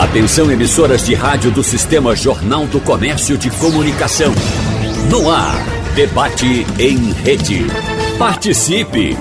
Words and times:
Atenção 0.00 0.50
emissoras 0.50 1.04
de 1.04 1.14
rádio 1.14 1.50
do 1.50 1.62
Sistema 1.62 2.16
Jornal 2.16 2.66
do 2.66 2.80
Comércio 2.80 3.36
de 3.36 3.50
Comunicação. 3.50 4.32
No 5.10 5.30
ar, 5.30 5.54
debate 5.94 6.64
em 6.78 7.12
rede. 7.12 7.66
Participe! 8.18 9.14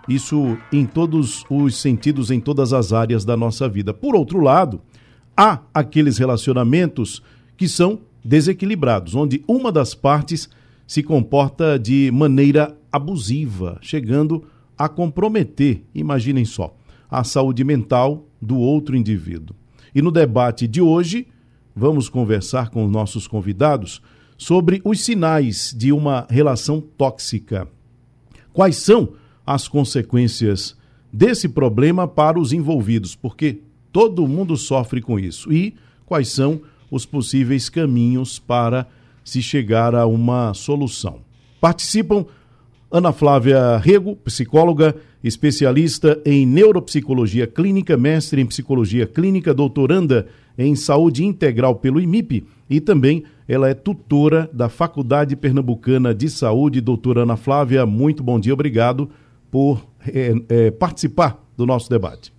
Isso 0.08 0.56
em 0.72 0.86
todos 0.86 1.44
os 1.50 1.76
sentidos, 1.76 2.30
em 2.30 2.40
todas 2.40 2.72
as 2.72 2.92
áreas 2.92 3.24
da 3.24 3.36
nossa 3.36 3.68
vida. 3.68 3.92
Por 3.92 4.14
outro 4.14 4.40
lado, 4.40 4.80
há 5.36 5.60
aqueles 5.72 6.18
relacionamentos 6.18 7.22
que 7.56 7.68
são 7.68 8.00
desequilibrados, 8.24 9.14
onde 9.14 9.42
uma 9.46 9.70
das 9.70 9.94
partes 9.94 10.48
se 10.86 11.02
comporta 11.02 11.78
de 11.78 12.10
maneira 12.12 12.76
abusiva, 12.92 13.78
chegando 13.80 14.44
a 14.76 14.88
comprometer, 14.88 15.84
imaginem 15.94 16.44
só, 16.44 16.76
a 17.10 17.22
saúde 17.22 17.62
mental 17.64 18.26
do 18.40 18.58
outro 18.58 18.96
indivíduo. 18.96 19.54
E 19.94 20.02
no 20.02 20.10
debate 20.10 20.66
de 20.66 20.80
hoje, 20.80 21.28
vamos 21.74 22.08
conversar 22.08 22.70
com 22.70 22.88
nossos 22.88 23.26
convidados 23.26 24.02
sobre 24.36 24.80
os 24.84 25.00
sinais 25.00 25.74
de 25.76 25.92
uma 25.92 26.26
relação 26.28 26.80
tóxica. 26.80 27.68
Quais 28.52 28.76
são 28.76 29.14
as 29.46 29.68
consequências 29.68 30.76
desse 31.12 31.48
problema 31.48 32.08
para 32.08 32.38
os 32.38 32.52
envolvidos? 32.52 33.14
Porque 33.14 33.60
todo 33.92 34.26
mundo 34.26 34.56
sofre 34.56 35.00
com 35.00 35.18
isso. 35.18 35.52
E 35.52 35.74
quais 36.04 36.28
são 36.28 36.60
os 36.90 37.06
possíveis 37.06 37.68
caminhos 37.68 38.38
para 38.38 38.86
se 39.24 39.40
chegar 39.40 39.94
a 39.94 40.06
uma 40.06 40.52
solução? 40.54 41.20
Participam 41.60 42.26
Ana 42.94 43.12
Flávia 43.12 43.76
Rego, 43.78 44.14
psicóloga, 44.14 44.94
especialista 45.20 46.22
em 46.24 46.46
neuropsicologia 46.46 47.44
clínica, 47.44 47.96
mestre 47.96 48.40
em 48.40 48.46
psicologia 48.46 49.04
clínica, 49.04 49.52
doutoranda 49.52 50.28
em 50.56 50.76
saúde 50.76 51.24
integral 51.24 51.74
pelo 51.74 52.00
IMIP 52.00 52.46
e 52.70 52.80
também 52.80 53.24
ela 53.48 53.68
é 53.68 53.74
tutora 53.74 54.48
da 54.52 54.68
Faculdade 54.68 55.34
Pernambucana 55.34 56.14
de 56.14 56.30
Saúde. 56.30 56.80
Doutora 56.80 57.22
Ana 57.22 57.36
Flávia, 57.36 57.84
muito 57.84 58.22
bom 58.22 58.38
dia, 58.38 58.54
obrigado 58.54 59.10
por 59.50 59.84
é, 60.06 60.32
é, 60.48 60.70
participar 60.70 61.44
do 61.56 61.66
nosso 61.66 61.90
debate. 61.90 62.32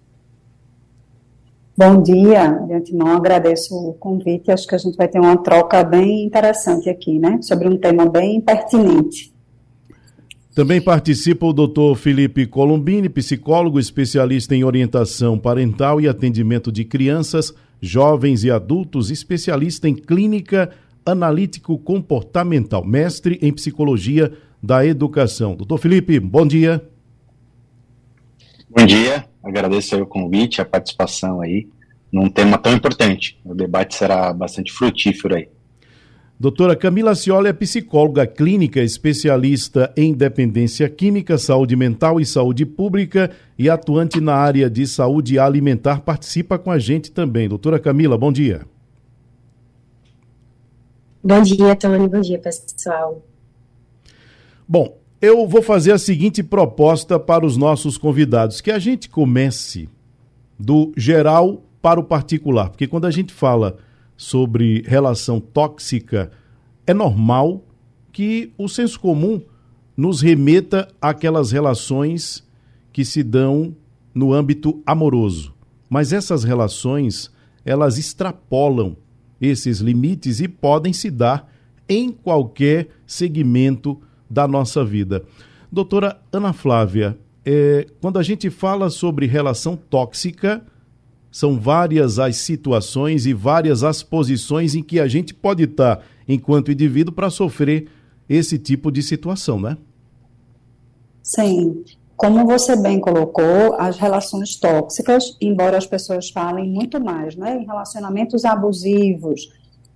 Bom 1.77 2.01
dia, 2.01 2.47
de 2.65 2.73
antemão 2.75 3.09
agradeço 3.09 3.75
o 3.75 3.93
convite, 3.95 4.49
acho 4.49 4.65
que 4.65 4.75
a 4.75 4.77
gente 4.77 4.95
vai 4.95 5.09
ter 5.09 5.19
uma 5.19 5.35
troca 5.35 5.83
bem 5.83 6.23
interessante 6.23 6.89
aqui, 6.89 7.19
né, 7.19 7.39
sobre 7.41 7.67
um 7.67 7.75
tema 7.75 8.09
bem 8.09 8.39
pertinente. 8.39 9.34
Também 10.55 10.79
participa 10.79 11.45
o 11.45 11.51
doutor 11.51 11.97
Felipe 11.97 12.45
Colombini, 12.45 13.09
psicólogo 13.09 13.77
especialista 13.77 14.55
em 14.55 14.63
orientação 14.63 15.37
parental 15.37 15.99
e 15.99 16.07
atendimento 16.07 16.71
de 16.71 16.85
crianças, 16.85 17.53
jovens 17.81 18.45
e 18.45 18.49
adultos, 18.49 19.11
especialista 19.11 19.89
em 19.89 19.93
clínica 19.93 20.71
analítico 21.05 21.77
comportamental, 21.77 22.85
mestre 22.85 23.37
em 23.41 23.51
psicologia 23.51 24.31
da 24.63 24.85
educação. 24.85 25.57
Doutor 25.57 25.77
Felipe, 25.77 26.21
bom 26.21 26.47
dia. 26.47 26.81
Bom 28.69 28.85
dia, 28.85 29.25
agradeço 29.43 30.01
o 30.01 30.07
convite, 30.07 30.61
a 30.61 30.65
participação 30.65 31.41
aí 31.41 31.67
num 32.09 32.29
tema 32.29 32.57
tão 32.57 32.73
importante. 32.73 33.37
O 33.43 33.53
debate 33.53 33.93
será 33.95 34.31
bastante 34.31 34.71
frutífero 34.71 35.35
aí. 35.35 35.49
Doutora 36.37 36.75
Camila 36.75 37.15
Cioli 37.15 37.47
é 37.47 37.53
psicóloga 37.53 38.27
clínica, 38.27 38.81
especialista 38.81 39.93
em 39.95 40.13
dependência 40.13 40.89
química, 40.89 41.37
saúde 41.37 41.77
mental 41.77 42.19
e 42.19 42.25
saúde 42.25 42.65
pública 42.65 43.31
e 43.57 43.69
atuante 43.69 44.19
na 44.19 44.35
área 44.35 44.69
de 44.69 44.85
saúde 44.85 45.39
alimentar. 45.39 46.01
Participa 46.01 46.59
com 46.59 46.69
a 46.69 46.77
gente 46.77 47.09
também. 47.09 47.47
Doutora 47.47 47.79
Camila, 47.79 48.17
bom 48.17 48.33
dia. 48.33 48.63
Bom 51.23 51.41
dia, 51.41 51.73
Tony. 51.73 52.09
Bom 52.09 52.19
dia, 52.19 52.37
pessoal. 52.37 53.23
Bom, 54.67 54.97
eu 55.21 55.47
vou 55.47 55.61
fazer 55.61 55.93
a 55.93 55.97
seguinte 55.97 56.43
proposta 56.43 57.17
para 57.17 57.45
os 57.45 57.55
nossos 57.55 57.97
convidados: 57.97 58.59
que 58.59 58.71
a 58.71 58.77
gente 58.77 59.09
comece 59.09 59.87
do 60.59 60.91
geral 60.97 61.63
para 61.81 61.99
o 61.99 62.03
particular, 62.03 62.69
porque 62.69 62.87
quando 62.87 63.05
a 63.05 63.11
gente 63.11 63.31
fala 63.31 63.77
sobre 64.17 64.83
relação 64.87 65.39
tóxica, 65.39 66.31
é 66.87 66.93
normal 66.93 67.63
que 68.11 68.51
o 68.57 68.67
senso 68.67 68.99
comum 68.99 69.41
nos 69.95 70.21
remeta 70.21 70.87
àquelas 71.01 71.51
relações 71.51 72.43
que 72.91 73.03
se 73.03 73.23
dão 73.23 73.75
no 74.13 74.33
âmbito 74.33 74.81
amoroso. 74.85 75.53
Mas 75.89 76.13
essas 76.13 76.43
relações, 76.43 77.31
elas 77.63 77.97
extrapolam 77.97 78.95
esses 79.39 79.79
limites 79.79 80.39
e 80.39 80.47
podem 80.47 80.93
se 80.93 81.11
dar 81.11 81.51
em 81.87 82.11
qualquer 82.11 82.87
segmento 83.05 83.99
da 84.29 84.47
nossa 84.47 84.83
vida. 84.83 85.23
Doutora 85.71 86.19
Ana 86.31 86.53
Flávia, 86.53 87.17
é, 87.45 87.85
quando 88.01 88.17
a 88.17 88.23
gente 88.23 88.49
fala 88.49 88.89
sobre 88.89 89.27
relação 89.27 89.75
tóxica, 89.75 90.65
são 91.35 91.59
várias 91.59 92.17
as 92.17 92.37
situações 92.37 93.25
e 93.25 93.33
várias 93.33 93.83
as 93.83 94.01
posições 94.01 94.73
em 94.73 94.81
que 94.81 95.01
a 95.01 95.05
gente 95.05 95.33
pode 95.33 95.63
estar, 95.63 95.99
enquanto 96.25 96.71
indivíduo, 96.71 97.13
para 97.13 97.29
sofrer 97.29 97.89
esse 98.29 98.57
tipo 98.57 98.89
de 98.89 99.03
situação, 99.03 99.59
né? 99.59 99.77
Sim. 101.21 101.83
Como 102.15 102.45
você 102.45 102.81
bem 102.81 103.01
colocou, 103.01 103.75
as 103.77 103.97
relações 103.97 104.55
tóxicas, 104.55 105.35
embora 105.41 105.77
as 105.77 105.85
pessoas 105.85 106.29
falem 106.29 106.69
muito 106.69 107.03
mais, 107.03 107.35
né, 107.35 107.57
em 107.61 107.65
relacionamentos 107.65 108.45
abusivos, 108.45 109.49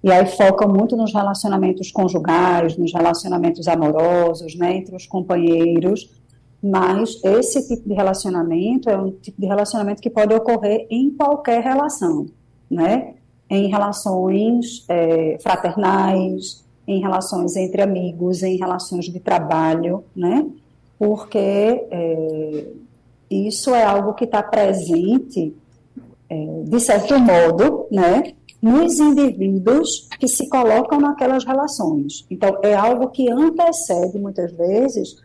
e 0.04 0.12
aí 0.12 0.26
focam 0.26 0.68
muito 0.68 0.98
nos 0.98 1.14
relacionamentos 1.14 1.90
conjugais, 1.90 2.76
nos 2.76 2.94
relacionamentos 2.94 3.66
amorosos, 3.66 4.56
né, 4.56 4.76
entre 4.76 4.94
os 4.94 5.08
companheiros, 5.08 6.19
mas 6.62 7.20
esse 7.24 7.68
tipo 7.68 7.88
de 7.88 7.96
relacionamento 7.96 8.90
é 8.90 8.97
um 8.97 9.12
tipo 9.12 9.40
de 9.40 9.47
relacionamento 9.47 10.02
que 10.02 10.09
pode 10.09 10.34
ocorrer 10.34 10.86
em 10.90 11.09
qualquer 11.09 11.64
relação, 11.64 12.25
né? 12.70 13.14
Em 13.50 13.70
relações 13.70 14.86
é, 14.90 15.38
fraternais, 15.42 16.64
em 16.86 17.00
relações 17.00 17.56
entre 17.56 17.81
amigos, 17.81 18.44
em 18.44 18.58
relações 18.58 19.06
de 19.06 19.20
trabalho, 19.20 20.03
né? 20.16 20.46
Porque 20.97 21.38
é, 21.40 22.66
isso 23.30 23.74
é 23.74 23.84
algo 23.84 24.14
que 24.14 24.26
está 24.26 24.44
presente, 24.44 25.56
é, 26.30 26.64
de 26.66 26.80
certo 26.80 27.18
modo, 27.18 27.88
né? 27.90 28.34
Nos 28.62 29.00
indivíduos 29.00 30.09
que 30.20 30.28
se 30.28 30.50
colocam 30.50 31.00
naquelas 31.00 31.46
relações. 31.46 32.26
Então, 32.30 32.58
é 32.62 32.76
algo 32.76 33.08
que 33.08 33.31
antecede, 33.31 34.20
muitas 34.20 34.52
vezes, 34.52 35.16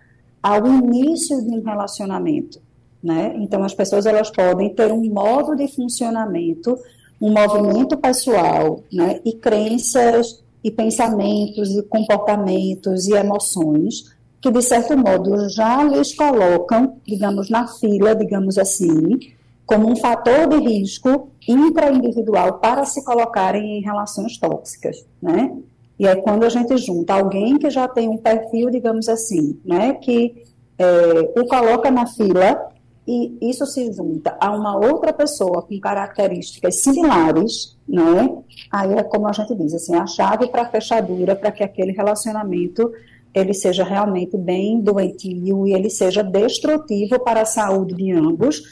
ao 0.45 0.67
início 0.67 1.43
de 1.43 1.49
um 1.53 1.63
relacionamento, 1.63 2.61
né? 3.03 3.35
Então 3.37 3.65
as 3.65 3.73
pessoas 3.73 4.05
elas 4.05 4.31
podem 4.31 4.75
ter 4.75 4.93
um 4.93 5.03
modo 5.11 5.57
de 5.57 5.67
funcionamento, 5.69 6.77
um 7.19 7.33
movimento 7.33 7.97
pessoal, 7.97 8.81
né? 8.93 9.23
E 9.25 9.33
crenças 9.33 10.45
e 10.63 10.71
pensamentos 10.71 11.71
e 11.71 11.83
comportamentos 11.85 13.09
e 13.09 13.15
emoções 13.15 14.15
que 14.39 14.51
de 14.51 14.61
certo 14.61 14.95
modo 14.95 15.49
já 15.49 15.83
lhes 15.83 16.15
colocam, 16.15 16.99
digamos, 17.07 17.49
na 17.49 17.67
fila, 17.67 18.15
digamos 18.15 18.59
assim, 18.59 19.19
como 19.65 19.91
um 19.91 19.97
fator 19.97 20.47
de 20.47 20.59
risco 20.59 21.31
intraindividual 21.49 22.59
para 22.59 22.85
se 22.85 23.03
colocarem 23.03 23.79
em 23.79 23.83
relações 23.83 24.37
tóxicas, 24.37 25.07
né? 25.23 25.57
E 25.99 26.07
é 26.07 26.17
quando 26.17 26.45
a 26.45 26.49
gente 26.49 26.77
junta 26.77 27.15
alguém 27.15 27.59
que 27.59 27.71
já 27.71 27.87
tem 27.87 28.09
um 28.09 28.17
perfil, 28.17 28.71
digamos 28.71 29.09
assim, 29.09 29.59
né, 29.65 29.95
que 29.95 30.43
é, 30.79 31.33
o 31.37 31.47
coloca 31.47 31.91
na 31.91 32.07
fila 32.07 32.69
e 33.07 33.37
isso 33.41 33.67
se 33.67 33.93
junta 33.93 34.37
a 34.41 34.51
uma 34.51 34.77
outra 34.77 35.13
pessoa 35.13 35.63
com 35.63 35.79
características 35.79 36.83
similares, 36.83 37.77
né? 37.87 38.35
Aí 38.73 38.95
é 38.95 39.03
como 39.03 39.29
a 39.29 39.33
gente 39.33 39.55
diz, 39.55 39.75
assim, 39.75 39.95
a 39.95 40.07
chave 40.07 40.49
para 40.49 40.63
a 40.63 40.69
fechadura 40.71 41.37
para 41.37 41.53
que 41.53 41.63
aquele 41.63 41.93
relacionamento 41.93 42.91
ele 43.35 43.53
seja 43.53 43.85
realmente 43.85 44.37
bem 44.39 44.81
doentio 44.81 45.67
e 45.67 45.75
ele 45.75 45.91
seja 45.91 46.23
destrutivo 46.23 47.19
para 47.19 47.43
a 47.43 47.45
saúde 47.45 47.95
de 47.95 48.13
ambos, 48.13 48.63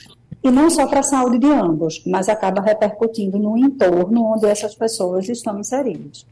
e 0.43 0.51
não 0.51 0.71
só 0.71 0.87
para 0.87 1.01
a 1.01 1.05
saúde 1.05 1.39
de 1.39 1.51
ambos, 1.51 2.03
mas 2.07 2.29
acaba 2.29 2.63
repercutindo 2.63 3.39
no 3.39 3.59
entorno 3.59 4.25
onde 4.25 4.47
essas 4.47 4.75
pessoas 4.75 5.29
estão 5.29 5.59
inseridas. 5.59 6.27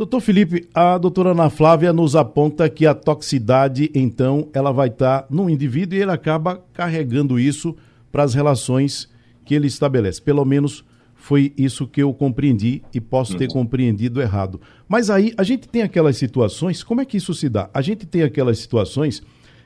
Doutor 0.00 0.22
Felipe, 0.22 0.66
a 0.72 0.96
doutora 0.96 1.32
Ana 1.32 1.50
Flávia 1.50 1.92
nos 1.92 2.16
aponta 2.16 2.70
que 2.70 2.86
a 2.86 2.94
toxicidade, 2.94 3.90
então, 3.94 4.48
ela 4.54 4.72
vai 4.72 4.88
estar 4.88 5.26
no 5.28 5.50
indivíduo 5.50 5.94
e 5.98 6.00
ele 6.00 6.10
acaba 6.10 6.64
carregando 6.72 7.38
isso 7.38 7.76
para 8.10 8.22
as 8.22 8.32
relações 8.32 9.10
que 9.44 9.54
ele 9.54 9.66
estabelece. 9.66 10.22
Pelo 10.22 10.42
menos 10.42 10.86
foi 11.14 11.52
isso 11.54 11.86
que 11.86 12.02
eu 12.02 12.14
compreendi 12.14 12.82
e 12.94 12.98
posso 12.98 13.36
ter 13.36 13.48
uhum. 13.48 13.52
compreendido 13.52 14.22
errado. 14.22 14.58
Mas 14.88 15.10
aí 15.10 15.34
a 15.36 15.42
gente 15.42 15.68
tem 15.68 15.82
aquelas 15.82 16.16
situações, 16.16 16.82
como 16.82 17.02
é 17.02 17.04
que 17.04 17.18
isso 17.18 17.34
se 17.34 17.50
dá? 17.50 17.68
A 17.74 17.82
gente 17.82 18.06
tem 18.06 18.22
aquelas 18.22 18.58
situações 18.58 19.22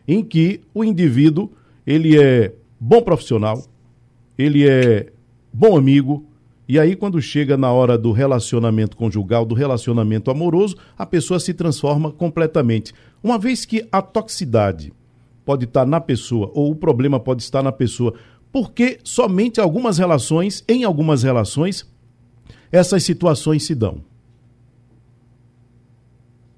em 0.08 0.20
que 0.20 0.62
o 0.74 0.82
indivíduo, 0.82 1.52
ele 1.86 2.20
é 2.20 2.52
bom 2.80 3.02
profissional, 3.02 3.64
ele 4.36 4.68
é 4.68 5.12
bom 5.52 5.76
amigo, 5.76 6.26
e 6.68 6.78
aí 6.78 6.96
quando 6.96 7.20
chega 7.20 7.56
na 7.56 7.72
hora 7.72 7.98
do 7.98 8.10
relacionamento 8.12 8.96
conjugal, 8.96 9.44
do 9.44 9.54
relacionamento 9.54 10.30
amoroso, 10.30 10.76
a 10.96 11.04
pessoa 11.04 11.38
se 11.38 11.52
transforma 11.52 12.10
completamente. 12.10 12.92
Uma 13.22 13.38
vez 13.38 13.64
que 13.64 13.86
a 13.92 14.00
toxicidade 14.00 14.92
pode 15.44 15.64
estar 15.64 15.86
na 15.86 16.00
pessoa 16.00 16.50
ou 16.54 16.70
o 16.70 16.76
problema 16.76 17.20
pode 17.20 17.42
estar 17.42 17.62
na 17.62 17.72
pessoa, 17.72 18.14
porque 18.50 18.98
somente 19.04 19.60
algumas 19.60 19.98
relações, 19.98 20.64
em 20.66 20.84
algumas 20.84 21.22
relações, 21.22 21.86
essas 22.72 23.02
situações 23.02 23.64
se 23.64 23.74
dão? 23.74 24.02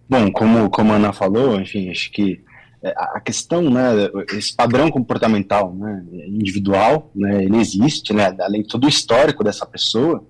Bom, 0.08 0.30
como, 0.30 0.70
como 0.70 0.92
a 0.92 0.96
Ana 0.96 1.12
falou, 1.12 1.60
enfim, 1.60 1.90
acho 1.90 2.12
que 2.12 2.40
a 2.84 3.20
questão, 3.20 3.70
né, 3.70 4.08
esse 4.32 4.54
padrão 4.54 4.90
comportamental 4.90 5.74
né, 5.74 6.04
individual, 6.28 7.10
né, 7.14 7.44
ele 7.44 7.56
existe, 7.56 8.12
né, 8.12 8.34
além 8.40 8.62
de 8.62 8.68
todo 8.68 8.84
o 8.84 8.88
histórico 8.88 9.42
dessa 9.42 9.66
pessoa, 9.66 10.24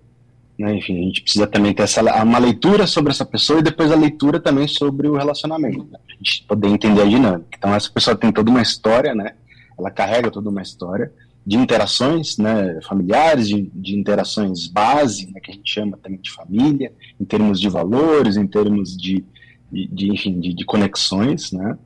né, 0.59 0.75
enfim, 0.75 0.99
a 0.99 1.03
gente 1.03 1.23
precisa 1.23 1.47
também 1.47 1.75
ter 1.75 1.83
essa, 1.83 2.03
uma 2.23 2.39
leitura 2.39 2.87
sobre 2.87 3.11
essa 3.11 3.25
pessoa 3.25 3.59
e 3.59 3.63
depois 3.63 3.93
a 3.93 3.97
leitura 3.97 4.41
também 4.41 4.67
sobre 4.67 5.09
o 5.09 5.17
relacionamento, 5.17 5.87
né, 5.91 5.99
a 6.09 6.15
gente 6.17 6.45
poder 6.45 6.69
entender 6.69 7.03
a 7.03 7.07
dinâmica. 7.07 7.49
Então, 7.59 7.75
essa 7.75 7.91
pessoa 7.91 8.17
tem 8.17 8.33
toda 8.33 8.51
uma 8.51 8.63
história, 8.63 9.15
né, 9.15 9.33
ela 9.79 9.91
carrega 9.91 10.31
toda 10.31 10.49
uma 10.49 10.63
história, 10.63 11.13
de 11.47 11.57
interações 11.57 12.37
né, 12.39 12.81
familiares, 12.83 13.49
de, 13.49 13.71
de 13.73 13.97
interações 13.97 14.67
base, 14.67 15.31
né, 15.31 15.41
que 15.41 15.53
a 15.53 15.55
gente 15.55 15.71
chama 15.71 15.97
também 15.97 16.19
de 16.21 16.33
família, 16.33 16.93
em 17.21 17.25
termos 17.25 17.61
de 17.61 17.69
valores, 17.69 18.37
em 18.37 18.49
termos 18.49 18.97
de, 18.97 19.25
de, 19.71 19.87
de 19.87 20.13
enfim, 20.13 20.41
de, 20.41 20.53
de, 20.53 20.65
conexões, 20.65 21.53
né? 21.53 21.79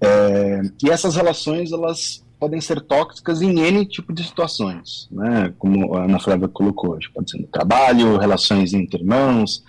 É, 0.00 0.62
e 0.82 0.90
essas 0.90 1.14
relações, 1.14 1.72
elas 1.72 2.24
podem 2.38 2.60
ser 2.60 2.80
tóxicas 2.80 3.42
em 3.42 3.60
N 3.60 3.84
tipo 3.84 4.14
de 4.14 4.24
situações, 4.24 5.06
né? 5.10 5.52
Como 5.58 5.94
a 5.94 6.04
Ana 6.04 6.18
Flávia 6.18 6.48
colocou 6.48 6.98
pode 7.14 7.30
ser 7.30 7.38
no 7.38 7.46
trabalho, 7.46 8.16
relações 8.16 8.72
entre 8.72 9.02
irmãos, 9.02 9.62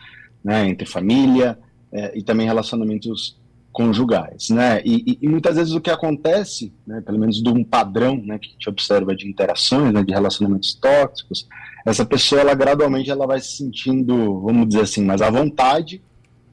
né, 0.43 0.69
entre 0.69 0.87
família, 0.87 1.59
é, 1.91 2.17
e 2.17 2.23
também 2.23 2.47
relacionamentos 2.47 3.37
conjugais, 3.71 4.49
né? 4.49 4.81
E, 4.83 5.17
e, 5.21 5.27
muitas 5.27 5.55
vezes 5.55 5.73
o 5.73 5.81
que 5.81 5.89
acontece, 5.89 6.73
né, 6.85 7.01
pelo 7.01 7.19
menos 7.19 7.41
de 7.41 7.49
um 7.49 7.63
padrão, 7.63 8.17
né, 8.17 8.37
que 8.37 8.49
a 8.49 8.51
gente 8.51 8.69
observa 8.69 9.15
de 9.15 9.27
interações, 9.27 9.93
né, 9.93 10.03
de 10.03 10.11
relacionamentos 10.11 10.73
tóxicos, 10.73 11.47
essa 11.85 12.05
pessoa, 12.05 12.41
ela 12.41 12.53
gradualmente, 12.53 13.09
ela 13.09 13.25
vai 13.25 13.39
se 13.39 13.57
sentindo, 13.57 14.41
vamos 14.41 14.67
dizer 14.67 14.81
assim, 14.81 15.03
mais 15.03 15.21
à 15.21 15.29
vontade, 15.29 16.01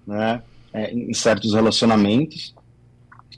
né, 0.06 0.42
é, 0.72 0.92
em 0.92 1.12
certos 1.12 1.54
relacionamentos, 1.54 2.54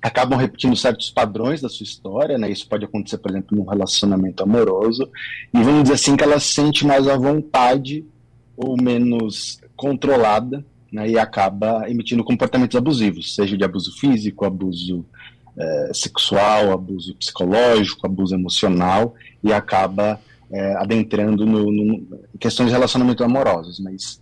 acabam 0.02 0.38
repetindo 0.38 0.74
certos 0.76 1.10
padrões 1.10 1.60
da 1.60 1.68
sua 1.68 1.84
história, 1.84 2.38
né? 2.38 2.50
Isso 2.50 2.66
pode 2.66 2.84
acontecer, 2.84 3.18
por 3.18 3.30
exemplo, 3.30 3.56
num 3.56 3.64
relacionamento 3.64 4.42
amoroso, 4.42 5.08
e 5.52 5.62
vamos 5.62 5.82
dizer 5.82 5.94
assim 5.94 6.16
que 6.16 6.24
ela 6.24 6.40
se 6.40 6.54
sente 6.54 6.86
mais 6.86 7.06
à 7.06 7.16
vontade 7.16 8.04
ou 8.56 8.80
menos 8.80 9.60
controlada 9.76 10.64
né, 10.92 11.08
e 11.08 11.18
acaba 11.18 11.88
emitindo 11.88 12.24
comportamentos 12.24 12.76
abusivos, 12.76 13.34
seja 13.34 13.56
de 13.56 13.64
abuso 13.64 13.96
físico, 13.96 14.44
abuso 14.44 15.04
é, 15.56 15.90
sexual, 15.94 16.72
abuso 16.72 17.14
psicológico, 17.14 18.06
abuso 18.06 18.34
emocional, 18.34 19.14
e 19.42 19.52
acaba 19.52 20.20
é, 20.50 20.74
adentrando 20.76 21.46
no, 21.46 21.70
no, 21.70 21.94
em 22.34 22.38
questões 22.38 22.68
de 22.68 22.74
relacionamento 22.74 23.22
amorosos, 23.24 23.78
mas 23.80 24.20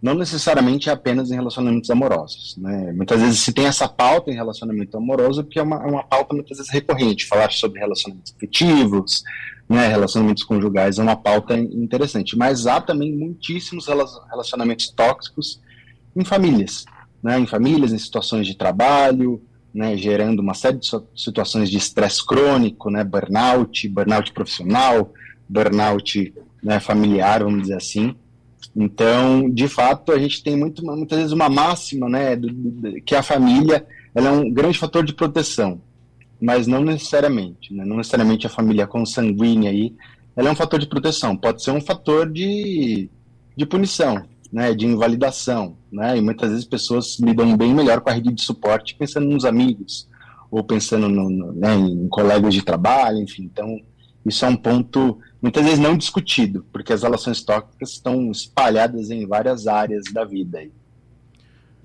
não 0.00 0.14
necessariamente 0.14 0.88
é 0.88 0.92
apenas 0.92 1.30
em 1.30 1.34
relacionamentos 1.34 1.90
amorosos. 1.90 2.56
Né? 2.58 2.92
Muitas 2.92 3.20
vezes 3.20 3.40
se 3.40 3.52
tem 3.52 3.66
essa 3.66 3.88
pauta 3.88 4.30
em 4.30 4.34
relacionamento 4.34 4.96
amoroso, 4.96 5.42
porque 5.42 5.58
é 5.58 5.62
uma, 5.62 5.82
é 5.82 5.86
uma 5.86 6.02
pauta 6.02 6.34
muitas 6.34 6.58
vezes 6.58 6.72
recorrente, 6.72 7.26
falar 7.26 7.50
sobre 7.50 7.80
relacionamentos 7.80 8.34
afetivos, 8.36 9.22
né, 9.68 9.88
relacionamentos 9.88 10.44
conjugais 10.44 10.98
é 10.98 11.02
uma 11.02 11.16
pauta 11.16 11.58
interessante, 11.58 12.36
mas 12.36 12.66
há 12.66 12.80
também 12.80 13.16
muitíssimos 13.16 13.86
relacionamentos 14.30 14.88
tóxicos 14.90 15.60
em 16.14 16.24
famílias, 16.24 16.84
né, 17.22 17.38
em 17.38 17.46
famílias, 17.46 17.92
em 17.92 17.98
situações 17.98 18.46
de 18.46 18.56
trabalho, 18.56 19.42
né, 19.74 19.96
gerando 19.96 20.40
uma 20.40 20.54
série 20.54 20.78
de 20.78 20.88
situações 21.14 21.68
de 21.68 21.76
estresse 21.76 22.24
crônico, 22.24 22.90
né, 22.90 23.02
burnout, 23.02 23.88
burnout 23.88 24.32
profissional, 24.32 25.12
burnout 25.48 26.32
né, 26.62 26.78
familiar, 26.78 27.42
vamos 27.42 27.62
dizer 27.62 27.76
assim. 27.76 28.14
Então, 28.74 29.48
de 29.50 29.68
fato, 29.68 30.12
a 30.12 30.18
gente 30.18 30.42
tem 30.42 30.56
muito, 30.56 30.84
muitas 30.84 31.18
vezes 31.18 31.32
uma 31.32 31.48
máxima, 31.48 32.08
né, 32.08 32.36
do, 32.36 32.48
do, 32.52 33.00
que 33.02 33.14
a 33.14 33.22
família 33.22 33.86
ela 34.14 34.28
é 34.28 34.32
um 34.32 34.50
grande 34.50 34.78
fator 34.78 35.04
de 35.04 35.14
proteção, 35.14 35.80
mas 36.40 36.66
não 36.66 36.82
necessariamente, 36.82 37.72
né, 37.72 37.84
não 37.84 37.96
necessariamente 37.96 38.46
a 38.46 38.50
família 38.50 38.86
consanguínea 38.86 39.70
aí, 39.70 39.94
ela 40.34 40.50
é 40.50 40.52
um 40.52 40.56
fator 40.56 40.78
de 40.78 40.86
proteção, 40.86 41.36
pode 41.36 41.62
ser 41.62 41.70
um 41.70 41.80
fator 41.80 42.30
de, 42.30 43.08
de 43.56 43.66
punição, 43.66 44.22
né, 44.52 44.74
de 44.74 44.86
invalidação, 44.86 45.76
né, 45.90 46.16
e 46.16 46.20
muitas 46.20 46.50
vezes 46.50 46.64
pessoas 46.64 47.18
lidam 47.18 47.56
bem 47.56 47.74
melhor 47.74 48.00
com 48.00 48.10
a 48.10 48.12
rede 48.12 48.32
de 48.32 48.42
suporte 48.42 48.94
pensando 48.94 49.26
nos 49.26 49.44
amigos, 49.44 50.08
ou 50.50 50.62
pensando 50.62 51.08
no, 51.08 51.28
no, 51.30 51.52
né, 51.52 51.74
em 51.74 52.08
colegas 52.08 52.52
de 52.52 52.62
trabalho, 52.62 53.18
enfim, 53.18 53.44
então 53.44 53.80
isso 54.28 54.44
é 54.44 54.48
um 54.48 54.56
ponto 54.56 55.18
muitas 55.40 55.64
vezes 55.64 55.78
não 55.78 55.96
discutido, 55.96 56.64
porque 56.72 56.92
as 56.92 57.02
relações 57.02 57.42
tóxicas 57.42 57.90
estão 57.90 58.30
espalhadas 58.30 59.10
em 59.10 59.26
várias 59.26 59.66
áreas 59.66 60.04
da 60.12 60.24
vida. 60.24 60.60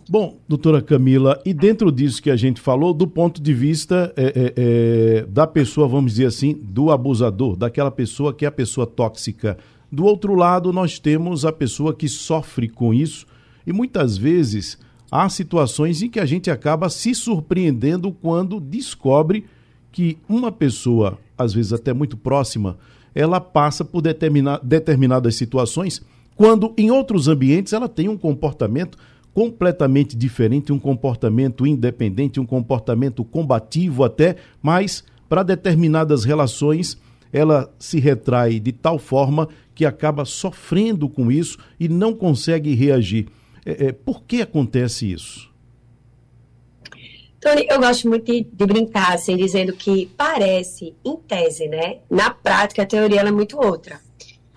Bom, 0.09 0.39
doutora 0.47 0.81
Camila, 0.81 1.39
e 1.45 1.53
dentro 1.53 1.91
disso 1.91 2.21
que 2.21 2.31
a 2.31 2.35
gente 2.35 2.59
falou, 2.59 2.93
do 2.93 3.07
ponto 3.07 3.41
de 3.41 3.53
vista 3.53 4.11
é, 4.17 4.23
é, 4.25 4.53
é, 4.57 5.25
da 5.27 5.45
pessoa, 5.45 5.87
vamos 5.87 6.13
dizer 6.13 6.25
assim, 6.25 6.53
do 6.53 6.91
abusador, 6.91 7.55
daquela 7.55 7.91
pessoa 7.91 8.33
que 8.33 8.43
é 8.43 8.47
a 8.47 8.51
pessoa 8.51 8.85
tóxica, 8.85 9.57
do 9.91 10.03
outro 10.05 10.35
lado, 10.35 10.73
nós 10.73 10.99
temos 10.99 11.45
a 11.45 11.51
pessoa 11.51 11.93
que 11.93 12.09
sofre 12.09 12.67
com 12.67 12.93
isso 12.93 13.25
e 13.65 13.71
muitas 13.71 14.17
vezes 14.17 14.77
há 15.11 15.29
situações 15.29 16.01
em 16.01 16.09
que 16.09 16.19
a 16.19 16.25
gente 16.25 16.49
acaba 16.49 16.89
se 16.89 17.13
surpreendendo 17.13 18.11
quando 18.11 18.59
descobre 18.59 19.45
que 19.91 20.17
uma 20.27 20.51
pessoa, 20.51 21.19
às 21.41 21.53
vezes 21.53 21.73
até 21.73 21.93
muito 21.93 22.15
próxima, 22.15 22.77
ela 23.13 23.39
passa 23.41 23.83
por 23.83 24.01
determina, 24.01 24.59
determinadas 24.63 25.35
situações 25.35 26.01
quando 26.35 26.73
em 26.75 26.89
outros 26.89 27.27
ambientes 27.27 27.71
ela 27.71 27.87
tem 27.87 28.09
um 28.09 28.17
comportamento 28.17 28.97
completamente 29.31 30.15
diferente, 30.17 30.73
um 30.73 30.79
comportamento 30.79 31.67
independente, 31.67 32.39
um 32.39 32.45
comportamento 32.47 33.23
combativo 33.23 34.03
até, 34.03 34.37
mas 34.59 35.03
para 35.29 35.43
determinadas 35.43 36.23
relações 36.23 36.97
ela 37.31 37.71
se 37.77 37.99
retrai 37.99 38.59
de 38.59 38.71
tal 38.71 38.97
forma 38.97 39.47
que 39.75 39.85
acaba 39.85 40.25
sofrendo 40.25 41.07
com 41.07 41.31
isso 41.31 41.59
e 41.79 41.87
não 41.87 42.11
consegue 42.13 42.73
reagir. 42.73 43.27
É, 43.63 43.85
é, 43.85 43.91
por 43.91 44.23
que 44.23 44.41
acontece 44.41 45.11
isso? 45.11 45.50
Tony, 47.41 47.65
eu 47.67 47.79
gosto 47.79 48.07
muito 48.07 48.31
de, 48.31 48.43
de, 48.43 48.65
brincar, 48.67 49.15
assim, 49.15 49.35
dizendo 49.35 49.73
que 49.73 50.05
parece, 50.15 50.95
em 51.03 51.17
tese, 51.17 51.67
né? 51.67 51.97
Na 52.07 52.29
prática, 52.29 52.83
a 52.83 52.85
teoria 52.85 53.21
é 53.21 53.31
muito 53.31 53.59
outra. 53.59 53.99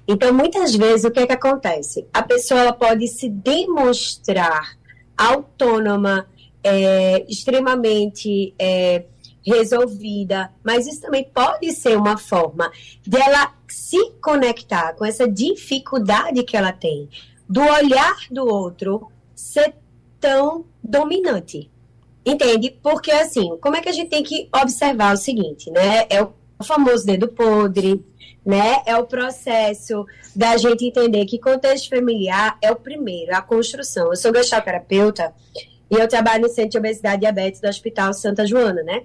Então, 0.07 0.35
muitas 0.35 0.75
vezes, 0.75 1.07
o 1.07 1.11
que 1.11 1.21
é 1.21 1.27
que 1.27 1.33
acontece? 1.33 2.07
A 2.13 2.23
pessoa 2.23 2.61
ela 2.61 2.73
pode 2.75 3.09
se 3.09 3.27
demonstrar 3.31 4.77
autônoma, 5.17 6.29
é, 6.63 7.25
extremamente 7.27 8.55
é, 8.59 9.05
resolvida, 9.45 10.53
mas 10.63 10.87
isso 10.87 11.01
também 11.01 11.25
pode 11.25 11.73
ser 11.73 11.97
uma 11.97 12.19
forma 12.19 12.71
dela 13.07 13.55
se 13.67 14.11
conectar 14.21 14.93
com 14.93 15.07
essa 15.07 15.27
dificuldade 15.27 16.43
que 16.43 16.57
ela 16.57 16.73
tem 16.73 17.09
do 17.49 17.61
olhar 17.61 18.17
do 18.31 18.47
outro 18.47 19.11
ser 19.35 19.75
tão 20.21 20.65
dominante. 20.83 21.71
Entende? 22.25 22.71
Porque 22.83 23.11
assim, 23.11 23.57
como 23.61 23.77
é 23.77 23.81
que 23.81 23.89
a 23.89 23.93
gente 23.93 24.09
tem 24.09 24.23
que 24.23 24.49
observar 24.55 25.15
o 25.15 25.17
seguinte, 25.17 25.71
né? 25.71 26.07
É 26.09 26.23
o 26.23 26.33
famoso 26.65 27.05
dedo 27.05 27.29
podre, 27.29 28.03
né? 28.45 28.83
É 28.87 28.97
o 28.97 29.07
processo 29.07 30.07
da 30.35 30.57
gente 30.57 30.87
entender 30.87 31.27
que 31.27 31.39
contexto 31.39 31.91
familiar 31.91 32.59
é 32.63 32.71
o 32.71 32.77
primeiro, 32.77 33.35
a 33.35 33.43
construção. 33.43 34.09
Eu 34.09 34.17
sou 34.17 34.33
terapeuta 34.33 35.35
E 35.91 35.95
eu 35.95 36.09
trabalho 36.09 36.43
no 36.43 36.49
Centro 36.49 36.71
de 36.71 36.79
Obesidade 36.79 37.17
e 37.17 37.21
Diabetes 37.21 37.61
do 37.61 37.69
Hospital 37.69 38.13
Santa 38.15 38.47
Joana, 38.47 38.83
né? 38.83 39.03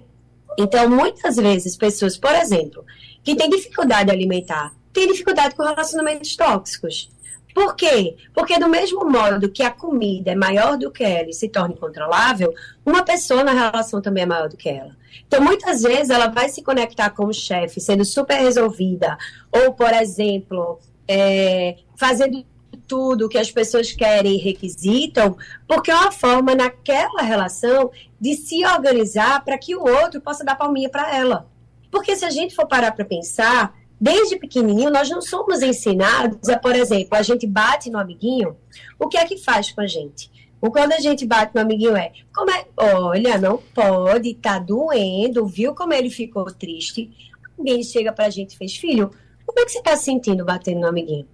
Então, 0.58 0.88
muitas 0.88 1.36
vezes, 1.36 1.76
pessoas, 1.76 2.16
por 2.16 2.34
exemplo, 2.34 2.84
que 3.22 3.36
têm 3.36 3.48
dificuldade 3.48 4.10
alimentar, 4.10 4.74
têm 4.92 5.06
dificuldade 5.06 5.54
com 5.54 5.62
relacionamentos 5.62 6.34
tóxicos. 6.36 7.10
Por 7.54 7.74
quê? 7.74 8.16
Porque 8.34 8.58
do 8.58 8.68
mesmo 8.68 9.04
modo 9.04 9.50
que 9.50 9.62
a 9.62 9.70
comida 9.70 10.32
é 10.32 10.34
maior 10.34 10.76
do 10.76 10.90
que 10.90 11.02
ela 11.02 11.28
e 11.28 11.32
se 11.32 11.48
torna 11.48 11.74
incontrolável, 11.74 12.52
uma 12.84 13.02
pessoa 13.02 13.42
na 13.44 13.52
relação 13.52 14.00
também 14.00 14.22
é 14.22 14.26
maior 14.26 14.48
do 14.48 14.56
que 14.56 14.68
ela. 14.68 14.96
Então, 15.26 15.40
muitas 15.40 15.82
vezes, 15.82 16.10
ela 16.10 16.28
vai 16.28 16.48
se 16.48 16.62
conectar 16.62 17.10
com 17.10 17.26
o 17.26 17.32
chefe, 17.32 17.80
sendo 17.80 18.04
super 18.04 18.38
resolvida, 18.38 19.16
ou, 19.50 19.72
por 19.72 19.92
exemplo, 19.92 20.78
é, 21.06 21.76
fazendo 21.96 22.44
tudo 22.86 23.28
que 23.28 23.38
as 23.38 23.50
pessoas 23.50 23.92
querem 23.92 24.34
e 24.34 24.38
requisitam, 24.38 25.36
porque 25.66 25.90
é 25.90 25.94
uma 25.94 26.10
forma 26.10 26.54
naquela 26.54 27.22
relação 27.22 27.90
de 28.20 28.34
se 28.34 28.64
organizar 28.66 29.44
para 29.44 29.56
que 29.58 29.76
o 29.76 29.82
outro 29.82 30.20
possa 30.20 30.44
dar 30.44 30.56
palminha 30.56 30.88
para 30.88 31.16
ela. 31.16 31.46
Porque 31.90 32.16
se 32.16 32.24
a 32.24 32.30
gente 32.30 32.54
for 32.54 32.66
parar 32.66 32.92
para 32.92 33.04
pensar, 33.04 33.74
desde 34.00 34.38
pequenininho 34.38 34.90
nós 34.90 35.10
não 35.10 35.20
somos 35.20 35.62
ensinados 35.62 36.48
a, 36.48 36.58
por 36.58 36.74
exemplo, 36.74 37.10
a 37.12 37.22
gente 37.22 37.46
bate 37.46 37.90
no 37.90 37.98
amiguinho, 37.98 38.56
o 38.98 39.08
que 39.08 39.18
é 39.18 39.26
que 39.26 39.36
faz 39.36 39.70
com 39.70 39.82
a 39.82 39.86
gente? 39.86 40.30
O 40.60 40.70
quando 40.70 40.92
a 40.92 41.00
gente 41.00 41.26
bate 41.26 41.54
no 41.54 41.60
amiguinho 41.60 41.96
é, 41.96 42.12
como 42.34 42.50
é, 42.50 42.66
olha, 42.76 43.38
não 43.38 43.58
pode, 43.58 44.34
tá 44.34 44.58
doendo, 44.58 45.46
viu 45.46 45.74
como 45.74 45.92
ele 45.92 46.10
ficou 46.10 46.44
triste? 46.46 47.10
Alguém 47.58 47.82
chega 47.82 48.12
pra 48.12 48.30
gente 48.30 48.54
e 48.54 48.56
fez, 48.56 48.76
filho, 48.76 49.10
como 49.46 49.60
é 49.60 49.64
que 49.64 49.72
você 49.72 49.82
tá 49.82 49.96
se 49.96 50.04
sentindo 50.04 50.44
batendo 50.44 50.80
no 50.80 50.86
amiguinho? 50.86 51.26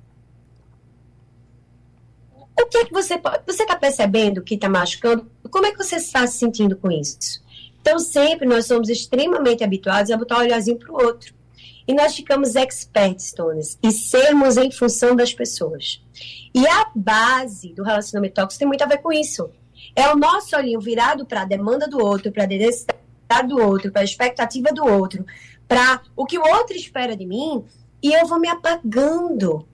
O 2.58 2.66
que 2.66 2.78
é 2.78 2.84
que 2.86 2.92
você 2.92 3.18
pode. 3.18 3.42
Você 3.46 3.64
está 3.64 3.76
percebendo 3.76 4.42
que 4.42 4.54
está 4.54 4.68
machucando? 4.68 5.30
Como 5.50 5.66
é 5.66 5.72
que 5.72 5.76
você 5.76 5.96
está 5.96 6.26
se 6.26 6.38
sentindo 6.38 6.74
com 6.76 6.90
isso? 6.90 7.44
Então, 7.80 7.98
sempre 7.98 8.48
nós 8.48 8.66
somos 8.66 8.88
extremamente 8.88 9.62
habituados 9.62 10.10
a 10.10 10.16
botar 10.16 10.38
um 10.38 10.40
olhazinho 10.40 10.78
para 10.78 10.90
o 10.90 11.04
outro. 11.04 11.35
E 11.86 11.94
nós 11.94 12.14
ficamos 12.14 12.56
experts, 12.56 13.32
Tones, 13.32 13.78
e 13.82 13.92
sermos 13.92 14.56
em 14.56 14.70
função 14.70 15.14
das 15.14 15.32
pessoas. 15.32 16.02
E 16.54 16.66
a 16.66 16.90
base 16.94 17.72
do 17.72 17.82
relacionamento 17.82 18.34
tóxico 18.34 18.58
tem 18.58 18.68
muito 18.68 18.82
a 18.82 18.88
ver 18.88 18.98
com 18.98 19.12
isso. 19.12 19.50
É 19.94 20.08
o 20.08 20.16
nosso 20.16 20.56
olhinho 20.56 20.80
virado 20.80 21.24
para 21.24 21.42
a 21.42 21.46
demanda 21.46 21.86
do 21.86 21.98
outro, 21.98 22.32
para 22.32 22.44
a 22.44 22.46
necessidade 22.46 23.48
do 23.48 23.60
outro, 23.60 23.92
para 23.92 24.02
a 24.02 24.04
expectativa 24.04 24.72
do 24.72 24.84
outro, 24.84 25.24
para 25.68 26.02
o 26.16 26.24
que 26.24 26.38
o 26.38 26.42
outro 26.42 26.76
espera 26.76 27.16
de 27.16 27.26
mim, 27.26 27.64
e 28.02 28.12
eu 28.12 28.26
vou 28.26 28.38
me 28.38 28.48
apagando 28.48 29.66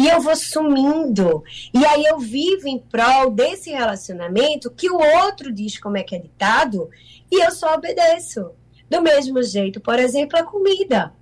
e 0.00 0.08
eu 0.08 0.18
vou 0.18 0.34
sumindo. 0.34 1.44
E 1.74 1.84
aí 1.84 2.06
eu 2.06 2.18
vivo 2.18 2.66
em 2.66 2.78
prol 2.78 3.30
desse 3.30 3.70
relacionamento 3.70 4.70
que 4.70 4.90
o 4.90 4.98
outro 4.98 5.52
diz 5.52 5.78
como 5.78 5.98
é 5.98 6.02
que 6.02 6.16
é 6.16 6.18
ditado 6.18 6.88
e 7.30 7.44
eu 7.44 7.50
só 7.50 7.74
obedeço. 7.74 8.52
Do 8.88 9.02
mesmo 9.02 9.42
jeito, 9.42 9.78
por 9.78 9.98
exemplo, 9.98 10.38
a 10.38 10.42
comida, 10.42 11.12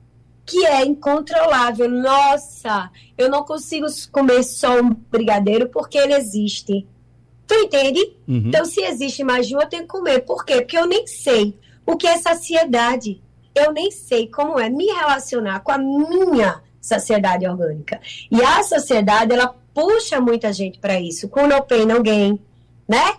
que 0.49 0.65
é 0.65 0.85
incontrolável. 0.85 1.89
Nossa, 1.91 2.91
eu 3.19 3.29
não 3.29 3.45
consigo 3.45 3.87
comer 4.11 4.43
só 4.43 4.81
um 4.81 4.95
brigadeiro 4.95 5.69
porque 5.69 5.99
ele 5.99 6.15
existe. 6.15 6.87
Tu 7.47 7.55
entende? 7.55 8.01
Uhum. 8.27 8.45
Então, 8.47 8.65
se 8.65 8.81
existe 8.81 9.23
mais 9.23 9.47
de 9.47 9.55
um, 9.55 9.61
eu 9.61 9.69
tenho 9.69 9.83
que 9.83 9.89
comer. 9.89 10.21
Por 10.21 10.47
quê? 10.47 10.63
Porque 10.63 10.79
eu 10.79 10.87
nem 10.87 11.07
sei 11.07 11.55
o 11.85 11.97
que 11.97 12.07
é 12.07 12.17
saciedade. 12.17 13.21
Eu 13.55 13.73
nem 13.73 13.91
sei 13.91 14.27
como 14.27 14.59
é 14.59 14.71
me 14.71 14.87
relacionar 14.87 15.61
com 15.61 15.73
a 15.73 15.79
minha 15.79 16.63
sociedade 16.81 17.47
orgânica. 17.47 18.01
E 18.31 18.43
a 18.43 18.63
sociedade, 18.63 19.35
ela 19.35 19.55
puxa 19.75 20.19
muita 20.19 20.51
gente 20.51 20.79
para 20.79 20.99
isso. 20.99 21.29
Com 21.29 21.47
no 21.47 21.63
pain, 21.63 21.85
no 21.85 22.03
gain, 22.03 22.39
né? 22.89 23.17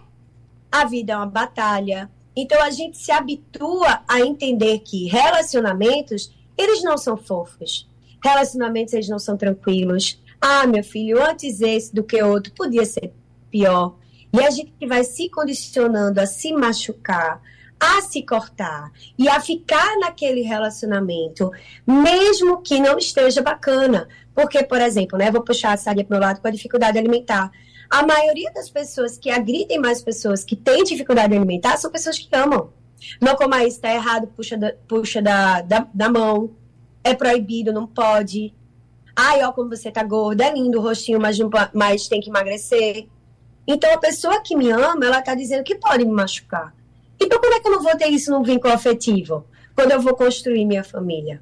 A 0.72 0.86
vida 0.86 1.14
é 1.14 1.16
uma 1.16 1.26
batalha. 1.28 2.10
Então, 2.36 2.62
a 2.62 2.72
gente 2.72 2.98
se 2.98 3.12
habitua 3.12 4.02
a 4.08 4.22
entender 4.22 4.80
que 4.80 5.08
relacionamentos, 5.08 6.32
eles 6.60 6.84
não 6.84 6.98
são 6.98 7.16
fofos. 7.16 7.90
Relacionamentos, 8.22 8.94
eles 8.94 9.08
não 9.08 9.18
são 9.18 9.38
tranquilos. 9.38 10.22
Ah, 10.42 10.68
meu 10.68 10.84
filho, 10.84 11.24
antes 11.24 11.62
esse 11.62 11.96
do 11.96 12.04
que 12.04 12.22
outro, 12.22 12.54
podia 12.54 12.86
ser 12.86 13.14
pior. 13.50 13.96
E 14.34 14.44
a 14.44 14.50
gente 14.50 14.86
vai 14.86 15.04
se 15.04 15.30
condicionando 15.30 16.20
a 16.20 16.26
se 16.26 16.52
machucar, 16.52 17.42
a 17.80 18.02
se 18.02 18.22
cortar 18.24 18.92
e 19.18 19.30
a 19.30 19.40
ficar 19.40 19.98
naquele 20.00 20.42
relacionamento, 20.42 21.50
mesmo 21.88 22.62
que 22.62 22.80
não 22.80 22.98
esteja 22.98 23.42
bacana. 23.42 24.08
Porque, 24.36 24.62
por 24.64 24.82
exemplo, 24.82 25.18
né, 25.18 25.32
vou 25.32 25.42
puxar 25.42 25.74
a 25.74 25.78
sardinha 25.78 26.06
para 26.06 26.18
o 26.18 26.22
lado 26.22 26.42
com 26.42 26.48
a 26.48 26.52
dificuldade 26.52 27.00
alimentar. 27.00 27.52
A 27.90 28.06
maioria 28.06 28.52
das 28.54 28.70
pessoas 28.70 29.18
que 29.18 29.32
agridem 29.32 29.80
mais 29.80 30.02
pessoas 30.02 30.44
que 30.44 30.56
têm 30.56 30.84
dificuldade 30.84 31.34
alimentar 31.34 31.78
são 31.78 31.90
pessoas 31.90 32.20
que 32.20 32.36
amam. 32.36 32.72
Não 33.22 33.36
coma 33.36 33.64
isso, 33.64 33.78
está 33.78 33.94
errado, 33.94 34.28
puxa, 34.36 34.58
da, 34.58 34.74
puxa 34.88 35.22
da, 35.22 35.62
da, 35.62 35.88
da 35.94 36.10
mão. 36.10 36.52
É 37.04 37.14
proibido, 37.14 37.72
não 37.72 37.88
pode. 37.88 38.54
Ai, 39.16 39.44
ó, 39.44 39.52
como 39.52 39.70
você 39.70 39.92
tá 39.92 40.04
gorda, 40.04 40.46
é 40.46 40.54
lindo 40.54 40.80
o 40.80 40.82
rostinho, 40.82 41.20
mas, 41.20 41.38
não, 41.38 41.50
mas 41.74 42.08
tem 42.08 42.22
que 42.22 42.30
emagrecer. 42.30 43.08
Então, 43.68 43.94
a 43.94 43.98
pessoa 43.98 44.42
que 44.42 44.56
me 44.56 44.70
ama, 44.72 45.06
ela 45.06 45.22
tá 45.22 45.36
dizendo 45.36 45.64
que 45.64 45.76
pode 45.76 46.06
me 46.06 46.12
machucar. 46.12 46.74
Então, 47.20 47.40
como 47.40 47.54
é 47.54 47.60
que 47.60 47.68
eu 47.68 47.72
não 47.72 47.84
vou 47.84 47.96
ter 47.96 48.08
isso 48.08 48.32
num 48.32 48.44
vínculo 48.44 48.74
afetivo? 48.74 49.46
Quando 49.76 49.92
eu 49.92 50.02
vou 50.02 50.16
construir 50.16 50.66
minha 50.66 50.84
família? 50.84 51.42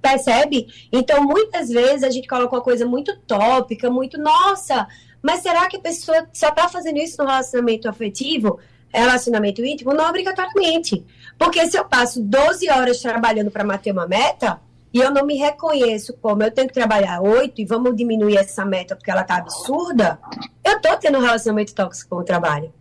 Percebe? 0.00 0.66
Então, 0.90 1.22
muitas 1.22 1.68
vezes 1.68 2.02
a 2.02 2.10
gente 2.10 2.26
coloca 2.26 2.56
uma 2.56 2.62
coisa 2.62 2.86
muito 2.86 3.16
tópica, 3.20 3.90
muito, 3.90 4.18
nossa, 4.18 4.88
mas 5.22 5.40
será 5.40 5.68
que 5.68 5.76
a 5.76 5.80
pessoa 5.80 6.28
só 6.32 6.48
está 6.48 6.68
fazendo 6.68 6.98
isso 6.98 7.22
no 7.22 7.28
relacionamento 7.28 7.88
afetivo, 7.88 8.58
relacionamento 8.92 9.64
íntimo? 9.64 9.94
Não 9.94 10.08
obrigatoriamente. 10.08 11.04
Porque 11.38 11.66
se 11.66 11.76
eu 11.76 11.84
passo 11.84 12.22
12 12.22 12.68
horas 12.70 13.00
trabalhando 13.00 13.50
para 13.50 13.64
manter 13.64 13.92
uma 13.92 14.06
meta, 14.06 14.60
e 14.92 14.98
eu 14.98 15.10
não 15.10 15.24
me 15.24 15.36
reconheço 15.36 16.12
como 16.20 16.42
eu 16.42 16.50
tenho 16.50 16.68
que 16.68 16.74
trabalhar 16.74 17.22
oito 17.22 17.60
e 17.60 17.64
vamos 17.64 17.96
diminuir 17.96 18.36
essa 18.36 18.64
meta 18.64 18.94
porque 18.94 19.10
ela 19.10 19.24
tá 19.24 19.36
absurda, 19.36 20.18
eu 20.62 20.80
tô 20.80 20.96
tendo 20.98 21.18
um 21.18 21.22
relacionamento 21.22 21.74
tóxico 21.74 22.10
com 22.10 22.22
o 22.22 22.24
trabalho. 22.24 22.72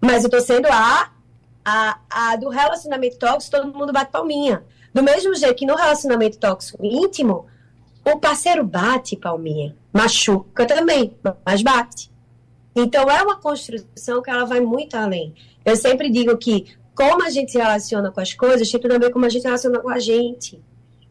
Mas 0.00 0.24
eu 0.24 0.30
tô 0.30 0.40
sendo 0.40 0.66
a 0.70 1.10
a, 1.64 1.98
a 2.10 2.36
do 2.36 2.48
relacionamento 2.48 3.18
tóxico, 3.18 3.56
todo 3.56 3.72
mundo 3.72 3.92
bate 3.92 4.10
palminha. 4.10 4.62
Do 4.92 5.02
mesmo 5.02 5.34
jeito 5.34 5.54
que 5.54 5.66
no 5.66 5.76
relacionamento 5.76 6.38
tóxico 6.38 6.84
íntimo, 6.84 7.46
o 8.04 8.18
parceiro 8.18 8.64
bate 8.64 9.16
palminha, 9.16 9.76
machuca 9.92 10.66
também, 10.66 11.16
mas 11.44 11.62
bate. 11.62 12.10
Então 12.74 13.10
é 13.10 13.22
uma 13.22 13.36
construção 13.36 14.22
que 14.22 14.30
ela 14.30 14.44
vai 14.44 14.60
muito 14.60 14.96
além. 14.96 15.34
Eu 15.64 15.76
sempre 15.76 16.10
digo 16.10 16.36
que 16.36 16.74
como 16.94 17.22
a 17.24 17.30
gente 17.30 17.52
se 17.52 17.58
relaciona 17.58 18.10
com 18.10 18.20
as 18.20 18.34
coisas, 18.34 18.70
tem 18.70 18.80
tudo 18.80 18.94
a 18.94 18.98
ver 18.98 19.10
como 19.10 19.24
a 19.24 19.28
gente 19.28 19.42
se 19.42 19.48
relaciona 19.48 19.80
com 19.80 19.88
a 19.88 19.98
gente. 19.98 20.62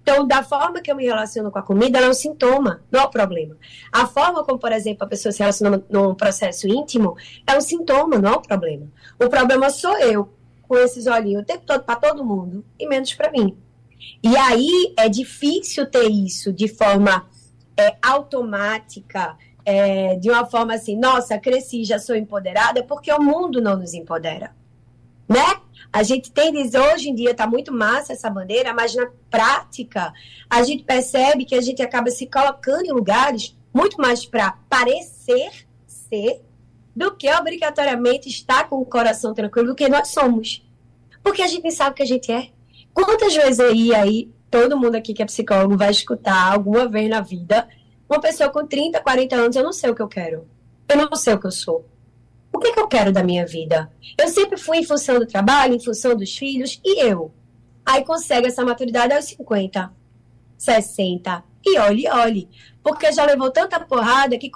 Então, 0.01 0.25
da 0.25 0.44
forma 0.44 0.82
que 0.82 0.92
eu 0.92 0.96
me 0.96 1.06
relaciono 1.06 1.51
com 1.51 1.60
a 1.60 1.63
comida, 1.63 1.98
ela 1.98 2.08
é 2.08 2.10
um 2.10 2.13
sintoma, 2.13 2.84
não 2.92 3.01
é 3.01 3.04
o 3.04 3.10
problema. 3.10 3.56
A 3.92 4.08
forma 4.08 4.44
como, 4.44 4.58
por 4.58 4.72
exemplo, 4.72 5.04
a 5.04 5.08
pessoa 5.08 5.32
se 5.32 5.39
relaciona 5.39 5.84
num 5.89 6.16
processo 6.16 6.68
íntimo 6.68 7.16
é 7.46 7.56
um 7.56 7.62
sintoma, 7.62 8.18
não 8.18 8.34
é 8.34 8.36
o 8.36 8.42
problema. 8.42 8.88
O 9.20 9.30
problema 9.30 9.70
sou 9.70 9.98
eu, 10.00 10.34
com 10.68 10.78
esses 10.78 11.06
olhinhos 11.08 11.44
o 11.44 11.46
tempo 11.46 11.63
todo 11.66 11.84
para 11.84 11.96
todo 11.96 12.25
mundo 12.25 12.63
e 12.80 12.88
menos 12.88 13.13
para 13.13 13.32
mim. 13.32 13.58
E 14.24 14.36
aí 14.36 14.94
é 14.98 15.10
difícil 15.10 15.86
ter 15.86 16.10
isso 16.10 16.54
de 16.54 16.68
forma 16.68 17.28
é, 17.78 17.96
automática, 18.01 19.38
é, 19.66 20.16
de 20.16 20.30
uma 20.30 20.46
forma 20.46 20.74
assim, 20.74 20.98
nossa, 20.98 21.38
cresci, 21.38 21.84
já 21.84 22.00
sou 22.00 22.16
empoderada, 22.16 22.84
porque 22.84 23.12
o 23.12 23.22
mundo 23.22 23.62
não 23.62 23.78
nos 23.78 23.94
empodera, 23.94 24.56
né? 25.28 25.60
A 25.92 26.04
gente 26.04 26.32
tem, 26.32 26.54
hoje 26.56 27.10
em 27.10 27.16
dia 27.16 27.32
está 27.32 27.48
muito 27.48 27.74
massa 27.74 28.13
essa 28.13 28.30
bandeira, 28.30 28.74
mas 28.74 28.94
na 28.94 29.10
prática 29.30 30.13
a 30.50 30.62
gente 30.62 30.84
percebe 30.84 31.46
que 31.46 31.56
a 31.56 31.62
gente 31.62 31.82
acaba 31.82 32.12
se 32.12 32.28
colocando 32.28 32.86
em 32.86 32.92
lugares 32.92 33.58
muito 33.74 33.98
mais 34.00 34.25
para 34.25 34.58
parecer 34.70 35.51
ser 35.88 36.42
do 36.96 37.16
que 37.16 37.32
obrigatoriamente 37.32 38.28
estar 38.30 38.68
com 38.68 38.78
o 38.78 38.86
coração 38.86 39.34
tranquilo 39.34 39.70
do 39.70 39.75
que 39.75 39.88
nós 39.88 40.10
somos. 40.10 40.66
Porque 41.24 41.42
a 41.42 41.48
gente 41.48 41.72
sabe 41.72 41.96
que 41.96 42.04
a 42.04 42.06
gente 42.06 42.32
é. 42.32 42.50
Quantas 42.94 43.34
vezes 43.36 43.60
aí, 43.60 43.94
aí, 43.96 44.32
todo 44.50 44.78
mundo 44.78 44.96
aqui 44.96 45.13
que 45.13 45.22
é 45.22 45.25
psicólogo 45.25 45.78
vai 45.78 45.92
escutar 45.92 46.51
alguma 46.51 46.88
vez 46.88 47.10
na 47.10 47.22
vida 47.22 47.68
uma 48.10 48.20
pessoa 48.20 48.50
com 48.50 48.66
30, 48.66 49.00
40 49.01 49.36
anos, 49.36 49.56
eu 49.56 49.63
não 49.63 49.72
sei 49.72 49.92
o 49.92 49.96
que 49.96 50.01
eu 50.01 50.08
quero. 50.08 50.48
Eu 50.88 50.98
não 50.98 51.16
sei 51.16 51.34
o 51.36 51.39
que 51.39 51.46
eu 51.46 51.51
sou. 51.51 51.86
O 52.51 52.58
que, 52.58 52.74
que 52.74 52.80
eu 52.80 52.88
quero 52.88 53.12
da 53.12 53.24
minha 53.24 53.46
vida? 53.46 53.92
Eu 54.18 54.28
sempre 54.28 54.58
fui 54.58 54.78
em 54.78 54.84
função 54.84 55.20
do 55.20 55.28
trabalho, 55.28 55.75
em 55.75 55.80
função 55.80 56.16
dos 56.16 56.36
filhos, 56.36 56.82
e 56.84 57.06
eu? 57.06 57.32
Aí 57.86 58.04
consegue 58.04 58.48
essa 58.48 58.66
maturidade 58.66 59.13
aos 59.13 59.25
50, 59.25 59.92
60. 60.58 61.44
E 61.66 61.78
olhe, 61.78 62.08
olhe. 62.10 62.50
Porque 62.82 63.12
já 63.12 63.24
levou 63.25 63.51
tanta 63.51 63.80
porrada 63.80 64.38
que 64.38 64.51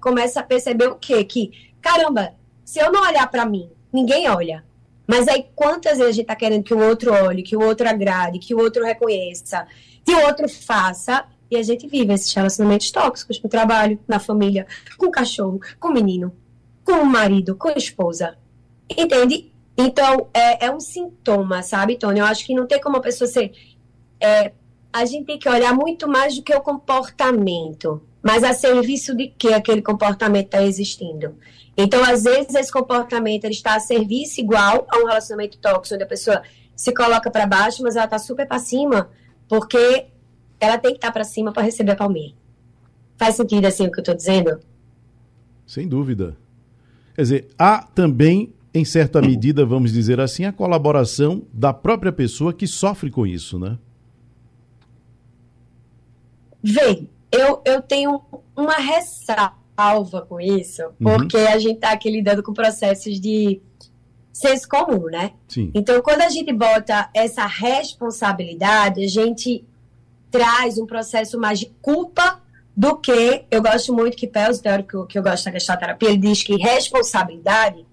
começa 0.00 0.40
a 0.40 0.42
perceber 0.42 0.88
o 0.88 0.96
quê? 0.96 1.22
Que, 1.22 1.72
caramba, 1.80 2.34
se 2.64 2.80
eu 2.80 2.90
não 2.90 3.02
olhar 3.02 3.30
para 3.30 3.46
mim, 3.46 3.70
ninguém 3.92 4.28
olha. 4.28 4.64
Mas 5.06 5.28
aí, 5.28 5.46
quantas 5.54 5.98
vezes 5.98 6.12
a 6.12 6.16
gente 6.16 6.26
tá 6.26 6.36
querendo 6.36 6.64
que 6.64 6.74
o 6.74 6.78
outro 6.78 7.12
olhe, 7.12 7.42
que 7.42 7.56
o 7.56 7.62
outro 7.62 7.88
agrade, 7.88 8.38
que 8.38 8.54
o 8.54 8.58
outro 8.58 8.84
reconheça, 8.84 9.66
que 10.04 10.12
o 10.12 10.26
outro 10.26 10.48
faça, 10.48 11.24
e 11.52 11.56
a 11.56 11.62
gente 11.62 11.86
vive 11.86 12.14
esses 12.14 12.32
relacionamentos 12.32 12.90
tóxicos 12.90 13.38
no 13.42 13.48
trabalho, 13.48 13.98
na 14.08 14.18
família, 14.18 14.66
com 14.96 15.06
o 15.06 15.10
cachorro, 15.10 15.60
com 15.78 15.88
o 15.88 15.92
menino, 15.92 16.34
com 16.82 16.92
o 16.92 17.04
marido, 17.04 17.54
com 17.54 17.68
a 17.68 17.74
esposa. 17.74 18.38
Entende? 18.88 19.52
Então, 19.76 20.28
é, 20.32 20.64
é 20.64 20.70
um 20.70 20.80
sintoma, 20.80 21.62
sabe, 21.62 21.98
Tony? 21.98 22.20
Eu 22.20 22.24
acho 22.24 22.46
que 22.46 22.54
não 22.54 22.66
tem 22.66 22.80
como 22.80 22.96
a 22.96 23.02
pessoa 23.02 23.28
ser. 23.28 23.52
É, 24.18 24.52
a 24.90 25.04
gente 25.04 25.26
tem 25.26 25.38
que 25.38 25.46
olhar 25.46 25.74
muito 25.74 26.08
mais 26.08 26.34
do 26.34 26.42
que 26.42 26.54
o 26.54 26.60
comportamento, 26.62 28.02
mas 28.22 28.42
a 28.42 28.54
serviço 28.54 29.14
de 29.14 29.28
que 29.28 29.52
aquele 29.52 29.82
comportamento 29.82 30.46
está 30.46 30.62
existindo. 30.62 31.36
Então, 31.76 32.02
às 32.02 32.22
vezes, 32.22 32.54
esse 32.54 32.72
comportamento 32.72 33.44
ele 33.44 33.52
está 33.52 33.74
a 33.74 33.80
serviço 33.80 34.40
igual 34.40 34.86
a 34.88 34.96
um 34.96 35.04
relacionamento 35.04 35.58
tóxico, 35.58 35.96
onde 35.96 36.04
a 36.04 36.08
pessoa 36.08 36.42
se 36.74 36.94
coloca 36.94 37.30
para 37.30 37.46
baixo, 37.46 37.82
mas 37.82 37.94
ela 37.94 38.06
está 38.06 38.18
super 38.18 38.48
para 38.48 38.58
cima, 38.58 39.10
porque 39.46 40.11
ela 40.62 40.78
tem 40.78 40.92
que 40.92 40.98
estar 40.98 41.08
tá 41.08 41.12
para 41.12 41.24
cima 41.24 41.52
para 41.52 41.64
receber 41.64 41.92
a 41.92 41.96
palmeira. 41.96 42.34
Faz 43.16 43.34
sentido 43.34 43.66
assim 43.66 43.86
o 43.86 43.90
que 43.90 43.98
eu 43.98 44.02
estou 44.02 44.14
dizendo? 44.14 44.60
Sem 45.66 45.88
dúvida. 45.88 46.36
Quer 47.14 47.22
dizer, 47.22 47.48
há 47.58 47.82
também, 47.82 48.54
em 48.72 48.84
certa 48.84 49.20
medida, 49.20 49.66
vamos 49.66 49.92
dizer 49.92 50.20
assim, 50.20 50.44
a 50.44 50.52
colaboração 50.52 51.42
da 51.52 51.72
própria 51.72 52.12
pessoa 52.12 52.52
que 52.52 52.66
sofre 52.66 53.10
com 53.10 53.26
isso, 53.26 53.58
né? 53.58 53.76
Vem, 56.62 57.08
eu, 57.30 57.60
eu 57.64 57.82
tenho 57.82 58.22
uma 58.56 58.76
ressalva 58.76 60.22
com 60.28 60.40
isso, 60.40 60.82
uhum. 61.00 61.16
porque 61.16 61.38
a 61.38 61.58
gente 61.58 61.76
está 61.76 61.90
aqui 61.90 62.08
lidando 62.08 62.42
com 62.42 62.52
processos 62.52 63.20
de 63.20 63.60
senso 64.32 64.68
comum, 64.68 65.06
né? 65.06 65.32
Sim. 65.48 65.70
Então, 65.74 66.00
quando 66.02 66.22
a 66.22 66.28
gente 66.28 66.52
bota 66.52 67.10
essa 67.12 67.46
responsabilidade, 67.46 69.04
a 69.04 69.08
gente 69.08 69.64
traz 70.32 70.78
um 70.78 70.86
processo 70.86 71.38
mais 71.38 71.60
de 71.60 71.66
culpa 71.80 72.42
do 72.74 72.96
que 72.96 73.44
eu 73.50 73.62
gosto 73.62 73.92
muito 73.92 74.16
que 74.16 74.26
Pels, 74.26 74.58
teórico 74.58 75.06
que 75.06 75.18
eu 75.18 75.22
gosto 75.22 75.44
da 75.44 75.52
gestalt 75.52 75.78
terapia, 75.78 76.08
ele 76.08 76.18
diz 76.18 76.42
que 76.42 76.56
responsabilidade 76.56 77.86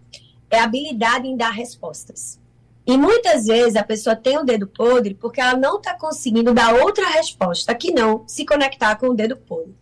é 0.50 0.60
habilidade 0.60 1.27
em 1.27 1.36
dar 1.36 1.51
respostas. 1.51 2.39
E 2.88 2.98
muitas 2.98 3.46
vezes 3.46 3.75
a 3.75 3.84
pessoa 3.84 4.15
tem 4.15 4.38
o 4.38 4.43
dedo 4.43 4.65
podre 4.65 5.13
porque 5.13 5.39
ela 5.39 5.55
não 5.55 5.77
está 5.77 5.93
conseguindo 5.93 6.53
dar 6.53 6.74
outra 6.74 7.08
resposta 7.10 7.75
que 7.75 7.91
não 7.91 8.24
se 8.27 8.46
conectar 8.46 8.96
com 8.96 9.10
o 9.10 9.13
dedo 9.13 9.36
podre. 9.36 9.75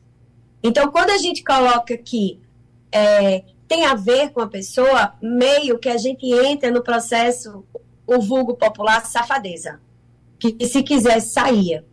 Então, 0.62 0.92
quando 0.92 1.12
a 1.12 1.18
gente 1.18 1.44
coloca 1.44 1.96
que 1.96 2.42
é, 2.92 3.44
tem 3.68 3.86
a 3.86 3.94
ver 3.94 4.32
com 4.32 4.42
a 4.42 4.48
pessoa, 4.48 5.14
meio 5.22 5.78
que 5.78 5.88
a 5.88 5.98
gente 5.98 6.26
entra 6.26 6.72
no 6.72 6.84
processo, 6.84 7.64
o 8.06 8.20
vulgo 8.20 8.56
popular, 8.56 9.06
safadeza. 9.06 9.80
Que 10.40 10.68
se 10.68 10.84
quisesse, 10.84 11.34
saía. 11.34 11.86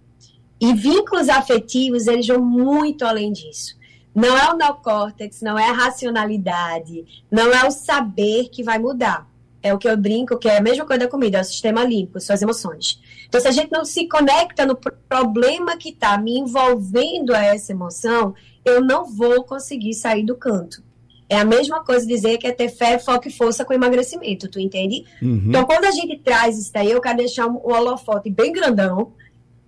E 0.65 0.73
vínculos 0.73 1.29
afetivos, 1.29 2.07
eles 2.07 2.27
vão 2.27 2.41
muito 2.41 3.05
além 3.05 3.31
disso. 3.31 3.77
Não 4.15 4.35
é 4.35 4.51
o 4.51 4.57
neocórtex, 4.57 5.43
não 5.43 5.59
é 5.59 5.69
a 5.69 5.73
racionalidade, 5.73 7.05
não 7.31 7.53
é 7.53 7.67
o 7.67 7.71
saber 7.71 8.49
que 8.49 8.63
vai 8.63 8.79
mudar. 8.79 9.29
É 9.63 9.75
o 9.75 9.79
que 9.79 9.89
eu 9.89 9.97
brinco, 9.97 10.39
que 10.39 10.49
é 10.49 10.57
a 10.57 10.63
mesma 10.63 10.87
coisa 10.87 11.05
da 11.05 11.11
comida, 11.11 11.39
é 11.39 11.41
o 11.41 11.45
sistema 11.45 11.85
limpo, 11.85 12.21
suas 12.21 12.41
emoções. 12.41 12.99
Então, 13.27 13.41
se 13.41 13.49
a 13.49 13.51
gente 13.51 13.73
não 13.73 13.85
se 13.85 14.09
conecta 14.09 14.65
no 14.65 14.77
problema 15.09 15.77
que 15.77 15.91
está 15.91 16.17
me 16.17 16.39
envolvendo 16.39 17.35
a 17.35 17.45
essa 17.45 17.73
emoção, 17.73 18.35
eu 18.65 18.83
não 18.83 19.05
vou 19.05 19.45
conseguir 19.45 19.93
sair 19.93 20.25
do 20.25 20.37
canto. 20.37 20.83
É 21.29 21.39
a 21.39 21.45
mesma 21.45 21.83
coisa 21.83 22.07
dizer 22.07 22.39
que 22.39 22.47
é 22.47 22.53
ter 22.53 22.69
fé, 22.69 22.99
foco 22.99 23.29
e 23.29 23.31
força 23.31 23.65
com 23.65 23.73
emagrecimento, 23.73 24.49
tu 24.49 24.61
entende? 24.61 25.05
Uhum. 25.21 25.45
Então, 25.49 25.65
quando 25.65 25.85
a 25.87 25.91
gente 25.91 26.19
traz 26.19 26.59
isso 26.59 26.73
daí, 26.73 26.91
eu 26.91 27.01
quero 27.01 27.19
deixar 27.19 27.47
um, 27.47 27.57
um 27.57 27.73
holofote 27.73 28.31
bem 28.31 28.53
grandão, 28.53 29.13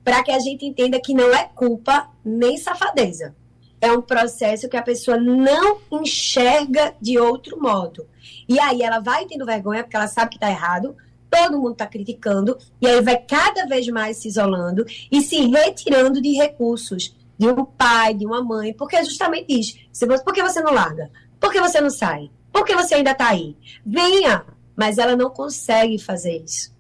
para 0.07 0.23
que 0.23 0.31
a 0.31 0.39
gente 0.39 0.65
entenda 0.65 1.01
que 1.01 1.13
não 1.13 1.35
é 1.35 1.51
culpa 1.53 2.09
nem 2.25 2.57
safadeza. 2.57 3.35
É 3.81 3.91
um 3.91 4.01
processo 4.01 4.69
que 4.69 4.77
a 4.77 4.83
pessoa 4.83 5.17
não 5.17 5.79
enxerga 5.91 6.95
de 7.01 7.19
outro 7.19 7.61
modo. 7.61 8.07
E 8.49 8.61
aí 8.61 8.83
ela 8.83 9.01
vai 9.01 9.27
tendo 9.27 9.45
vergonha 9.45 9.83
porque 9.83 9.97
ela 9.97 10.07
sabe 10.07 10.31
que 10.31 10.37
está 10.37 10.49
errado, 10.49 10.95
todo 11.29 11.59
mundo 11.59 11.73
está 11.73 11.89
criticando, 11.89 12.57
e 12.81 12.87
aí 12.87 13.03
vai 13.03 13.17
cada 13.17 13.67
vez 13.67 13.89
mais 13.89 14.19
se 14.19 14.29
isolando 14.29 14.87
e 15.11 15.21
se 15.23 15.45
retirando 15.49 16.23
de 16.23 16.35
recursos 16.35 17.13
de 17.37 17.49
um 17.49 17.65
pai, 17.65 18.15
de 18.15 18.25
uma 18.25 18.45
mãe, 18.45 18.73
porque 18.73 19.05
justamente 19.05 19.59
isso. 19.59 19.77
Por 20.25 20.33
que 20.33 20.41
você 20.41 20.63
não 20.63 20.73
larga? 20.73 21.11
Por 21.41 21.51
que 21.51 21.61
você 21.61 21.81
não 21.81 21.91
sai? 21.91 22.31
Por 22.53 22.65
que 22.65 22.77
você 22.77 22.95
ainda 22.95 23.11
está 23.11 23.31
aí? 23.31 23.57
Venha! 23.85 24.47
Mas 24.77 24.99
ela 24.99 25.17
não 25.17 25.31
consegue 25.31 25.99
fazer 25.99 26.45
isso. 26.45 26.76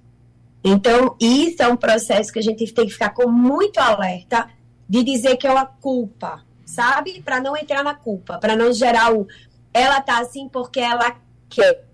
Então, 0.64 1.16
isso 1.20 1.62
é 1.62 1.68
um 1.68 1.76
processo 1.76 2.32
que 2.32 2.38
a 2.38 2.42
gente 2.42 2.72
tem 2.72 2.86
que 2.86 2.92
ficar 2.92 3.10
com 3.10 3.28
muito 3.28 3.78
alerta 3.78 4.48
de 4.88 5.02
dizer 5.02 5.36
que 5.36 5.46
é 5.46 5.50
uma 5.50 5.66
culpa, 5.66 6.44
sabe? 6.64 7.22
Para 7.22 7.40
não 7.40 7.56
entrar 7.56 7.82
na 7.82 7.94
culpa, 7.94 8.38
para 8.38 8.56
não 8.56 8.72
gerar 8.72 9.14
o. 9.14 9.26
Ela 9.72 10.00
tá 10.00 10.20
assim 10.20 10.48
porque 10.48 10.80
ela 10.80 11.16
quer, 11.48 11.84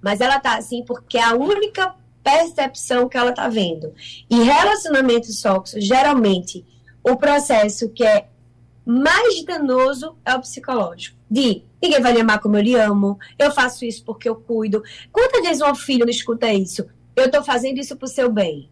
mas 0.00 0.20
ela 0.20 0.38
tá 0.38 0.56
assim 0.56 0.84
porque 0.84 1.18
é 1.18 1.24
a 1.24 1.34
única 1.34 1.94
percepção 2.22 3.08
que 3.08 3.16
ela 3.16 3.32
tá 3.32 3.48
vendo. 3.48 3.92
E 4.30 4.42
relacionamentos 4.42 5.40
tóxicos, 5.40 5.84
geralmente, 5.84 6.64
o 7.02 7.16
processo 7.16 7.90
que 7.90 8.04
é 8.04 8.28
mais 8.84 9.44
danoso 9.44 10.16
é 10.24 10.34
o 10.34 10.40
psicológico. 10.40 11.16
De 11.30 11.62
ninguém 11.80 12.00
vai 12.00 12.14
me 12.14 12.20
amar 12.20 12.40
como 12.40 12.56
eu 12.56 12.62
lhe 12.62 12.74
amo, 12.74 13.18
eu 13.38 13.50
faço 13.50 13.84
isso 13.84 14.04
porque 14.04 14.28
eu 14.28 14.36
cuido. 14.36 14.82
Quantas 15.12 15.42
vezes 15.42 15.62
um 15.62 15.74
filho 15.74 16.04
não 16.04 16.10
escuta 16.10 16.52
isso? 16.52 16.86
Eu 17.16 17.26
estou 17.26 17.42
fazendo 17.42 17.78
isso 17.78 17.96
para 17.96 18.06
o 18.06 18.08
seu 18.08 18.30
bem. 18.30 18.70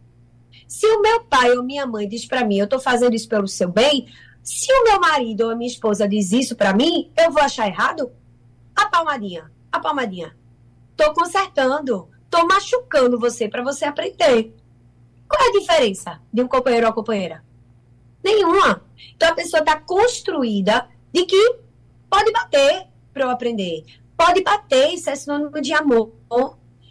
Se 0.66 0.86
o 0.86 1.00
meu 1.00 1.24
pai 1.24 1.50
ou 1.56 1.62
minha 1.62 1.86
mãe 1.86 2.08
diz 2.08 2.24
para 2.24 2.44
mim, 2.44 2.58
eu 2.58 2.64
estou 2.64 2.80
fazendo 2.80 3.14
isso 3.14 3.28
pelo 3.28 3.46
seu 3.46 3.68
bem, 3.68 4.06
se 4.42 4.72
o 4.72 4.84
meu 4.84 4.98
marido 4.98 5.42
ou 5.42 5.50
a 5.50 5.54
minha 5.54 5.70
esposa 5.70 6.08
diz 6.08 6.32
isso 6.32 6.56
para 6.56 6.74
mim, 6.74 7.12
eu 7.16 7.30
vou 7.30 7.42
achar 7.42 7.68
errado? 7.68 8.10
A 8.74 8.86
palmadinha, 8.86 9.50
a 9.70 9.78
palmadinha. 9.78 10.36
Estou 10.90 11.14
consertando, 11.14 12.08
estou 12.24 12.46
machucando 12.46 13.18
você 13.18 13.48
para 13.48 13.62
você 13.62 13.84
aprender. 13.84 14.54
Qual 15.28 15.42
é 15.42 15.48
a 15.48 15.60
diferença 15.60 16.20
de 16.32 16.42
um 16.42 16.48
companheiro 16.48 16.86
ou 16.86 16.92
companheira? 16.92 17.44
Nenhuma. 18.22 18.84
Então 19.14 19.28
a 19.28 19.34
pessoa 19.34 19.60
está 19.60 19.78
construída 19.80 20.88
de 21.12 21.24
que 21.24 21.58
pode 22.10 22.32
bater 22.32 22.88
para 23.12 23.24
eu 23.24 23.30
aprender. 23.30 23.84
Pode 24.16 24.42
bater, 24.42 24.94
isso 24.94 25.08
é 25.08 25.14
sinônimo 25.14 25.60
de 25.60 25.72
amor. 25.72 26.12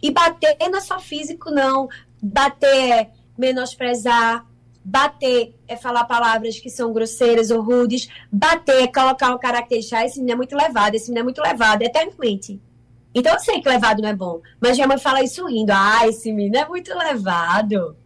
E 0.02 0.10
bater 0.10 0.56
não 0.68 0.78
é 0.78 0.80
só 0.80 0.98
físico, 0.98 1.50
não. 1.50 1.88
Bater 2.20 2.90
é 2.90 3.10
menosprezar. 3.38 4.44
Bater 4.84 5.54
é 5.68 5.76
falar 5.76 6.04
palavras 6.04 6.58
que 6.58 6.68
são 6.68 6.92
grosseiras 6.92 7.52
ou 7.52 7.62
rudes. 7.62 8.08
Bater 8.30 8.82
é 8.82 8.86
colocar 8.88 9.28
uma 9.28 9.38
característica. 9.38 9.98
Ah, 9.98 10.04
esse 10.04 10.18
menino 10.18 10.32
é 10.32 10.36
muito 10.36 10.56
levado, 10.56 10.96
esse 10.96 11.08
menino 11.08 11.20
é 11.20 11.24
muito 11.24 11.40
levado, 11.40 11.82
eternamente. 11.82 12.60
Então 13.14 13.32
eu 13.32 13.38
sei 13.38 13.60
que 13.60 13.68
levado 13.68 14.02
não 14.02 14.08
é 14.08 14.14
bom. 14.14 14.40
Mas 14.60 14.76
minha 14.76 14.88
mãe 14.88 14.98
fala 14.98 15.22
isso 15.22 15.46
rindo. 15.46 15.70
Ah, 15.72 16.08
esse 16.08 16.32
menino 16.32 16.56
é 16.56 16.68
muito 16.68 16.92
levado. 16.96 17.96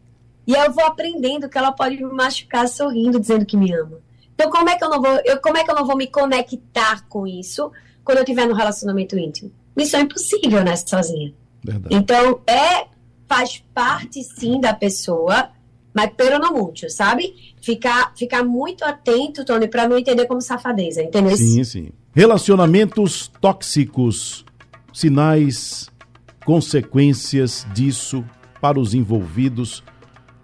E 0.47 0.53
eu 0.53 0.71
vou 0.71 0.85
aprendendo 0.85 1.49
que 1.49 1.57
ela 1.57 1.73
pode 1.73 1.97
me 1.97 2.13
machucar 2.13 2.69
sorrindo, 2.69 3.19
dizendo 3.19 3.47
que 3.47 3.57
me 3.57 3.73
ama. 3.73 3.99
Então, 4.35 4.51
como 4.51 4.69
é 4.69 4.77
que 4.77 4.85
eu 4.85 4.91
não 4.91 5.01
vou, 5.01 5.19
eu, 5.25 5.41
como 5.41 5.57
é 5.57 5.65
que 5.65 5.71
eu 5.71 5.75
não 5.75 5.87
vou 5.87 5.97
me 5.97 6.07
conectar 6.07 7.09
com 7.09 7.27
isso 7.27 7.73
quando 8.05 8.19
eu 8.19 8.23
estiver 8.23 8.47
no 8.47 8.55
relacionamento 8.55 9.19
íntimo? 9.19 9.51
Isso 9.77 9.97
é 9.97 10.01
impossível, 10.01 10.63
né, 10.63 10.77
sozinha. 10.77 11.35
Verdade. 11.73 11.95
Então, 11.95 12.41
é, 12.47 12.87
faz 13.27 13.63
parte 13.75 14.23
sim 14.23 14.61
da 14.61 14.73
pessoa, 14.73 15.51
mas 15.93 16.11
pelo 16.15 16.39
não 16.39 16.53
muito, 16.53 16.89
sabe? 16.91 17.35
Ficar, 17.61 18.13
ficar 18.17 18.45
muito 18.45 18.85
atento, 18.85 19.45
Tony, 19.45 19.69
para 19.69 19.89
não 19.89 19.99
entender 19.99 20.27
como 20.27 20.41
safadeza, 20.41 21.03
entendeu? 21.03 21.37
Sim, 21.37 21.65
sim. 21.65 21.89
Relacionamentos 22.13 23.31
tóxicos, 23.41 24.45
sinais, 24.93 25.91
consequências 26.45 27.67
disso 27.75 28.25
para 28.61 28.79
os 28.79 28.95
envolvidos. 28.95 29.83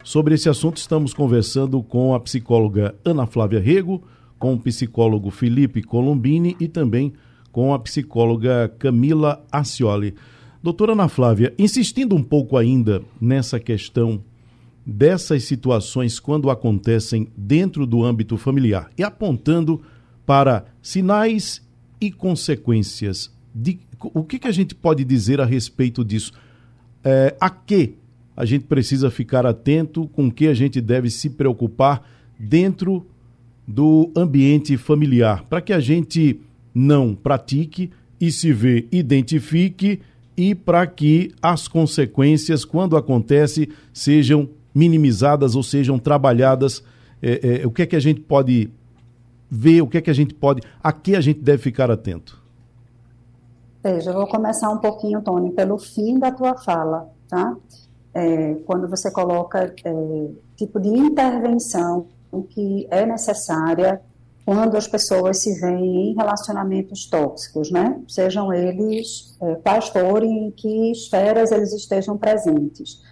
Sobre 0.04 0.34
esse 0.34 0.48
assunto, 0.48 0.78
estamos 0.78 1.14
conversando 1.14 1.82
com 1.82 2.14
a 2.14 2.20
psicóloga 2.20 2.94
Ana 3.04 3.26
Flávia 3.26 3.60
Rego, 3.60 4.02
com 4.38 4.54
o 4.54 4.58
psicólogo 4.58 5.30
Felipe 5.30 5.82
Colombini 5.82 6.56
e 6.58 6.66
também 6.66 7.12
com 7.52 7.72
a 7.72 7.78
psicóloga 7.78 8.74
Camila 8.78 9.44
Acioli. 9.52 10.14
Doutora 10.62 10.92
Ana 10.92 11.08
Flávia, 11.08 11.52
insistindo 11.58 12.14
um 12.14 12.22
pouco 12.22 12.56
ainda 12.56 13.02
nessa 13.20 13.58
questão 13.58 14.22
dessas 14.86 15.42
situações 15.42 16.20
quando 16.20 16.50
acontecem 16.50 17.26
dentro 17.36 17.84
do 17.84 18.04
âmbito 18.04 18.36
familiar 18.36 18.88
e 18.96 19.02
apontando 19.02 19.82
para 20.24 20.66
sinais 20.80 21.66
e 22.00 22.12
consequências. 22.12 23.32
De, 23.52 23.80
o 24.00 24.22
que, 24.22 24.38
que 24.38 24.46
a 24.46 24.52
gente 24.52 24.72
pode 24.72 25.04
dizer 25.04 25.40
a 25.40 25.44
respeito 25.44 26.04
disso? 26.04 26.32
É, 27.02 27.36
a 27.40 27.50
que 27.50 27.94
a 28.36 28.44
gente 28.44 28.64
precisa 28.64 29.10
ficar 29.10 29.44
atento, 29.44 30.06
com 30.08 30.30
que 30.30 30.46
a 30.46 30.54
gente 30.54 30.80
deve 30.80 31.10
se 31.10 31.28
preocupar 31.28 32.08
dentro 32.38 33.04
do 33.66 34.12
ambiente 34.14 34.76
familiar, 34.76 35.44
para 35.44 35.60
que 35.60 35.72
a 35.72 35.80
gente 35.80 36.40
não 36.72 37.16
pratique 37.16 37.90
e 38.20 38.30
se 38.30 38.52
vê, 38.52 38.86
identifique 38.92 40.00
e 40.36 40.54
para 40.54 40.86
que 40.86 41.32
as 41.42 41.68
consequências, 41.68 42.64
quando 42.64 42.96
acontece, 42.96 43.68
sejam 43.92 44.48
minimizadas 44.74 45.54
ou 45.54 45.62
sejam 45.62 45.98
trabalhadas. 45.98 46.82
É, 47.20 47.62
é, 47.62 47.66
o 47.66 47.70
que 47.70 47.82
é 47.82 47.86
que 47.86 47.96
a 47.96 48.00
gente 48.00 48.20
pode 48.20 48.70
ver, 49.50 49.82
o 49.82 49.86
que 49.86 49.98
é 49.98 50.00
que 50.00 50.10
a 50.10 50.14
gente 50.14 50.34
pode, 50.34 50.62
a 50.82 50.92
que 50.92 51.14
a 51.14 51.20
gente 51.20 51.40
deve 51.40 51.62
ficar 51.62 51.90
atento? 51.90 52.42
Veja, 53.82 54.10
eu 54.10 54.14
vou 54.14 54.26
começar 54.26 54.70
um 54.70 54.78
pouquinho, 54.78 55.20
Tony, 55.22 55.50
pelo 55.50 55.78
fim 55.78 56.18
da 56.18 56.30
tua 56.30 56.56
fala, 56.56 57.10
tá? 57.28 57.56
É, 58.14 58.54
quando 58.66 58.88
você 58.88 59.10
coloca 59.10 59.74
é, 59.84 60.28
tipo 60.56 60.78
de 60.80 60.88
intervenção 60.88 62.06
que 62.50 62.86
é 62.90 63.04
necessária 63.04 64.00
quando 64.44 64.76
as 64.76 64.88
pessoas 64.88 65.40
se 65.40 65.60
veem 65.60 66.10
em 66.10 66.14
relacionamentos 66.14 67.06
tóxicos, 67.06 67.70
né? 67.70 68.00
Sejam 68.08 68.52
eles 68.52 69.36
é, 69.40 69.54
quais 69.56 69.88
forem, 69.88 70.46
em 70.46 70.50
que 70.50 70.90
esferas 70.90 71.52
eles 71.52 71.72
estejam 71.72 72.18
presentes. 72.18 73.02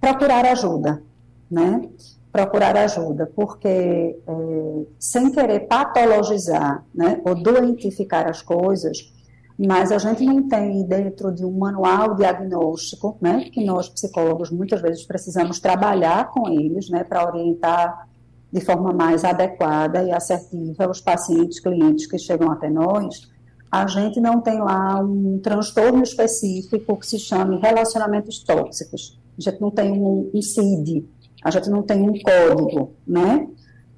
Procurar 0.00 0.44
ajuda, 0.44 1.02
né? 1.50 1.88
Procurar 2.30 2.76
ajuda, 2.76 3.30
porque 3.34 4.18
é, 4.26 4.86
sem 4.98 5.32
querer 5.32 5.60
patologizar, 5.60 6.84
né, 6.94 7.18
ou 7.24 7.34
doentificar 7.34 8.28
as 8.28 8.42
coisas, 8.42 9.10
mas 9.58 9.90
a 9.90 9.96
gente 9.96 10.22
não 10.22 10.46
tem 10.46 10.84
dentro 10.84 11.32
de 11.32 11.46
um 11.46 11.52
manual 11.52 12.14
diagnóstico, 12.14 13.16
né, 13.22 13.48
que 13.50 13.64
nós 13.64 13.88
psicólogos 13.88 14.50
muitas 14.50 14.82
vezes 14.82 15.06
precisamos 15.06 15.58
trabalhar 15.60 16.30
com 16.30 16.46
eles, 16.50 16.90
né, 16.90 17.04
para 17.04 17.26
orientar 17.26 18.06
de 18.52 18.60
forma 18.60 18.92
mais 18.92 19.24
adequada 19.24 20.02
e 20.02 20.12
assertiva 20.12 20.88
os 20.88 21.00
pacientes, 21.00 21.60
clientes 21.60 22.06
que 22.06 22.18
chegam 22.18 22.50
até 22.50 22.70
nós, 22.70 23.28
a 23.70 23.86
gente 23.86 24.20
não 24.20 24.40
tem 24.40 24.58
lá 24.58 25.00
um 25.00 25.38
transtorno 25.42 26.02
específico 26.02 26.96
que 26.96 27.06
se 27.06 27.18
chame 27.18 27.58
relacionamentos 27.58 28.42
tóxicos. 28.42 29.18
A 29.38 29.42
gente 29.42 29.60
não 29.60 29.70
tem 29.70 29.92
um, 29.92 30.30
CID, 30.40 31.04
a 31.44 31.50
gente 31.50 31.68
não 31.68 31.82
tem 31.82 32.02
um 32.02 32.14
código, 32.18 32.94
né? 33.06 33.46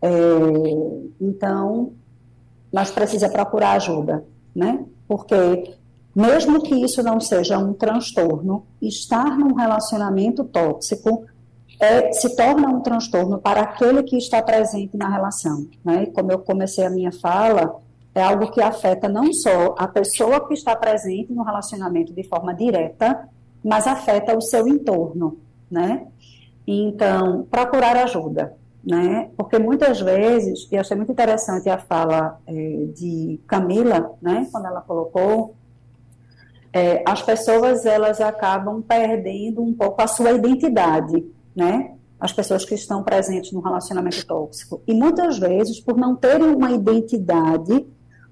É, 0.02 0.10
então, 1.20 1.92
nós 2.72 2.90
precisamos 2.90 3.34
procurar 3.34 3.72
ajuda, 3.72 4.24
né? 4.54 4.84
Porque 5.06 5.74
mesmo 6.14 6.60
que 6.62 6.74
isso 6.74 7.02
não 7.02 7.20
seja 7.20 7.58
um 7.58 7.72
transtorno, 7.72 8.66
estar 8.82 9.38
num 9.38 9.54
relacionamento 9.54 10.42
tóxico 10.44 11.26
é, 11.80 12.12
se 12.12 12.34
torna 12.34 12.68
um 12.68 12.80
transtorno 12.80 13.38
para 13.38 13.60
aquele 13.60 14.02
que 14.02 14.16
está 14.16 14.42
presente 14.42 14.96
na 14.96 15.08
relação. 15.08 15.66
Né? 15.84 16.06
como 16.06 16.32
eu 16.32 16.38
comecei 16.38 16.84
a 16.84 16.90
minha 16.90 17.12
fala, 17.12 17.80
é 18.14 18.22
algo 18.22 18.50
que 18.50 18.60
afeta 18.60 19.08
não 19.08 19.32
só 19.32 19.74
a 19.78 19.86
pessoa 19.86 20.46
que 20.46 20.54
está 20.54 20.74
presente 20.74 21.32
no 21.32 21.42
relacionamento 21.42 22.12
de 22.12 22.24
forma 22.24 22.52
direta, 22.52 23.28
mas 23.62 23.86
afeta 23.86 24.36
o 24.36 24.40
seu 24.40 24.66
entorno, 24.66 25.38
né? 25.70 26.06
Então, 26.66 27.46
procurar 27.50 27.96
ajuda, 27.96 28.54
né? 28.84 29.30
Porque 29.36 29.58
muitas 29.58 30.00
vezes, 30.00 30.66
e 30.70 30.76
achei 30.76 30.96
muito 30.96 31.12
interessante 31.12 31.68
a 31.68 31.78
fala 31.78 32.40
é, 32.46 32.52
de 32.94 33.40
Camila, 33.46 34.14
né? 34.20 34.48
Quando 34.50 34.66
ela 34.66 34.80
colocou, 34.80 35.54
é, 36.72 37.02
as 37.06 37.22
pessoas 37.22 37.86
elas 37.86 38.20
acabam 38.20 38.82
perdendo 38.82 39.62
um 39.62 39.72
pouco 39.72 40.02
a 40.02 40.06
sua 40.06 40.32
identidade, 40.32 41.24
né? 41.58 41.90
As 42.20 42.32
pessoas 42.32 42.64
que 42.64 42.74
estão 42.74 43.02
presentes 43.02 43.52
no 43.52 43.60
relacionamento 43.60 44.24
tóxico. 44.24 44.80
E 44.86 44.94
muitas 44.94 45.38
vezes, 45.38 45.80
por 45.80 45.96
não 45.96 46.14
terem 46.14 46.54
uma 46.54 46.70
identidade 46.70 47.84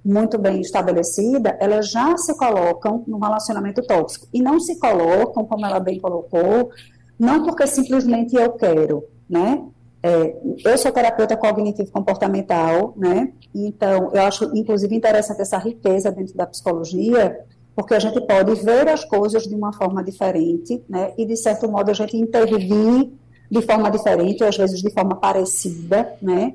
muito 0.04 0.38
bem 0.38 0.60
estabelecida, 0.60 1.56
elas 1.60 1.90
já 1.90 2.16
se 2.16 2.36
colocam 2.36 3.02
no 3.08 3.18
relacionamento 3.18 3.82
tóxico. 3.82 4.28
E 4.32 4.40
não 4.40 4.60
se 4.60 4.78
colocam, 4.78 5.44
como 5.44 5.66
ela 5.66 5.80
bem 5.80 5.98
colocou, 5.98 6.70
não 7.18 7.42
porque 7.44 7.66
simplesmente 7.66 8.36
eu 8.36 8.52
quero, 8.52 9.04
né? 9.28 9.64
É, 10.00 10.36
eu 10.64 10.78
sou 10.78 10.92
terapeuta 10.92 11.36
cognitivo 11.36 11.90
comportamental, 11.90 12.94
né? 12.96 13.32
Então, 13.52 14.12
eu 14.12 14.22
acho, 14.22 14.44
inclusive, 14.56 14.94
interessante 14.94 15.40
essa 15.40 15.58
riqueza 15.58 16.12
dentro 16.12 16.36
da 16.36 16.46
psicologia, 16.46 17.36
porque 17.76 17.92
a 17.92 17.98
gente 17.98 18.18
pode 18.22 18.54
ver 18.62 18.88
as 18.88 19.04
coisas 19.04 19.42
de 19.42 19.54
uma 19.54 19.70
forma 19.70 20.02
diferente, 20.02 20.82
né? 20.88 21.12
E 21.18 21.26
de 21.26 21.36
certo 21.36 21.70
modo 21.70 21.90
a 21.90 21.94
gente 21.94 22.16
intervir 22.16 23.10
de 23.50 23.62
forma 23.62 23.90
diferente, 23.90 24.42
ou 24.42 24.48
às 24.48 24.56
vezes 24.56 24.80
de 24.80 24.90
forma 24.90 25.14
parecida, 25.16 26.14
né? 26.22 26.54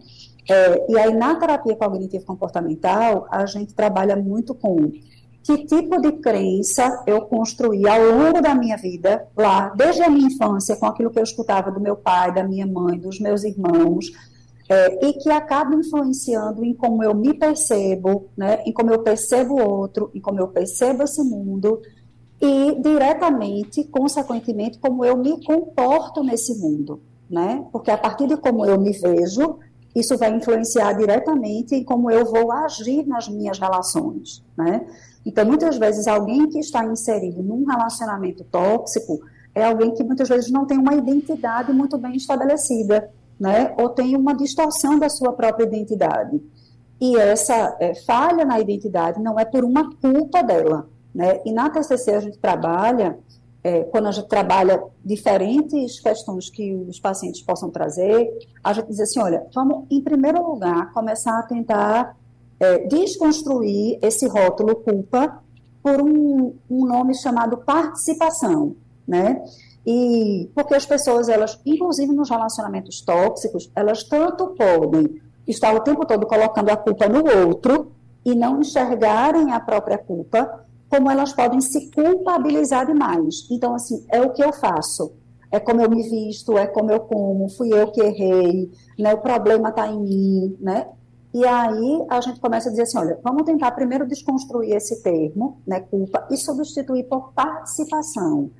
É, 0.49 0.85
e 0.89 0.97
aí 0.97 1.13
na 1.13 1.35
terapia 1.35 1.75
cognitivo 1.75 2.25
comportamental 2.25 3.27
a 3.29 3.45
gente 3.45 3.75
trabalha 3.75 4.15
muito 4.15 4.55
com 4.55 4.91
que 5.43 5.65
tipo 5.65 6.01
de 6.01 6.13
crença 6.13 7.03
eu 7.05 7.21
construí 7.21 7.87
ao 7.87 8.01
longo 8.01 8.41
da 8.41 8.55
minha 8.55 8.77
vida, 8.77 9.27
lá, 9.37 9.69
desde 9.75 10.01
a 10.01 10.09
minha 10.09 10.27
infância, 10.27 10.75
com 10.75 10.87
aquilo 10.87 11.11
que 11.11 11.19
eu 11.19 11.23
escutava 11.23 11.71
do 11.71 11.79
meu 11.79 11.95
pai, 11.95 12.33
da 12.33 12.43
minha 12.43 12.65
mãe, 12.65 12.97
dos 12.97 13.19
meus 13.19 13.43
irmãos, 13.43 14.07
é, 14.71 15.05
e 15.05 15.13
que 15.13 15.29
acaba 15.29 15.75
influenciando 15.75 16.63
em 16.63 16.73
como 16.73 17.03
eu 17.03 17.13
me 17.13 17.33
percebo, 17.33 18.29
né, 18.37 18.63
em 18.65 18.71
como 18.71 18.89
eu 18.89 18.99
percebo 18.99 19.55
o 19.55 19.69
outro, 19.69 20.09
em 20.15 20.21
como 20.21 20.39
eu 20.39 20.47
percebo 20.47 21.03
esse 21.03 21.21
mundo, 21.21 21.81
e 22.39 22.81
diretamente, 22.81 23.83
consequentemente, 23.83 24.79
como 24.79 25.03
eu 25.03 25.17
me 25.17 25.43
comporto 25.43 26.23
nesse 26.23 26.57
mundo, 26.57 27.01
né? 27.29 27.63
Porque 27.71 27.91
a 27.91 27.97
partir 27.97 28.27
de 28.27 28.37
como 28.37 28.65
eu 28.65 28.79
me 28.79 28.93
vejo, 28.93 29.59
isso 29.93 30.17
vai 30.17 30.33
influenciar 30.33 30.93
diretamente 30.93 31.75
em 31.75 31.83
como 31.83 32.09
eu 32.09 32.25
vou 32.25 32.51
agir 32.51 33.05
nas 33.05 33.27
minhas 33.27 33.59
relações, 33.59 34.43
né? 34.57 34.87
Então, 35.23 35.45
muitas 35.45 35.77
vezes, 35.77 36.07
alguém 36.07 36.47
que 36.49 36.59
está 36.59 36.83
inserido 36.85 37.43
num 37.43 37.65
relacionamento 37.65 38.43
tóxico 38.45 39.19
é 39.53 39.65
alguém 39.65 39.93
que 39.93 40.03
muitas 40.03 40.29
vezes 40.29 40.49
não 40.49 40.65
tem 40.65 40.77
uma 40.77 40.95
identidade 40.95 41.71
muito 41.73 41.97
bem 41.97 42.15
estabelecida, 42.15 43.11
né? 43.41 43.73
Ou 43.75 43.89
tem 43.89 44.15
uma 44.15 44.35
distorção 44.35 44.99
da 44.99 45.09
sua 45.09 45.33
própria 45.33 45.65
identidade. 45.65 46.39
E 47.01 47.17
essa 47.17 47.75
é, 47.79 47.95
falha 48.05 48.45
na 48.45 48.59
identidade 48.59 49.19
não 49.19 49.39
é 49.39 49.43
por 49.43 49.65
uma 49.65 49.95
culpa 49.95 50.43
dela, 50.43 50.87
né? 51.13 51.41
E 51.43 51.51
na 51.51 51.67
TCC 51.67 52.11
a 52.11 52.19
gente 52.19 52.37
trabalha, 52.37 53.17
é, 53.63 53.81
quando 53.85 54.09
a 54.09 54.11
gente 54.11 54.27
trabalha 54.27 54.83
diferentes 55.03 55.99
questões 55.99 56.51
que 56.51 56.71
os 56.87 56.99
pacientes 56.99 57.41
possam 57.41 57.71
trazer, 57.71 58.29
a 58.63 58.73
gente 58.73 58.89
diz 58.89 58.99
assim, 58.99 59.19
olha, 59.19 59.43
vamos, 59.55 59.87
em 59.89 60.01
primeiro 60.01 60.47
lugar, 60.47 60.93
começar 60.93 61.39
a 61.39 61.43
tentar 61.43 62.15
é, 62.59 62.85
desconstruir 62.85 63.97
esse 64.03 64.27
rótulo 64.27 64.75
culpa 64.75 65.41
por 65.81 65.99
um, 65.99 66.53
um 66.69 66.85
nome 66.85 67.15
chamado 67.15 67.57
participação, 67.57 68.75
né? 69.07 69.43
E 69.85 70.49
porque 70.53 70.75
as 70.75 70.85
pessoas, 70.85 71.27
elas, 71.27 71.59
inclusive 71.65 72.13
nos 72.13 72.29
relacionamentos 72.29 73.01
tóxicos, 73.01 73.71
elas 73.75 74.03
tanto 74.03 74.47
podem 74.49 75.21
estar 75.47 75.73
o 75.75 75.81
tempo 75.81 76.05
todo 76.05 76.27
colocando 76.27 76.69
a 76.69 76.77
culpa 76.77 77.07
no 77.07 77.47
outro 77.47 77.91
e 78.23 78.35
não 78.35 78.59
enxergarem 78.61 79.51
a 79.51 79.59
própria 79.59 79.97
culpa, 79.97 80.65
como 80.87 81.09
elas 81.09 81.33
podem 81.33 81.59
se 81.61 81.89
culpabilizar 81.91 82.85
demais. 82.85 83.47
Então, 83.49 83.73
assim, 83.73 84.05
é 84.09 84.21
o 84.21 84.31
que 84.31 84.43
eu 84.43 84.53
faço, 84.53 85.13
é 85.49 85.59
como 85.59 85.81
eu 85.81 85.89
me 85.89 86.03
visto, 86.07 86.57
é 86.57 86.67
como 86.67 86.91
eu 86.91 86.99
como, 86.99 87.49
fui 87.49 87.73
eu 87.73 87.91
que 87.91 88.01
errei, 88.01 88.71
né? 88.99 89.13
O 89.13 89.17
problema 89.17 89.69
está 89.69 89.87
em 89.87 89.99
mim, 89.99 90.57
né? 90.59 90.87
E 91.33 91.45
aí 91.45 92.05
a 92.09 92.19
gente 92.19 92.39
começa 92.39 92.67
a 92.67 92.71
dizer 92.71 92.83
assim, 92.83 92.97
olha, 92.97 93.17
vamos 93.23 93.43
tentar 93.43 93.71
primeiro 93.71 94.05
desconstruir 94.05 94.75
esse 94.75 95.01
termo, 95.01 95.61
né, 95.65 95.79
culpa, 95.79 96.27
e 96.29 96.35
substituir 96.35 97.03
por 97.03 97.31
participação 97.31 98.51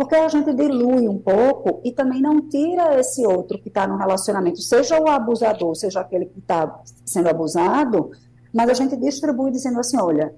porque 0.00 0.14
a 0.14 0.28
gente 0.28 0.54
dilui 0.54 1.06
um 1.06 1.18
pouco 1.18 1.82
e 1.84 1.92
também 1.92 2.22
não 2.22 2.48
tira 2.48 2.98
esse 2.98 3.26
outro 3.26 3.58
que 3.58 3.68
está 3.68 3.86
no 3.86 3.98
relacionamento, 3.98 4.62
seja 4.62 4.98
o 4.98 5.06
abusador, 5.06 5.74
seja 5.74 6.00
aquele 6.00 6.24
que 6.24 6.38
está 6.38 6.80
sendo 7.04 7.28
abusado, 7.28 8.10
mas 8.50 8.70
a 8.70 8.72
gente 8.72 8.96
distribui 8.96 9.50
dizendo 9.50 9.78
assim, 9.78 10.00
olha, 10.00 10.34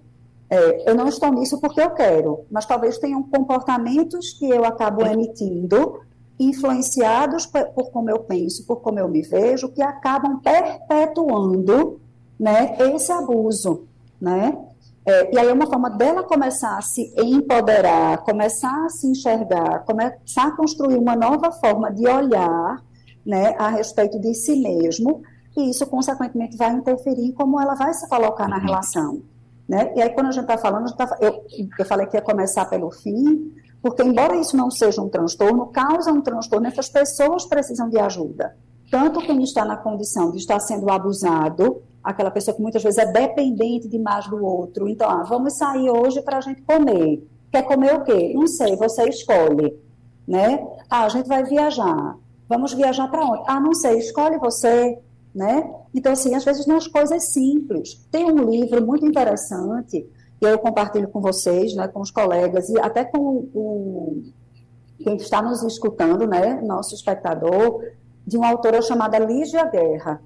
é, 0.50 0.90
eu 0.90 0.96
não 0.96 1.06
estou 1.06 1.30
nisso 1.32 1.60
porque 1.60 1.80
eu 1.80 1.90
quero, 1.90 2.44
mas 2.50 2.66
talvez 2.66 2.98
tenham 2.98 3.22
comportamentos 3.22 4.32
que 4.32 4.50
eu 4.50 4.64
acabo 4.64 5.06
emitindo, 5.06 6.00
influenciados 6.40 7.46
por, 7.46 7.66
por 7.66 7.92
como 7.92 8.10
eu 8.10 8.18
penso, 8.18 8.66
por 8.66 8.80
como 8.80 8.98
eu 8.98 9.08
me 9.08 9.22
vejo, 9.22 9.68
que 9.68 9.80
acabam 9.80 10.40
perpetuando 10.40 12.00
né, 12.36 12.76
esse 12.80 13.12
abuso, 13.12 13.84
né? 14.20 14.58
É, 15.04 15.34
e 15.34 15.38
aí 15.38 15.48
é 15.48 15.52
uma 15.52 15.66
forma 15.66 15.90
dela 15.90 16.22
começar 16.22 16.78
a 16.78 16.82
se 16.82 17.12
empoderar, 17.18 18.18
começar 18.18 18.84
a 18.84 18.88
se 18.88 19.06
enxergar, 19.06 19.80
começar 19.84 20.46
a 20.46 20.56
construir 20.56 20.96
uma 20.96 21.16
nova 21.16 21.50
forma 21.50 21.90
de 21.90 22.06
olhar 22.06 22.80
né, 23.26 23.54
a 23.58 23.68
respeito 23.68 24.20
de 24.20 24.32
si 24.34 24.60
mesmo, 24.60 25.22
e 25.56 25.70
isso, 25.70 25.86
consequentemente, 25.86 26.56
vai 26.56 26.72
interferir 26.72 27.26
em 27.26 27.32
como 27.32 27.60
ela 27.60 27.74
vai 27.74 27.92
se 27.92 28.08
colocar 28.08 28.48
na 28.48 28.58
relação. 28.58 29.22
Né? 29.68 29.92
E 29.94 30.02
aí, 30.02 30.10
quando 30.10 30.28
a 30.28 30.30
gente 30.30 30.42
está 30.42 30.56
falando, 30.56 30.94
tá, 30.94 31.16
eu, 31.20 31.44
eu 31.78 31.84
falei 31.84 32.06
que 32.06 32.16
ia 32.16 32.22
começar 32.22 32.64
pelo 32.66 32.90
fim, 32.90 33.52
porque, 33.82 34.02
embora 34.02 34.36
isso 34.36 34.56
não 34.56 34.70
seja 34.70 35.02
um 35.02 35.08
transtorno, 35.08 35.66
causa 35.66 36.12
um 36.12 36.20
transtorno, 36.20 36.66
essas 36.66 36.88
pessoas 36.88 37.44
precisam 37.44 37.88
de 37.88 37.98
ajuda. 37.98 38.56
Tanto 38.90 39.20
quem 39.20 39.42
está 39.42 39.64
na 39.64 39.76
condição 39.76 40.30
de 40.30 40.38
estar 40.38 40.60
sendo 40.60 40.90
abusado, 40.90 41.82
aquela 42.02 42.30
pessoa 42.30 42.54
que 42.54 42.62
muitas 42.62 42.82
vezes 42.82 42.98
é 42.98 43.06
dependente 43.10 43.88
demais 43.88 44.28
do 44.28 44.44
outro. 44.44 44.88
Então, 44.88 45.08
ah, 45.08 45.22
vamos 45.22 45.56
sair 45.56 45.90
hoje 45.90 46.20
para 46.22 46.38
a 46.38 46.40
gente 46.40 46.62
comer. 46.62 47.26
Quer 47.50 47.62
comer 47.62 47.94
o 47.94 48.04
quê? 48.04 48.32
Não 48.34 48.46
sei, 48.46 48.76
você 48.76 49.08
escolhe. 49.08 49.76
Né? 50.26 50.66
Ah, 50.88 51.04
a 51.04 51.08
gente 51.08 51.28
vai 51.28 51.44
viajar. 51.44 52.16
Vamos 52.48 52.72
viajar 52.72 53.08
para 53.08 53.24
onde? 53.24 53.42
Ah, 53.46 53.60
não 53.60 53.74
sei, 53.74 53.98
escolhe 53.98 54.38
você. 54.38 54.98
Né? 55.34 55.70
Então, 55.94 56.12
assim, 56.12 56.34
às 56.34 56.44
vezes 56.44 56.66
nas 56.66 56.86
coisas 56.86 57.32
simples. 57.32 58.06
Tem 58.10 58.24
um 58.24 58.50
livro 58.50 58.84
muito 58.84 59.06
interessante 59.06 60.06
e 60.42 60.44
eu 60.44 60.58
compartilho 60.58 61.08
com 61.08 61.20
vocês, 61.20 61.74
né, 61.74 61.86
com 61.86 62.00
os 62.00 62.10
colegas 62.10 62.68
e 62.68 62.78
até 62.80 63.04
com, 63.04 63.46
com 63.46 64.22
quem 64.98 65.14
está 65.14 65.40
nos 65.40 65.62
escutando, 65.62 66.26
né, 66.26 66.60
nosso 66.60 66.96
espectador, 66.96 67.80
de 68.26 68.36
uma 68.36 68.48
autora 68.48 68.82
chamada 68.82 69.18
Lígia 69.20 69.64
Guerra. 69.66 70.20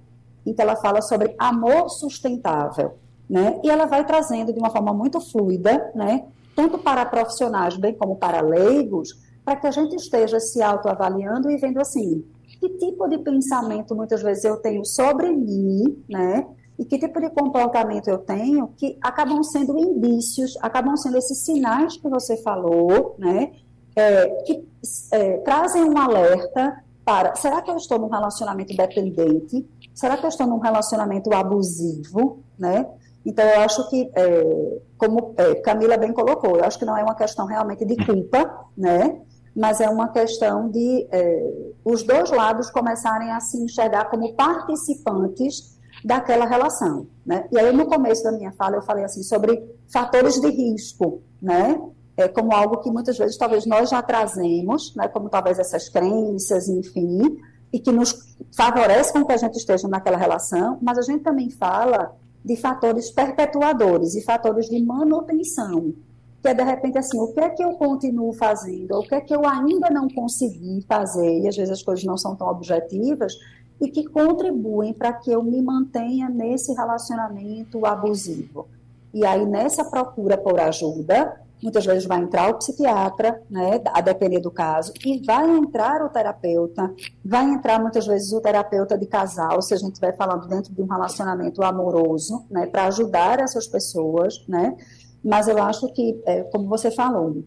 Então, 0.47 0.65
ela 0.65 0.77
fala 0.77 1.03
sobre 1.03 1.35
amor 1.39 1.91
sustentável, 1.91 2.95
né, 3.29 3.61
e 3.65 3.69
ela 3.69 3.87
vai 3.87 4.07
trazendo 4.07 4.53
de 4.53 4.59
uma 4.59 4.71
forma 4.71 4.95
muito 4.95 5.21
fluida, 5.21 5.91
né, 5.95 6.25
tanto 6.55 6.79
para 6.79 7.05
profissionais 7.05 7.77
bem 7.77 7.93
como 7.93 8.17
para 8.17 8.41
leigos, 8.41 9.27
para 9.45 9.57
que 9.57 9.67
a 9.67 9.71
gente 9.71 9.95
esteja 9.97 10.41
se 10.41 10.63
autoavaliando 10.63 11.51
e 11.51 11.57
vendo 11.57 11.81
assim, 11.81 12.25
que 12.59 12.69
tipo 12.71 13.07
de 13.09 13.19
pensamento 13.19 13.95
muitas 13.95 14.23
vezes 14.23 14.45
eu 14.45 14.57
tenho 14.57 14.85
sobre 14.85 15.31
mim, 15.31 16.03
né? 16.09 16.47
E 16.79 16.85
que 16.85 16.99
tipo 16.99 17.21
de 17.21 17.31
comportamento 17.31 18.09
eu 18.09 18.19
tenho 18.19 18.69
que 18.77 18.99
acabam 19.01 19.43
sendo 19.43 19.79
indícios, 19.79 20.57
acabam 20.61 20.97
sendo 20.97 21.17
esses 21.17 21.45
sinais 21.45 21.97
que 21.97 22.09
você 22.09 22.37
falou, 22.43 23.15
né? 23.19 23.53
É, 23.95 24.27
que 24.45 24.67
é, 25.13 25.39
trazem 25.39 25.85
um 25.85 25.97
alerta 25.97 26.83
para: 27.05 27.35
será 27.35 27.63
que 27.63 27.71
eu 27.71 27.77
estou 27.77 27.99
num 27.99 28.09
relacionamento 28.09 28.77
dependente? 28.77 29.67
Será 29.97 30.19
que 30.19 30.27
eu 30.27 30.29
estou 30.29 30.47
num 30.47 30.59
relacionamento 30.59 31.33
abusivo, 31.35 32.45
né? 32.59 32.87
Então, 33.25 33.45
eu 33.45 33.61
acho 33.63 33.89
que, 33.89 34.09
é, 34.15 34.79
como 34.99 35.35
é, 35.37 35.55
Camila 35.57 35.97
bem 35.97 36.13
colocou, 36.13 36.59
eu 36.59 36.65
acho 36.65 36.79
que 36.79 36.85
não 36.85 36.97
é 36.97 37.03
uma 37.03 37.15
questão 37.15 37.47
realmente 37.47 37.85
de 37.85 37.97
culpa, 38.07 38.67
né? 38.77 39.21
mas 39.57 39.81
é 39.81 39.89
uma 39.89 40.09
questão 40.09 40.69
de 40.69 41.09
é, 41.11 41.73
os 41.83 42.03
dois 42.03 42.31
lados 42.31 42.71
começarem 42.71 43.33
a 43.33 43.41
se 43.41 43.57
enxergar 43.57 44.11
como 44.11 44.35
participantes 44.35 45.79
daquela 46.05 46.45
relação. 46.45 47.07
Né? 47.25 47.49
E 47.51 47.59
aí, 47.59 47.75
no 47.75 47.87
começo 47.87 48.23
da 48.23 48.33
minha 48.33 48.53
fala, 48.53 48.77
eu 48.77 48.83
falei 48.83 49.03
assim 49.03 49.23
sobre 49.23 49.65
fatores 49.91 50.39
de 50.39 50.51
risco, 50.51 51.23
né? 51.41 51.81
É, 52.19 52.29
como 52.29 52.53
algo 52.53 52.79
que 52.79 52.91
muitas 52.91 53.19
vezes 53.19 53.37
talvez 53.37 53.67
nós 53.67 53.91
já 53.91 54.03
trazemos, 54.03 54.95
né? 54.95 55.09
como 55.09 55.29
talvez 55.29 55.59
essas 55.59 55.89
crenças, 55.89 56.69
enfim, 56.69 57.37
e 57.73 57.79
que 57.79 57.93
nos 57.93 58.37
favorece 58.57 59.13
com 59.13 59.25
que 59.25 59.33
a 59.33 59.37
gente 59.37 59.57
esteja 59.57 59.89
naquela 59.89 60.17
relação, 60.17 60.79
mas 60.81 60.99
a 60.99 61.03
gente 61.03 61.23
também 61.23 61.51
fala 61.51 62.15
de 62.45 62.57
fatores 62.57 63.11
perpetuadores 63.11 64.15
e 64.15 64.23
fatores 64.23 64.67
de 64.67 64.81
manutenção, 64.83 65.93
que 66.41 66.49
é 66.49 66.55
de 66.55 66.63
repente 66.63 66.97
assim, 66.97 67.19
o 67.19 67.33
que 67.33 67.41
é 67.41 67.51
que 67.51 67.63
eu 67.63 67.73
continuo 67.73 68.33
fazendo, 68.33 68.99
o 68.99 69.03
que 69.03 69.15
é 69.15 69.21
que 69.21 69.35
eu 69.35 69.47
ainda 69.47 69.91
não 69.91 70.09
consegui 70.09 70.85
fazer, 70.89 71.41
e 71.41 71.49
às 71.49 71.57
vezes 71.57 71.73
as 71.73 71.83
coisas 71.83 72.05
não 72.05 72.17
são 72.17 72.37
tão 72.37 72.47
objetivas, 72.47 73.35
e 73.81 73.89
que 73.89 74.05
contribuem 74.07 74.93
para 74.93 75.13
que 75.13 75.31
eu 75.31 75.43
me 75.43 75.61
mantenha 75.61 76.29
nesse 76.29 76.73
relacionamento 76.73 77.85
abusivo. 77.85 78.69
E 79.13 79.25
aí, 79.25 79.45
nessa 79.45 79.85
procura 79.85 80.37
por 80.37 80.59
ajuda, 80.61 81.41
muitas 81.63 81.85
vezes 81.85 82.07
vai 82.07 82.19
entrar 82.19 82.51
o 82.51 82.59
psiquiatra, 82.59 83.43
né, 83.51 83.81
a 83.87 84.01
depender 84.01 84.41
do 84.41 84.51
caso, 84.51 84.93
e 85.05 85.25
vai 85.25 85.49
entrar 85.49 86.05
o 86.05 86.09
terapeuta, 86.09 86.95
vai 87.25 87.45
entrar 87.45 87.81
muitas 87.81 88.07
vezes 88.07 88.33
o 88.33 88.41
terapeuta 88.41 88.97
de 88.97 89.07
casal, 89.07 89.61
se 89.63 89.75
a 89.75 89.77
gente 89.77 89.95
estiver 89.95 90.17
falando 90.17 90.47
dentro 90.47 90.73
de 90.73 90.83
um 90.83 90.87
relacionamento 90.87 91.63
amoroso, 91.63 92.45
né, 92.51 92.67
para 92.67 92.87
ajudar 92.87 93.41
essas 93.41 93.67
pessoas, 93.67 94.45
né, 94.47 94.77
mas 95.25 95.49
eu 95.49 95.61
acho 95.63 95.93
que, 95.93 96.21
é, 96.27 96.43
como 96.45 96.69
você 96.69 96.91
falou, 96.91 97.43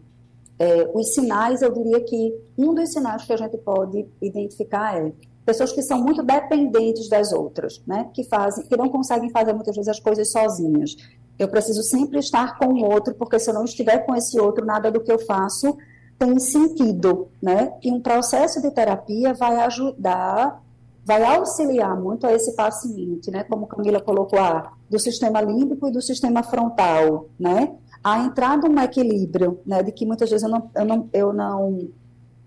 é, 0.58 0.90
os 0.92 1.14
sinais, 1.14 1.62
eu 1.62 1.72
diria 1.72 2.04
que 2.04 2.38
um 2.58 2.74
dos 2.74 2.92
sinais 2.92 3.24
que 3.24 3.32
a 3.32 3.36
gente 3.38 3.56
pode 3.56 4.06
identificar 4.20 4.94
é 5.00 5.10
pessoas 5.44 5.72
que 5.72 5.82
são 5.82 6.02
muito 6.02 6.22
dependentes 6.22 7.08
das 7.08 7.32
outras, 7.32 7.82
né? 7.86 8.10
Que 8.12 8.24
fazem, 8.24 8.66
que 8.66 8.76
não 8.76 8.88
conseguem 8.88 9.30
fazer 9.30 9.54
muitas 9.54 9.74
vezes 9.74 9.88
as 9.88 9.98
coisas 9.98 10.30
sozinhas. 10.30 10.96
Eu 11.40 11.48
preciso 11.48 11.82
sempre 11.82 12.18
estar 12.18 12.58
com 12.58 12.66
o 12.66 12.84
outro, 12.84 13.14
porque 13.14 13.38
se 13.38 13.48
eu 13.48 13.54
não 13.54 13.64
estiver 13.64 14.04
com 14.04 14.14
esse 14.14 14.38
outro, 14.38 14.62
nada 14.62 14.90
do 14.90 15.00
que 15.00 15.10
eu 15.10 15.18
faço 15.18 15.74
tem 16.18 16.38
sentido, 16.38 17.28
né? 17.40 17.72
E 17.82 17.90
um 17.90 17.98
processo 17.98 18.60
de 18.60 18.70
terapia 18.70 19.32
vai 19.32 19.56
ajudar, 19.60 20.62
vai 21.02 21.24
auxiliar 21.24 21.98
muito 21.98 22.26
a 22.26 22.32
esse 22.34 22.54
paciente, 22.54 23.30
né? 23.30 23.42
Como 23.44 23.66
Camila 23.66 24.02
colocou, 24.02 24.38
ah, 24.38 24.74
do 24.90 24.98
sistema 24.98 25.40
límbico 25.40 25.88
e 25.88 25.92
do 25.92 26.02
sistema 26.02 26.42
frontal, 26.42 27.30
né? 27.38 27.72
A 28.04 28.18
entrar 28.18 28.58
num 28.58 28.78
equilíbrio, 28.78 29.60
né? 29.64 29.82
De 29.82 29.92
que 29.92 30.04
muitas 30.04 30.28
vezes 30.28 30.42
eu 30.42 30.50
não, 30.50 30.70
eu 30.74 30.84
não, 30.84 31.08
eu 31.10 31.32
não 31.32 31.88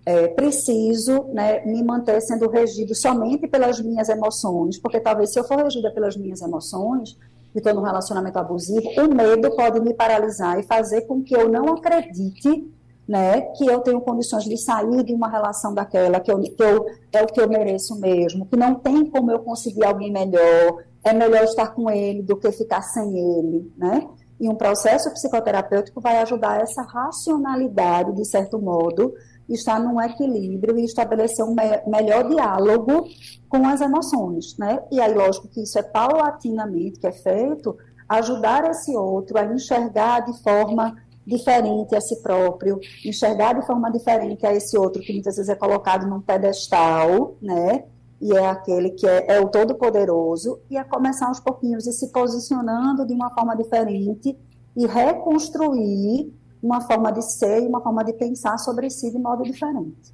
é, 0.06 0.28
preciso 0.28 1.24
né, 1.34 1.66
me 1.66 1.82
manter 1.84 2.22
sendo 2.22 2.48
regido 2.48 2.94
somente 2.94 3.48
pelas 3.48 3.82
minhas 3.82 4.08
emoções, 4.08 4.78
porque 4.78 5.00
talvez 5.00 5.32
se 5.32 5.40
eu 5.40 5.44
for 5.46 5.58
regida 5.58 5.90
pelas 5.92 6.16
minhas 6.16 6.42
emoções, 6.42 7.18
e 7.54 7.58
estou 7.58 7.74
num 7.74 7.82
relacionamento 7.82 8.38
abusivo, 8.38 8.82
o 8.98 9.14
medo 9.14 9.56
pode 9.56 9.80
me 9.80 9.94
paralisar 9.94 10.60
e 10.60 10.64
fazer 10.64 11.02
com 11.02 11.22
que 11.24 11.36
eu 11.36 11.50
não 11.50 11.74
acredite 11.74 12.72
né, 13.08 13.42
que 13.58 13.66
eu 13.66 13.80
tenho 13.82 14.00
condições 14.02 14.46
de 14.46 14.58
sair 14.58 15.04
de 15.04 15.14
uma 15.14 15.28
relação 15.28 15.74
daquela, 15.74 16.20
que, 16.20 16.32
eu, 16.32 16.40
que 16.40 16.64
eu, 16.64 16.86
é 17.12 17.22
o 17.22 17.28
que 17.28 17.42
eu 17.42 17.50
mereço 17.50 18.00
mesmo, 18.00 18.46
que 18.46 18.56
não 18.56 18.76
tem 18.76 19.06
como 19.06 19.32
eu 19.32 19.40
conseguir 19.40 19.86
alguém 19.86 20.12
melhor, 20.12 20.84
é 21.04 21.14
melhor 21.14 21.44
estar 21.44 21.68
com 21.74 21.90
ele 21.90 22.22
do 22.22 22.38
que 22.38 22.52
ficar 22.52 22.82
sem 22.82 23.18
ele, 23.18 23.72
né? 23.78 24.08
E 24.40 24.50
um 24.50 24.56
processo 24.56 25.12
psicoterapêutico 25.12 26.02
vai 26.02 26.18
ajudar 26.18 26.62
essa 26.62 26.82
racionalidade, 26.82 28.14
de 28.14 28.26
certo 28.26 28.60
modo, 28.60 29.14
estar 29.50 29.80
num 29.80 30.02
equilíbrio 30.02 30.78
e 30.78 30.86
estabelecer 30.86 31.44
um 31.44 31.54
me 31.54 31.82
melhor 31.88 32.28
diálogo 32.28 33.06
com 33.50 33.68
as 33.68 33.82
emoções, 33.82 34.58
né? 34.58 34.80
E 34.92 35.02
aí, 35.02 35.14
lógico 35.14 35.48
que 35.48 35.62
isso 35.62 35.78
é 35.78 35.84
paulatinamente 35.84 37.00
que 37.00 37.08
é 37.08 37.12
feito, 37.12 37.78
ajudar 38.08 38.70
esse 38.70 38.96
outro 38.96 39.38
a 39.38 39.46
enxergar 39.46 40.22
de 40.22 40.42
forma 40.42 40.96
diferente 41.26 41.96
a 41.96 42.02
si 42.02 42.22
próprio, 42.22 42.80
enxergar 43.06 43.54
de 43.54 43.66
forma 43.66 43.90
diferente 43.92 44.46
a 44.46 44.54
esse 44.54 44.78
outro 44.78 45.02
que 45.02 45.14
muitas 45.14 45.36
vezes 45.36 45.50
é 45.50 45.56
colocado 45.56 46.08
num 46.08 46.22
pedestal, 46.22 47.36
né? 47.42 47.86
E 48.22 48.32
é 48.36 48.46
aquele 48.46 48.92
que 48.92 49.06
é, 49.06 49.36
é 49.36 49.42
o 49.42 49.50
todo-poderoso, 49.50 50.60
e 50.70 50.78
a 50.78 50.84
começar 50.84 51.28
aos 51.28 51.40
pouquinhos 51.40 51.86
e 51.88 51.92
se 51.92 52.10
posicionando 52.12 53.06
de 53.06 53.14
uma 53.14 53.30
forma 53.32 53.56
diferente 53.56 54.38
e 54.76 54.88
reconstruir 54.88 56.34
uma 56.64 56.80
forma 56.80 57.12
de 57.12 57.22
ser 57.22 57.62
e 57.62 57.68
uma 57.68 57.82
forma 57.82 58.06
de 58.06 58.14
pensar 58.14 58.58
sobre 58.58 58.90
si 58.90 59.12
de 59.12 59.20
modo 59.20 59.44
diferente. 59.44 60.14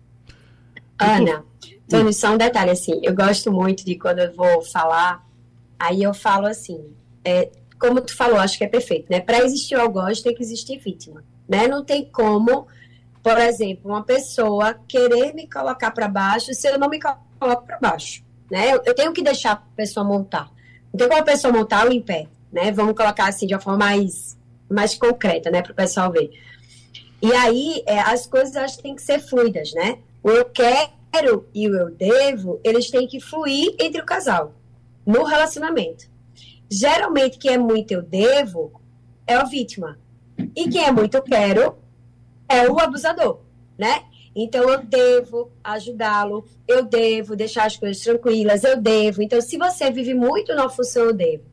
Ana, 0.98 1.46
Tony, 1.88 2.12
só 2.12 2.34
um 2.34 2.38
detalhe 2.38 2.72
assim, 2.72 3.00
eu 3.04 3.16
gosto 3.16 3.52
muito 3.52 3.86
de 3.86 3.96
quando 3.98 4.20
eu 4.20 4.34
vou 4.34 4.64
falar, 4.64 5.24
aí 5.78 6.02
eu 6.02 6.14
falo 6.14 6.48
assim, 6.48 6.84
é, 7.24 7.52
como 7.80 8.02
tu 8.02 8.16
falou, 8.16 8.40
acho 8.40 8.58
que 8.58 8.64
é 8.64 8.68
perfeito, 8.68 9.08
né? 9.10 9.22
Para 9.22 9.46
existir 9.46 9.76
o 9.76 9.82
algoz 9.82 10.22
tem 10.22 10.34
que 10.34 10.42
existir 10.42 10.80
vítima, 10.80 11.24
né? 11.48 11.68
Não 11.68 11.86
tem 11.86 12.04
como, 12.04 12.68
por 13.22 13.38
exemplo, 13.38 13.92
uma 13.92 14.04
pessoa 14.04 14.74
querer 14.88 15.34
me 15.34 15.48
colocar 15.48 15.92
para 15.92 16.08
baixo 16.08 16.54
se 16.54 16.68
eu 16.68 16.80
não 16.80 16.90
me 16.90 17.00
coloco 17.00 17.66
para 17.66 17.78
baixo, 17.80 18.24
né? 18.52 18.74
Eu, 18.74 18.82
eu, 18.84 18.96
tenho 18.96 19.14
que 19.14 19.22
deixar 19.22 19.52
a 19.52 19.56
pessoa 19.56 20.04
montar. 20.04 20.52
Não 20.92 20.98
tem 20.98 21.08
como 21.08 21.22
a 21.22 21.26
pessoa 21.26 21.54
montar 21.54 21.88
o 21.88 21.94
em 21.94 22.02
pé, 22.02 22.28
né? 22.52 22.72
Vamos 22.72 22.96
colocar 22.96 23.30
assim 23.30 23.46
de 23.46 23.54
uma 23.54 23.62
forma 23.62 23.78
mais 23.78 24.38
mais 24.70 24.96
concreta, 24.96 25.50
né, 25.50 25.62
para 25.62 25.72
o 25.72 25.76
pessoal 25.76 26.12
ver. 26.12 26.32
E 27.22 27.34
aí, 27.34 27.84
é, 27.86 28.00
as 28.00 28.26
coisas 28.26 28.56
acho 28.56 28.78
que 28.78 28.84
têm 28.84 28.96
que 28.96 29.02
ser 29.02 29.20
fluidas, 29.20 29.74
né? 29.74 30.00
O 30.24 30.30
eu 30.30 30.46
quero 30.46 31.48
e 31.54 31.68
o 31.68 31.76
eu 31.76 31.90
devo, 31.92 32.62
eles 32.64 32.90
têm 32.90 33.08
que 33.08 33.20
fluir 33.20 33.76
entre 33.80 34.02
o 34.02 34.06
casal, 34.06 34.54
no 35.06 35.24
relacionamento. 35.24 36.06
Geralmente, 36.70 37.38
quem 37.38 37.54
é 37.54 37.58
muito 37.58 37.92
eu 37.92 38.02
devo 38.02 38.80
é 39.28 39.36
a 39.36 39.44
vítima. 39.44 40.00
E 40.56 40.70
quem 40.70 40.86
é 40.86 40.92
muito 40.92 41.16
eu 41.16 41.22
quero 41.22 41.78
é 42.48 42.70
o 42.70 42.80
abusador, 42.80 43.42
né? 43.78 44.04
Então, 44.34 44.70
eu 44.70 44.82
devo 44.82 45.52
ajudá-lo, 45.62 46.46
eu 46.68 46.84
devo 46.84 47.36
deixar 47.36 47.66
as 47.66 47.76
coisas 47.76 48.02
tranquilas, 48.02 48.64
eu 48.64 48.80
devo. 48.80 49.22
Então, 49.22 49.42
se 49.42 49.58
você 49.58 49.92
vive 49.92 50.14
muito 50.14 50.56
na 50.56 50.70
função 50.70 51.06
eu 51.06 51.14
devo 51.14 51.44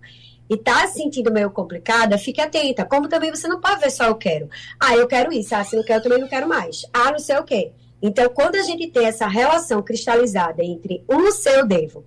e 0.49 0.57
tá 0.57 0.87
se 0.87 0.95
sentindo 0.95 1.33
meio 1.33 1.51
complicada, 1.51 2.19
fique 2.19 2.41
atenta. 2.41 2.85
Como 2.85 3.09
também 3.09 3.31
você 3.31 3.49
não 3.49 3.61
pode 3.61 3.81
ver 3.81 3.91
só 3.91 4.05
eu 4.05 4.15
quero. 4.15 4.49
Ah, 4.79 4.95
eu 4.95 5.07
quero 5.07 5.33
isso. 5.33 5.55
Ah, 5.55 5.65
se 5.65 5.77
eu 5.77 5.85
quero, 5.85 6.01
eu 6.01 6.03
também 6.05 6.21
não 6.21 6.29
quero 6.29 6.49
mais. 6.49 6.87
Ah, 6.93 7.11
não 7.11 7.19
sei 7.19 7.37
o 7.37 7.45
quê. 7.45 7.73
Então, 8.01 8.29
quando 8.29 8.57
a 8.57 8.63
gente 8.63 8.89
tem 8.89 9.07
essa 9.07 9.27
relação 9.27 9.83
cristalizada 9.83 10.63
entre 10.63 11.03
um 11.09 11.33
seu 11.33 11.67
devo 11.67 12.05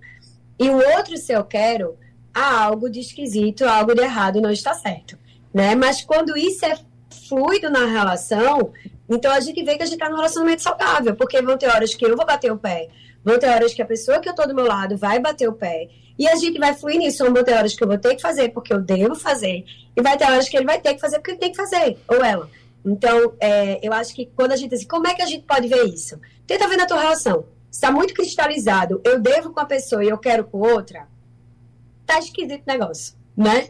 e 0.58 0.70
o 0.70 0.78
outro 0.96 1.18
seu 1.18 1.44
quero, 1.44 1.98
há 2.34 2.64
algo 2.64 2.90
de 2.90 3.00
esquisito, 3.00 3.66
algo 3.66 3.94
de 3.94 4.02
errado, 4.02 4.42
não 4.42 4.52
está 4.52 4.74
certo. 4.74 5.18
Né? 5.54 5.76
Mas 5.76 6.02
quando 6.02 6.38
isso 6.38 6.66
é 6.66 6.78
fluido 7.28 7.70
na 7.70 7.86
relação, 7.86 8.72
então 9.10 9.32
a 9.32 9.40
gente 9.40 9.64
vê 9.64 9.76
que 9.76 9.84
a 9.84 9.86
gente 9.86 9.96
está 9.96 10.10
num 10.10 10.16
relacionamento 10.16 10.62
saudável, 10.62 11.16
porque 11.16 11.42
vão 11.42 11.58
ter 11.58 11.68
horas 11.68 11.96
que 11.96 12.06
eu 12.06 12.16
vou 12.16 12.26
bater 12.26 12.52
o 12.52 12.58
pé, 12.58 12.90
vão 13.24 13.40
ter 13.40 13.50
horas 13.50 13.74
que 13.74 13.82
a 13.82 13.86
pessoa 13.86 14.20
que 14.20 14.30
eu 14.30 14.32
estou 14.32 14.48
do 14.48 14.56
meu 14.56 14.66
lado 14.66 14.96
vai 14.96 15.20
bater 15.20 15.48
o 15.48 15.54
pé. 15.54 15.88
E 16.20 16.28
a 16.28 16.36
gente 16.36 16.60
vai 16.60 16.76
fluir 16.76 17.00
nisso. 17.00 17.24
Vão 17.24 17.44
ter 17.44 17.54
horas 17.54 17.74
que 17.74 17.84
eu 17.84 17.88
vou 17.88 17.98
ter 17.98 18.16
que 18.16 18.22
fazer 18.22 18.50
porque 18.50 18.74
eu 18.74 18.82
devo 18.82 19.16
fazer. 19.16 19.64
E 19.96 20.02
vai 20.02 20.18
ter 20.18 20.26
horas 20.26 20.50
que 20.50 20.58
ele 20.58 20.66
vai 20.66 20.80
ter 20.80 20.94
que 20.94 21.00
fazer 21.00 21.18
porque 21.18 21.32
ele 21.32 21.40
tem 21.40 21.52
que 21.52 21.58
fazer. 21.58 21.98
Ou 22.08 22.24
ela. 22.24 22.50
Então, 22.86 23.34
é, 23.40 23.80
eu 23.86 23.94
acho 23.94 24.14
que 24.14 24.26
quando 24.36 24.52
a 24.52 24.56
gente 24.56 24.72
diz, 24.72 24.86
como 24.86 25.08
é 25.08 25.14
que 25.14 25.22
a 25.22 25.26
gente 25.26 25.46
pode 25.46 25.68
ver 25.68 25.86
isso? 25.86 26.20
Tenta 26.46 26.68
ver 26.68 26.78
na 26.78 26.86
tua 26.86 27.00
relação. 27.00 27.46
Está 27.72 27.92
muito 27.92 28.14
cristalizado, 28.14 29.00
eu 29.04 29.20
devo 29.20 29.52
com 29.52 29.60
a 29.60 29.66
pessoa 29.66 30.04
e 30.04 30.10
eu 30.10 30.18
quero 30.18 30.44
com 30.44 30.58
outra, 30.58 31.08
tá 32.04 32.18
esquisito 32.18 32.64
o 32.64 32.72
negócio, 32.72 33.16
né? 33.38 33.70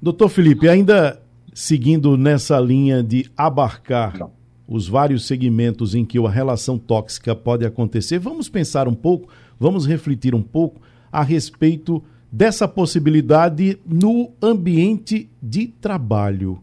Doutor 0.00 0.30
Felipe, 0.30 0.66
ainda 0.66 1.20
seguindo 1.52 2.16
nessa 2.16 2.58
linha 2.58 3.02
de 3.02 3.30
abarcar 3.36 4.18
Não. 4.18 4.32
os 4.66 4.88
vários 4.88 5.26
segmentos 5.26 5.94
em 5.94 6.06
que 6.06 6.18
a 6.18 6.30
relação 6.30 6.78
tóxica 6.78 7.36
pode 7.36 7.66
acontecer, 7.66 8.18
vamos 8.18 8.48
pensar 8.48 8.88
um 8.88 8.94
pouco, 8.94 9.28
vamos 9.60 9.86
refletir 9.86 10.34
um 10.34 10.42
pouco 10.42 10.80
a 11.12 11.22
respeito 11.22 12.02
dessa 12.32 12.66
possibilidade 12.66 13.78
no 13.84 14.30
ambiente 14.42 15.28
de 15.42 15.66
trabalho. 15.66 16.62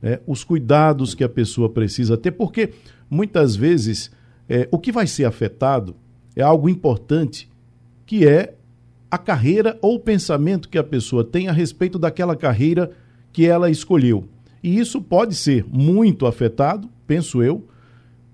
É, 0.00 0.20
os 0.26 0.44
cuidados 0.44 1.12
que 1.14 1.24
a 1.24 1.28
pessoa 1.28 1.68
precisa 1.68 2.16
ter, 2.16 2.30
porque 2.30 2.70
muitas 3.10 3.56
vezes 3.56 4.12
é, 4.48 4.68
o 4.70 4.78
que 4.78 4.92
vai 4.92 5.08
ser 5.08 5.24
afetado 5.24 5.96
é 6.36 6.42
algo 6.42 6.68
importante, 6.68 7.50
que 8.06 8.24
é 8.24 8.54
a 9.10 9.18
carreira 9.18 9.76
ou 9.82 9.96
o 9.96 10.00
pensamento 10.00 10.68
que 10.68 10.78
a 10.78 10.84
pessoa 10.84 11.24
tem 11.24 11.48
a 11.48 11.52
respeito 11.52 11.98
daquela 11.98 12.36
carreira 12.36 12.92
que 13.32 13.44
ela 13.44 13.70
escolheu. 13.70 14.28
E 14.62 14.78
isso 14.78 15.00
pode 15.00 15.34
ser 15.34 15.64
muito 15.66 16.26
afetado, 16.26 16.88
penso 17.06 17.42
eu, 17.42 17.66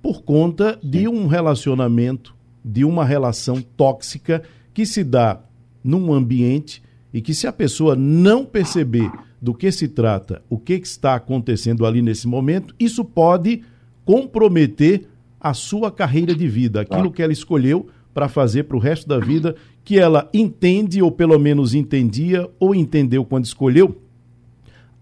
por 0.02 0.22
conta 0.22 0.78
de 0.82 1.08
um 1.08 1.26
relacionamento, 1.26 2.33
de 2.64 2.84
uma 2.84 3.04
relação 3.04 3.60
tóxica 3.76 4.42
que 4.72 4.86
se 4.86 5.04
dá 5.04 5.40
num 5.82 6.12
ambiente 6.12 6.82
e 7.12 7.20
que 7.20 7.34
se 7.34 7.46
a 7.46 7.52
pessoa 7.52 7.94
não 7.94 8.44
perceber 8.44 9.10
do 9.40 9.52
que 9.52 9.70
se 9.70 9.86
trata, 9.86 10.42
o 10.48 10.58
que 10.58 10.72
está 10.72 11.14
acontecendo 11.14 11.84
ali 11.84 12.00
nesse 12.00 12.26
momento, 12.26 12.74
isso 12.80 13.04
pode 13.04 13.62
comprometer 14.04 15.06
a 15.38 15.52
sua 15.52 15.92
carreira 15.92 16.34
de 16.34 16.48
vida, 16.48 16.80
aquilo 16.80 17.12
que 17.12 17.22
ela 17.22 17.32
escolheu 17.32 17.86
para 18.14 18.28
fazer 18.28 18.64
para 18.64 18.76
o 18.76 18.80
resto 18.80 19.06
da 19.06 19.18
vida, 19.18 19.54
que 19.84 19.98
ela 19.98 20.30
entende, 20.32 21.02
ou 21.02 21.10
pelo 21.10 21.38
menos 21.38 21.74
entendia, 21.74 22.48
ou 22.58 22.74
entendeu 22.74 23.24
quando 23.24 23.44
escolheu, 23.44 24.00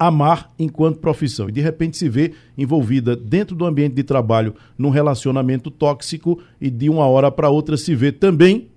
amar 0.06 0.52
enquanto 0.58 0.98
profissão. 0.98 1.48
E 1.48 1.52
de 1.52 1.60
repente 1.60 1.96
se 1.96 2.08
vê 2.08 2.32
envolvida 2.56 3.16
dentro 3.16 3.54
do 3.56 3.64
ambiente 3.64 3.94
de 3.94 4.02
trabalho 4.02 4.54
num 4.76 4.90
relacionamento 4.90 5.70
tóxico 5.70 6.40
e 6.60 6.70
de 6.70 6.88
uma 6.88 7.06
hora 7.06 7.30
para 7.30 7.48
outra 7.48 7.76
se 7.76 7.94
vê 7.94 8.12
também 8.12 8.68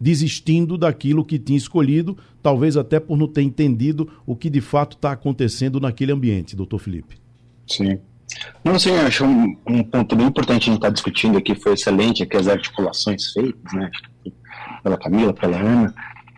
desistindo 0.00 0.78
daquilo 0.78 1.24
que 1.24 1.38
tinha 1.38 1.58
escolhido, 1.58 2.16
talvez 2.42 2.76
até 2.76 2.98
por 2.98 3.18
não 3.18 3.28
ter 3.28 3.42
entendido 3.42 4.10
o 4.24 4.34
que 4.34 4.48
de 4.48 4.60
fato 4.60 4.96
está 4.96 5.12
acontecendo 5.12 5.78
naquele 5.78 6.10
ambiente, 6.10 6.56
doutor 6.56 6.78
Felipe. 6.78 7.16
Sim. 7.66 7.98
Não, 8.64 8.78
sim, 8.78 8.90
eu 8.90 9.06
acho 9.06 9.24
um, 9.24 9.56
um 9.66 9.82
ponto 9.82 10.16
bem 10.16 10.26
importante 10.26 10.62
a 10.62 10.66
gente 10.66 10.76
estar 10.76 10.88
tá 10.88 10.92
discutindo 10.92 11.36
aqui, 11.36 11.54
foi 11.54 11.74
excelente 11.74 12.22
aqui 12.22 12.36
as 12.36 12.48
articulações 12.48 13.32
feitas, 13.32 13.72
né, 13.74 13.90
pela 14.82 14.96
Camila, 14.96 15.34
pela 15.34 15.58
Ana, 15.58 15.94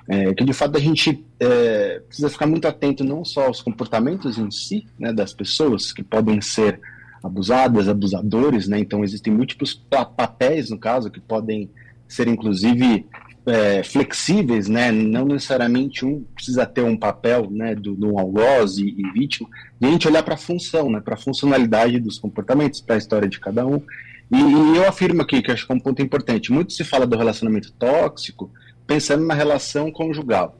é, 0.08 0.34
que 0.34 0.44
de 0.44 0.52
fato 0.52 0.76
a 0.76 0.80
gente 0.80 1.24
é, 1.38 2.00
precisa 2.06 2.28
ficar 2.28 2.46
muito 2.46 2.66
atento 2.66 3.04
não 3.04 3.24
só 3.24 3.46
aos 3.46 3.62
comportamentos 3.62 4.38
em 4.38 4.50
si, 4.50 4.86
né, 4.98 5.12
das 5.12 5.32
pessoas, 5.32 5.92
que 5.92 6.02
podem 6.02 6.40
ser 6.40 6.80
abusadas, 7.22 7.88
abusadores, 7.88 8.66
né, 8.66 8.78
então 8.78 9.04
existem 9.04 9.32
múltiplos 9.32 9.74
papéis, 10.16 10.70
no 10.70 10.78
caso, 10.78 11.10
que 11.10 11.20
podem 11.20 11.70
ser 12.08 12.28
inclusive 12.28 13.06
é, 13.44 13.82
flexíveis, 13.82 14.68
né? 14.68 14.92
Não 14.92 15.24
necessariamente 15.24 16.04
um 16.04 16.24
precisa 16.34 16.64
ter 16.64 16.82
um 16.82 16.96
papel, 16.96 17.50
né, 17.50 17.74
do, 17.74 17.94
do 17.94 18.18
algoz 18.18 18.78
e, 18.78 18.88
e 18.88 19.10
vítima. 19.12 19.48
E 19.80 19.86
a 19.86 19.90
gente 19.90 20.06
olhar 20.06 20.22
para 20.22 20.34
a 20.34 20.38
função, 20.38 20.90
né, 20.90 21.00
para 21.00 21.14
a 21.14 21.18
funcionalidade 21.18 21.98
dos 21.98 22.18
comportamentos, 22.18 22.80
para 22.80 22.94
a 22.94 22.98
história 22.98 23.28
de 23.28 23.40
cada 23.40 23.66
um. 23.66 23.82
E, 24.30 24.36
e, 24.36 24.76
eu 24.76 24.88
afirmo 24.88 25.22
aqui 25.22 25.42
que 25.42 25.50
acho 25.50 25.66
que 25.66 25.72
é 25.72 25.74
um 25.74 25.80
ponto 25.80 26.00
importante. 26.00 26.52
Muito 26.52 26.72
se 26.72 26.84
fala 26.84 27.06
do 27.06 27.16
relacionamento 27.16 27.72
tóxico 27.72 28.50
pensando 28.86 29.24
na 29.24 29.34
relação 29.34 29.90
conjugal, 29.90 30.56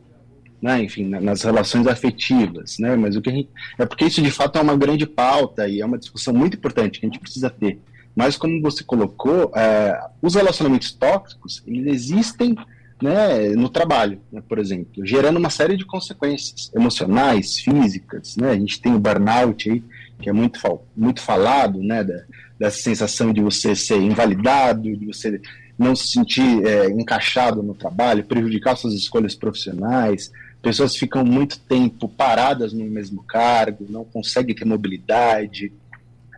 né? 0.60 0.82
Enfim, 0.82 1.08
nas 1.08 1.42
relações 1.42 1.86
afetivas, 1.86 2.78
né? 2.78 2.96
Mas 2.96 3.16
o 3.16 3.22
que 3.22 3.30
gente, 3.30 3.50
é 3.78 3.86
porque 3.86 4.04
isso 4.04 4.22
de 4.22 4.30
fato 4.30 4.58
é 4.58 4.62
uma 4.62 4.76
grande 4.76 5.06
pauta 5.06 5.68
e 5.68 5.80
é 5.80 5.86
uma 5.86 5.98
discussão 5.98 6.32
muito 6.32 6.56
importante 6.56 7.00
que 7.00 7.06
a 7.06 7.08
gente 7.08 7.20
precisa 7.20 7.50
ter. 7.50 7.80
Mas 8.14 8.36
como 8.36 8.60
você 8.60 8.84
colocou, 8.84 9.50
é, 9.56 9.98
os 10.20 10.34
relacionamentos 10.34 10.92
tóxicos 10.92 11.62
eles 11.66 11.86
existem 11.94 12.54
né, 13.02 13.48
no 13.50 13.68
trabalho, 13.68 14.20
né, 14.30 14.40
por 14.48 14.60
exemplo, 14.60 15.04
gerando 15.04 15.36
uma 15.36 15.50
série 15.50 15.76
de 15.76 15.84
consequências 15.84 16.70
emocionais, 16.72 17.58
físicas. 17.58 18.36
Né? 18.36 18.50
A 18.50 18.54
gente 18.54 18.80
tem 18.80 18.94
o 18.94 18.98
burnout 18.98 19.68
aí, 19.68 19.82
que 20.20 20.28
é 20.28 20.32
muito, 20.32 20.60
muito 20.96 21.20
falado, 21.20 21.82
né, 21.82 22.04
da, 22.04 22.22
dessa 22.58 22.80
sensação 22.80 23.32
de 23.32 23.40
você 23.40 23.74
ser 23.74 24.00
invalidado, 24.00 24.96
de 24.96 25.04
você 25.04 25.40
não 25.82 25.96
se 25.96 26.08
sentir 26.08 26.64
é, 26.64 26.88
encaixado 26.90 27.62
no 27.62 27.74
trabalho, 27.74 28.24
prejudicar 28.24 28.76
suas 28.76 28.94
escolhas 28.94 29.34
profissionais. 29.34 30.30
Pessoas 30.62 30.96
ficam 30.96 31.24
muito 31.24 31.58
tempo 31.60 32.08
paradas 32.08 32.72
no 32.72 32.84
mesmo 32.84 33.22
cargo, 33.24 33.86
não 33.88 34.04
conseguem 34.04 34.54
ter 34.54 34.64
mobilidade. 34.64 35.72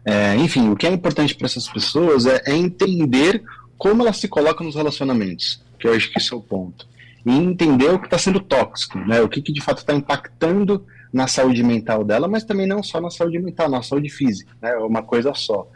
É, 0.05 0.35
enfim, 0.37 0.69
o 0.71 0.77
que 0.77 0.87
é 0.87 0.93
importante 0.93 1.35
para 1.35 1.47
essas 1.47 1.69
pessoas 1.69 2.27
é, 2.27 2.43
é 2.47 2.57
entender 2.57 3.43
como 3.77 4.03
elas 4.03 4.17
se 4.17 4.29
colocam 4.29 4.65
nos 4.65 4.77
relacionamentos 4.77 5.63
que 5.85 5.89
eu 5.89 5.93
acho 5.93 6.11
que 6.11 6.19
esse 6.19 6.33
é 6.33 6.37
o 6.37 6.41
ponto. 6.41 6.89
E 7.27 7.31
entender 7.31 7.91
o 7.91 7.99
que 7.99 8.07
está 8.07 8.17
sendo 8.17 8.41
tóxico, 8.41 8.99
né? 8.99 9.21
o 9.21 9.29
que, 9.29 9.43
que 9.43 9.53
de 9.53 9.61
fato 9.61 9.79
está 9.79 9.93
impactando 9.93 10.85
na 11.13 11.27
saúde 11.27 11.63
mental 11.63 12.03
dela, 12.03 12.27
mas 12.27 12.43
também 12.43 12.67
não 12.67 12.83
só 12.83 13.01
na 13.01 13.11
saúde 13.11 13.39
mental, 13.39 13.69
na 13.69 13.83
saúde 13.83 14.09
física, 14.09 14.51
né? 14.63 14.71
é 14.71 14.79
uma 14.79 15.03
coisa 15.03 15.35
só. 15.35 15.69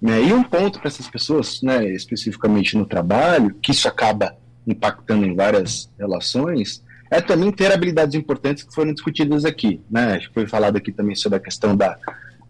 Né? 0.00 0.24
E 0.24 0.32
um 0.32 0.42
ponto 0.42 0.78
para 0.78 0.88
essas 0.88 1.08
pessoas, 1.08 1.62
né, 1.62 1.88
especificamente 1.90 2.76
no 2.76 2.86
trabalho, 2.86 3.54
que 3.62 3.70
isso 3.70 3.88
acaba 3.88 4.36
impactando 4.66 5.24
em 5.24 5.34
várias 5.34 5.90
relações, 5.98 6.82
é 7.10 7.20
também 7.20 7.52
ter 7.52 7.72
habilidades 7.72 8.14
importantes 8.14 8.64
que 8.64 8.74
foram 8.74 8.92
discutidas 8.92 9.44
aqui. 9.44 9.80
Né? 9.90 10.20
Foi 10.34 10.46
falado 10.46 10.76
aqui 10.76 10.92
também 10.92 11.14
sobre 11.14 11.38
a 11.38 11.40
questão 11.40 11.76
da, 11.76 11.96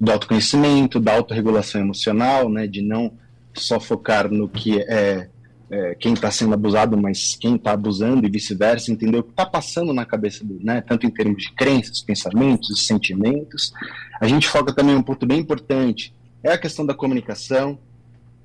do 0.01 0.11
autoconhecimento, 0.11 0.99
da 0.99 1.15
autorregulação 1.15 1.81
emocional, 1.81 2.49
né, 2.49 2.67
de 2.67 2.83
não 2.83 3.13
só 3.55 3.79
focar 3.81 4.31
no 4.31 4.49
que 4.49 4.81
é 4.81 5.29
é, 5.71 5.95
quem 5.97 6.13
está 6.13 6.31
sendo 6.31 6.55
abusado, 6.55 6.97
mas 6.97 7.37
quem 7.41 7.57
está 7.57 7.73
abusando 7.73 8.27
e 8.27 8.31
vice-versa, 8.31 8.93
entender 8.93 9.19
o 9.19 9.23
que 9.23 9.31
está 9.31 9.45
passando 9.45 9.93
na 9.93 10.05
cabeça 10.05 10.45
do, 10.45 10.59
né, 10.63 10.81
tanto 10.81 11.07
em 11.07 11.11
termos 11.11 11.43
de 11.43 11.53
crenças, 11.55 12.01
pensamentos 12.01 12.87
sentimentos. 12.87 13.73
A 14.21 14.29
gente 14.29 14.49
foca 14.49 14.73
também 14.73 14.95
um 14.95 15.03
ponto 15.03 15.27
bem 15.27 15.41
importante, 15.41 16.15
é 16.47 16.53
a 16.53 16.59
questão 16.59 16.87
da 16.87 16.95
comunicação, 16.95 17.79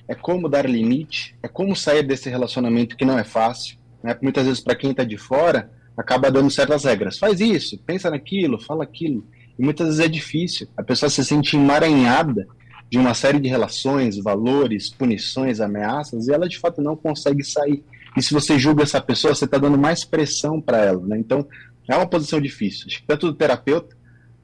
é 0.08 0.16
como 0.16 0.50
dar 0.50 0.68
limite, 0.68 1.36
é 1.44 1.48
como 1.48 1.76
sair 1.76 2.04
desse 2.04 2.30
relacionamento 2.30 2.98
que 2.98 3.06
não 3.06 3.18
é 3.18 3.24
fácil. 3.24 3.78
Né? 4.04 4.18
Muitas 4.22 4.46
vezes, 4.46 4.60
para 4.60 4.76
quem 4.76 4.92
está 4.92 5.04
de 5.04 5.18
fora, 5.18 5.72
acaba 5.96 6.32
dando 6.32 6.50
certas 6.50 6.84
regras. 6.84 7.20
Faz 7.20 7.40
isso, 7.40 7.78
pensa 7.86 8.10
naquilo, 8.10 8.60
fala 8.60 8.84
aquilo. 8.84 9.24
E 9.58 9.64
muitas 9.64 9.88
vezes 9.88 10.02
é 10.02 10.08
difícil. 10.08 10.68
A 10.76 10.84
pessoa 10.84 11.10
se 11.10 11.24
sente 11.24 11.56
emaranhada 11.56 12.48
de 12.90 12.98
uma 12.98 13.14
série 13.14 13.40
de 13.40 13.48
relações, 13.48 14.18
valores, 14.18 14.90
punições, 14.90 15.62
ameaças, 15.62 16.28
e 16.28 16.34
ela 16.34 16.50
de 16.50 16.58
fato 16.58 16.82
não 16.82 16.96
consegue 16.96 17.44
sair. 17.44 17.84
E 18.18 18.22
se 18.22 18.34
você 18.34 18.58
julga 18.58 18.84
essa 18.84 19.00
pessoa, 19.00 19.36
você 19.36 19.46
está 19.46 19.58
dando 19.60 19.78
mais 19.78 20.04
pressão 20.04 20.60
para 20.60 20.84
ela. 20.84 21.06
Né? 21.06 21.20
Então, 21.20 21.48
é 21.88 21.96
uma 21.96 22.08
posição 22.08 22.42
difícil. 22.42 22.88
Acho 22.88 23.00
que 23.00 23.08
tanto 23.08 23.28
do 23.28 23.34
terapeuta 23.34 23.96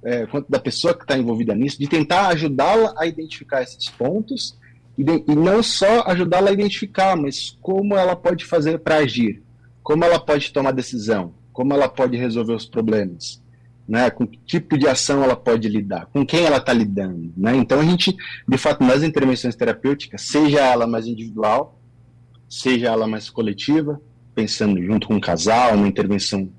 é, 0.04 0.26
quanto 0.26 0.50
da 0.50 0.60
pessoa 0.60 0.94
que 0.94 1.04
está 1.04 1.18
envolvida 1.18 1.56
nisso, 1.56 1.80
de 1.80 1.88
tentar 1.88 2.28
ajudá-la 2.28 2.94
a 2.98 3.06
identificar 3.06 3.62
esses 3.62 3.90
pontos 3.90 4.58
e, 4.98 5.04
de, 5.04 5.24
e 5.28 5.36
não 5.36 5.62
só 5.62 6.04
ajudá-la 6.08 6.50
a 6.50 6.54
identificar, 6.54 7.16
mas 7.16 7.58
como 7.62 7.96
ela 7.96 8.16
pode 8.16 8.46
fazer 8.46 8.80
para 8.80 8.98
agir, 8.98 9.42
como 9.84 10.04
ela 10.04 10.20
pode 10.20 10.52
tomar 10.52 10.72
decisão, 10.72 11.34
como 11.52 11.74
ela 11.74 11.88
pode 11.88 12.18
resolver 12.18 12.54
os 12.54 12.66
problemas 12.66 13.42
né? 13.88 14.10
Com 14.10 14.28
que 14.28 14.38
tipo 14.46 14.78
de 14.78 14.88
ação 14.88 15.24
ela 15.24 15.36
pode 15.36 15.68
lidar, 15.70 16.08
com 16.08 16.26
quem 16.26 16.44
ela 16.44 16.58
está 16.58 16.74
lidando, 16.74 17.32
né? 17.38 17.56
Então 17.56 17.80
a 17.80 17.86
gente, 17.86 18.16
de 18.48 18.58
fato, 18.58 18.84
nas 18.84 19.02
intervenções 19.02 19.56
terapêuticas, 19.56 20.22
seja 20.22 20.60
ela 20.60 20.86
mais 20.86 21.08
individual, 21.08 21.80
seja 22.50 22.88
ela 22.88 23.08
mais 23.08 23.30
coletiva, 23.30 24.02
pensando 24.36 24.82
junto 24.84 25.08
com 25.08 25.16
um 25.16 25.20
casal, 25.20 25.76
uma 25.76 25.88
intervenção 25.88 26.50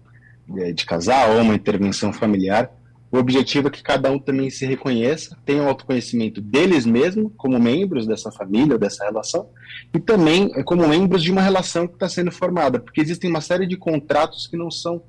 é, 0.57 0.73
de 0.73 0.87
casal 0.87 1.35
ou 1.35 1.43
uma 1.43 1.55
intervenção 1.55 2.13
familiar, 2.13 2.71
o 3.11 3.17
objetivo 3.17 3.69
é 3.69 3.71
que 3.71 3.83
cada 3.83 4.11
um 4.11 4.19
também 4.19 4.51
se 4.51 4.67
reconheça, 4.67 5.37
tenha 5.45 5.63
um 5.63 5.69
autoconhecimento 5.69 6.43
deles 6.43 6.85
mesmos, 6.85 7.33
como 7.37 7.59
membros 7.59 8.07
dessa 8.07 8.31
família, 8.31 8.79
dessa 8.79 9.05
relação, 9.05 9.49
e 9.95 9.99
também 9.99 10.51
é, 10.55 10.63
como 10.63 10.87
membros 10.87 11.23
de 11.23 11.33
uma 11.33 11.41
relação 11.41 11.87
que 11.87 11.95
está 11.95 12.09
sendo 12.09 12.31
formada, 12.31 12.79
porque 12.79 13.01
existem 13.01 13.31
uma 13.31 13.41
série 13.41 13.67
de 13.67 13.79
contratos 13.79 14.47
que 14.47 14.59
não 14.59 14.71
são 14.71 15.03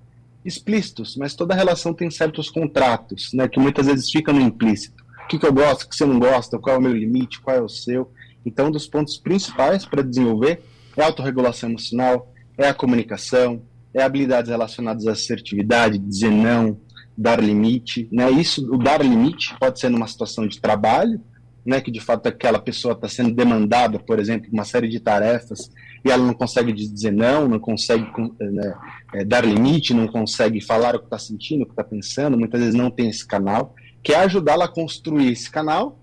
explícitos, 0.45 1.17
mas 1.17 1.35
toda 1.35 1.53
relação 1.53 1.93
tem 1.93 2.09
certos 2.09 2.49
contratos, 2.49 3.31
né, 3.33 3.49
que 3.49 3.59
muitas 3.59 3.85
vezes 3.85 4.09
ficam 4.09 4.33
no 4.33 4.41
implícito. 4.41 5.03
O 5.25 5.27
que, 5.27 5.37
que 5.37 5.45
eu 5.45 5.53
gosto, 5.53 5.83
o 5.83 5.89
que 5.89 5.95
você 5.95 6.05
não 6.05 6.19
gosta, 6.19 6.57
qual 6.57 6.77
é 6.77 6.79
o 6.79 6.81
meu 6.81 6.93
limite, 6.93 7.41
qual 7.41 7.55
é 7.55 7.61
o 7.61 7.69
seu. 7.69 8.11
Então, 8.45 8.67
um 8.67 8.71
dos 8.71 8.87
pontos 8.87 9.17
principais 9.17 9.85
para 9.85 10.01
desenvolver 10.01 10.61
é 10.95 11.03
a 11.03 11.05
autorregulação 11.05 11.69
emocional, 11.69 12.33
é 12.57 12.67
a 12.67 12.73
comunicação, 12.73 13.61
é 13.93 14.01
habilidades 14.01 14.49
relacionadas 14.49 15.05
à 15.05 15.11
assertividade, 15.11 15.97
dizer 15.97 16.31
não, 16.31 16.79
dar 17.19 17.43
limite. 17.43 18.07
Né? 18.11 18.31
Isso, 18.31 18.73
o 18.73 18.77
dar 18.77 19.03
limite 19.03 19.53
pode 19.59 19.77
ser 19.77 19.89
numa 19.89 20.07
situação 20.07 20.47
de 20.47 20.61
trabalho, 20.61 21.19
né, 21.65 21.81
que 21.81 21.91
de 21.91 21.99
fato 21.99 22.27
aquela 22.27 22.57
pessoa 22.57 22.93
está 22.93 23.09
sendo 23.09 23.35
demandada, 23.35 23.99
por 23.99 24.17
exemplo, 24.17 24.49
uma 24.51 24.63
série 24.63 24.87
de 24.87 24.99
tarefas 24.99 25.69
e 26.03 26.09
ela 26.09 26.25
não 26.25 26.33
consegue 26.33 26.71
dizer 26.71 27.11
não, 27.11 27.49
não 27.49 27.59
consegue 27.59 28.07
né, 28.39 28.73
é, 29.13 29.25
dar 29.25 29.45
limite, 29.45 29.93
não 29.93 30.07
consegue 30.07 30.61
falar 30.61 30.95
o 30.95 30.99
que 30.99 31.05
está 31.05 31.19
sentindo, 31.19 31.63
o 31.63 31.65
que 31.65 31.73
está 31.73 31.83
pensando, 31.83 32.37
muitas 32.37 32.61
vezes 32.61 32.75
não 32.75 32.89
tem 32.89 33.09
esse 33.09 33.27
canal, 33.27 33.75
que 34.01 34.13
é 34.13 34.19
ajudá-la 34.19 34.65
a 34.65 34.69
construir 34.69 35.33
esse 35.33 35.51
canal, 35.51 35.99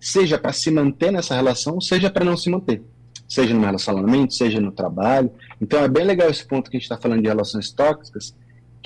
seja 0.00 0.36
para 0.36 0.52
se 0.52 0.68
manter 0.72 1.12
nessa 1.12 1.36
relação, 1.36 1.80
seja 1.80 2.10
para 2.10 2.24
não 2.24 2.36
se 2.36 2.50
manter, 2.50 2.82
seja 3.28 3.54
no 3.54 3.64
relacionamento, 3.64 4.34
seja 4.34 4.60
no 4.60 4.72
trabalho. 4.72 5.30
Então 5.62 5.82
é 5.82 5.88
bem 5.88 6.04
legal 6.04 6.28
esse 6.28 6.44
ponto 6.44 6.68
que 6.68 6.76
a 6.76 6.80
gente 6.80 6.90
está 6.90 6.98
falando 6.98 7.22
de 7.22 7.28
relações 7.28 7.70
tóxicas, 7.70 8.34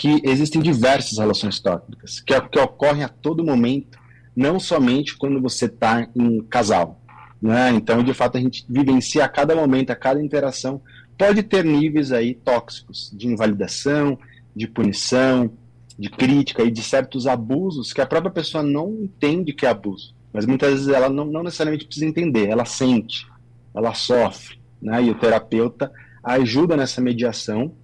que 0.01 0.23
existem 0.25 0.63
diversas 0.63 1.19
relações 1.19 1.61
tóxicas, 1.61 2.21
que, 2.21 2.41
que 2.49 2.59
ocorrem 2.59 3.05
a 3.05 3.09
todo 3.09 3.45
momento, 3.45 3.99
não 4.35 4.59
somente 4.59 5.15
quando 5.15 5.43
você 5.43 5.67
está 5.67 6.09
em 6.17 6.41
casal. 6.45 7.03
Né? 7.41 7.69
Então, 7.73 8.03
de 8.03 8.15
fato, 8.15 8.39
a 8.39 8.41
gente 8.41 8.65
vivencia 8.67 9.27
a 9.27 9.29
cada 9.29 9.55
momento, 9.55 9.91
a 9.91 9.95
cada 9.95 10.25
interação, 10.25 10.81
pode 11.19 11.43
ter 11.43 11.67
níveis 11.67 12.13
aí 12.13 12.33
tóxicos 12.33 13.11
de 13.15 13.27
invalidação, 13.29 14.19
de 14.57 14.67
punição, 14.67 15.53
de 15.99 16.09
crítica 16.09 16.63
e 16.63 16.71
de 16.71 16.83
certos 16.83 17.27
abusos 17.27 17.93
que 17.93 18.01
a 18.01 18.07
própria 18.07 18.33
pessoa 18.33 18.65
não 18.65 19.03
entende 19.03 19.53
que 19.53 19.67
é 19.67 19.69
abuso. 19.69 20.15
Mas 20.33 20.47
muitas 20.47 20.71
vezes 20.71 20.89
ela 20.89 21.11
não, 21.11 21.27
não 21.27 21.43
necessariamente 21.43 21.85
precisa 21.85 22.07
entender, 22.07 22.49
ela 22.49 22.65
sente, 22.65 23.27
ela 23.75 23.93
sofre. 23.93 24.59
Né? 24.81 25.03
E 25.03 25.11
o 25.11 25.15
terapeuta 25.15 25.93
ajuda 26.25 26.75
nessa 26.75 27.03
mediação, 27.03 27.75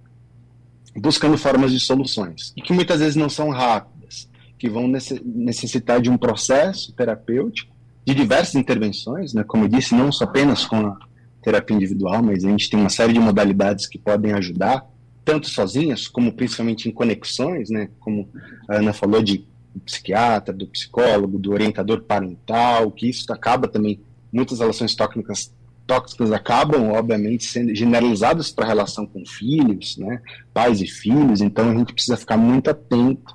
buscando 0.97 1.37
formas 1.37 1.71
de 1.71 1.79
soluções. 1.79 2.53
E 2.55 2.61
que 2.61 2.73
muitas 2.73 2.99
vezes 2.99 3.15
não 3.15 3.29
são 3.29 3.49
rápidas, 3.49 4.29
que 4.57 4.69
vão 4.69 4.87
necessitar 4.87 6.01
de 6.01 6.09
um 6.09 6.17
processo 6.17 6.91
terapêutico, 6.93 7.75
de 8.05 8.13
diversas 8.13 8.55
intervenções, 8.55 9.33
né? 9.33 9.43
como 9.43 9.65
eu 9.65 9.67
disse, 9.67 9.93
não 9.93 10.11
só 10.11 10.23
apenas 10.23 10.65
com 10.65 10.77
a 10.77 10.97
terapia 11.41 11.75
individual, 11.75 12.23
mas 12.23 12.43
a 12.43 12.49
gente 12.49 12.69
tem 12.69 12.79
uma 12.79 12.89
série 12.89 13.13
de 13.13 13.19
modalidades 13.19 13.85
que 13.85 13.97
podem 13.97 14.33
ajudar, 14.33 14.85
tanto 15.23 15.49
sozinhas, 15.49 16.07
como 16.07 16.31
principalmente 16.31 16.87
em 16.87 16.91
conexões, 16.91 17.69
né? 17.69 17.89
como 17.99 18.29
a 18.67 18.77
Ana 18.77 18.93
falou 18.93 19.21
de 19.21 19.45
do 19.77 19.81
psiquiatra, 19.81 20.53
do 20.53 20.67
psicólogo, 20.67 21.37
do 21.37 21.51
orientador 21.51 22.01
parental, 22.01 22.91
que 22.91 23.09
isso 23.09 23.31
acaba 23.31 23.67
também, 23.67 24.01
muitas 24.31 24.59
relações 24.59 24.95
tóxicas, 24.95 25.53
tóxicas 25.87 26.31
acabam, 26.31 26.91
obviamente, 26.91 27.45
sendo 27.45 27.73
generalizadas 27.73 28.51
para 28.51 28.65
a 28.65 28.67
relação 28.67 29.07
com 29.07 29.25
filhos, 29.25 29.97
né, 29.97 30.21
pais 30.53 30.81
e 30.81 30.87
filhos, 30.87 31.41
então 31.41 31.69
a 31.69 31.73
gente 31.73 31.93
precisa 31.93 32.17
ficar 32.17 32.37
muito 32.37 32.69
atento 32.69 33.33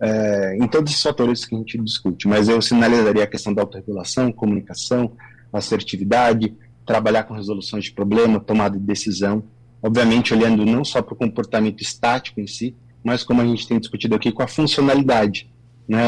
é, 0.00 0.56
em 0.60 0.68
todos 0.68 0.92
esses 0.92 1.02
fatores 1.02 1.44
que 1.44 1.54
a 1.54 1.58
gente 1.58 1.78
discute. 1.78 2.28
Mas 2.28 2.48
eu 2.48 2.60
sinalizaria 2.60 3.24
a 3.24 3.26
questão 3.26 3.52
da 3.52 3.62
autorregulação, 3.62 4.30
comunicação, 4.30 5.12
assertividade, 5.52 6.54
trabalhar 6.86 7.24
com 7.24 7.34
resoluções 7.34 7.84
de 7.84 7.92
problema, 7.92 8.38
tomada 8.38 8.78
de 8.78 8.84
decisão, 8.84 9.42
obviamente 9.82 10.34
olhando 10.34 10.64
não 10.66 10.84
só 10.84 11.00
para 11.00 11.14
o 11.14 11.16
comportamento 11.16 11.80
estático 11.80 12.40
em 12.40 12.46
si, 12.46 12.76
mas 13.02 13.22
como 13.24 13.40
a 13.40 13.46
gente 13.46 13.66
tem 13.66 13.78
discutido 13.78 14.14
aqui, 14.14 14.30
com 14.30 14.42
a 14.42 14.48
funcionalidade 14.48 15.48
né? 15.88 16.00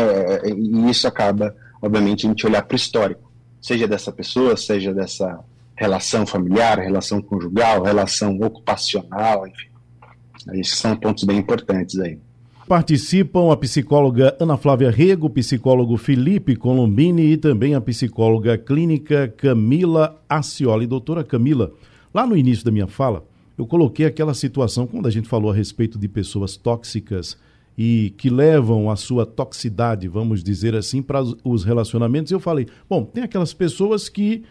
E 0.47 0.90
isso 0.90 1.07
acaba, 1.07 1.55
obviamente, 1.80 2.26
a 2.26 2.30
gente 2.30 2.47
olhar 2.47 2.62
para 2.62 2.74
o 2.74 2.76
histórico, 2.76 3.30
seja 3.61 3.86
dessa 3.86 4.11
pessoa, 4.11 4.57
seja 4.57 4.92
dessa 4.92 5.38
relação 5.77 6.27
familiar, 6.27 6.79
relação 6.79 7.20
conjugal, 7.20 7.83
relação 7.83 8.39
ocupacional, 8.41 9.47
enfim. 9.47 9.68
Esses 10.55 10.79
são 10.79 10.97
pontos 10.97 11.24
bem 11.24 11.39
importantes 11.39 11.99
aí. 11.99 12.18
Participam 12.68 13.53
a 13.53 13.57
psicóloga 13.57 14.37
Ana 14.41 14.57
Flávia 14.57 14.91
Rego, 14.91 15.27
o 15.27 15.31
psicólogo 15.31 15.97
Felipe 15.97 16.57
Colombini 16.57 17.33
e 17.33 17.37
também 17.37 17.74
a 17.74 17.81
psicóloga 17.81 18.59
clínica 18.59 19.33
Camila 19.37 20.20
Acioli. 20.29 20.87
Doutora 20.87 21.22
Camila, 21.22 21.72
lá 22.12 22.27
no 22.27 22.37
início 22.37 22.64
da 22.64 22.72
minha 22.72 22.89
fala, 22.89 23.24
eu 23.57 23.66
coloquei 23.66 24.05
aquela 24.05 24.35
situação, 24.35 24.87
quando 24.87 25.07
a 25.07 25.11
gente 25.11 25.29
falou 25.29 25.51
a 25.51 25.55
respeito 25.55 25.99
de 25.99 26.09
pessoas 26.09 26.57
tóxicas 26.57 27.39
e 27.79 28.12
que 28.18 28.29
levam 28.29 28.91
a 28.91 28.97
sua 28.97 29.24
toxicidade, 29.24 30.09
vamos 30.09 30.43
dizer 30.43 30.74
assim, 30.74 31.03
para 31.03 31.22
os 31.45 31.62
relacionamentos. 31.62 32.33
Eu 32.33 32.41
falei, 32.41 32.66
bom, 32.89 33.05
tem 33.05 33.22
aquelas 33.22 33.55
pessoas 33.55 34.09
que 34.09 34.43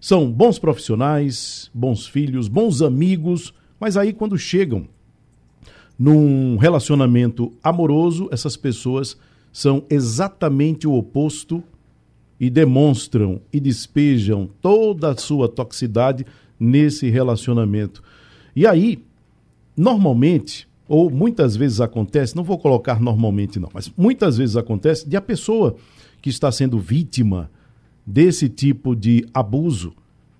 são 0.00 0.32
bons 0.32 0.58
profissionais, 0.58 1.70
bons 1.74 2.06
filhos, 2.06 2.48
bons 2.48 2.80
amigos, 2.80 3.52
mas 3.78 3.96
aí 3.96 4.12
quando 4.12 4.38
chegam 4.38 4.88
num 5.98 6.56
relacionamento 6.56 7.52
amoroso, 7.62 8.26
essas 8.32 8.56
pessoas 8.56 9.18
são 9.52 9.84
exatamente 9.90 10.86
o 10.86 10.94
oposto 10.94 11.62
e 12.40 12.48
demonstram 12.48 13.42
e 13.52 13.60
despejam 13.60 14.48
toda 14.62 15.10
a 15.10 15.16
sua 15.16 15.46
toxicidade 15.46 16.24
nesse 16.58 17.10
relacionamento. 17.10 18.02
E 18.56 18.66
aí, 18.66 19.04
normalmente, 19.76 20.66
ou 20.88 21.10
muitas 21.10 21.54
vezes 21.54 21.82
acontece, 21.82 22.34
não 22.34 22.42
vou 22.42 22.58
colocar 22.58 22.98
normalmente 22.98 23.60
não, 23.60 23.68
mas 23.74 23.92
muitas 23.94 24.38
vezes 24.38 24.56
acontece 24.56 25.06
de 25.06 25.16
a 25.16 25.20
pessoa 25.20 25.76
que 26.22 26.30
está 26.30 26.50
sendo 26.50 26.78
vítima 26.78 27.50
desse 28.06 28.48
tipo 28.48 28.94
de 28.94 29.26
abuso, 29.32 29.92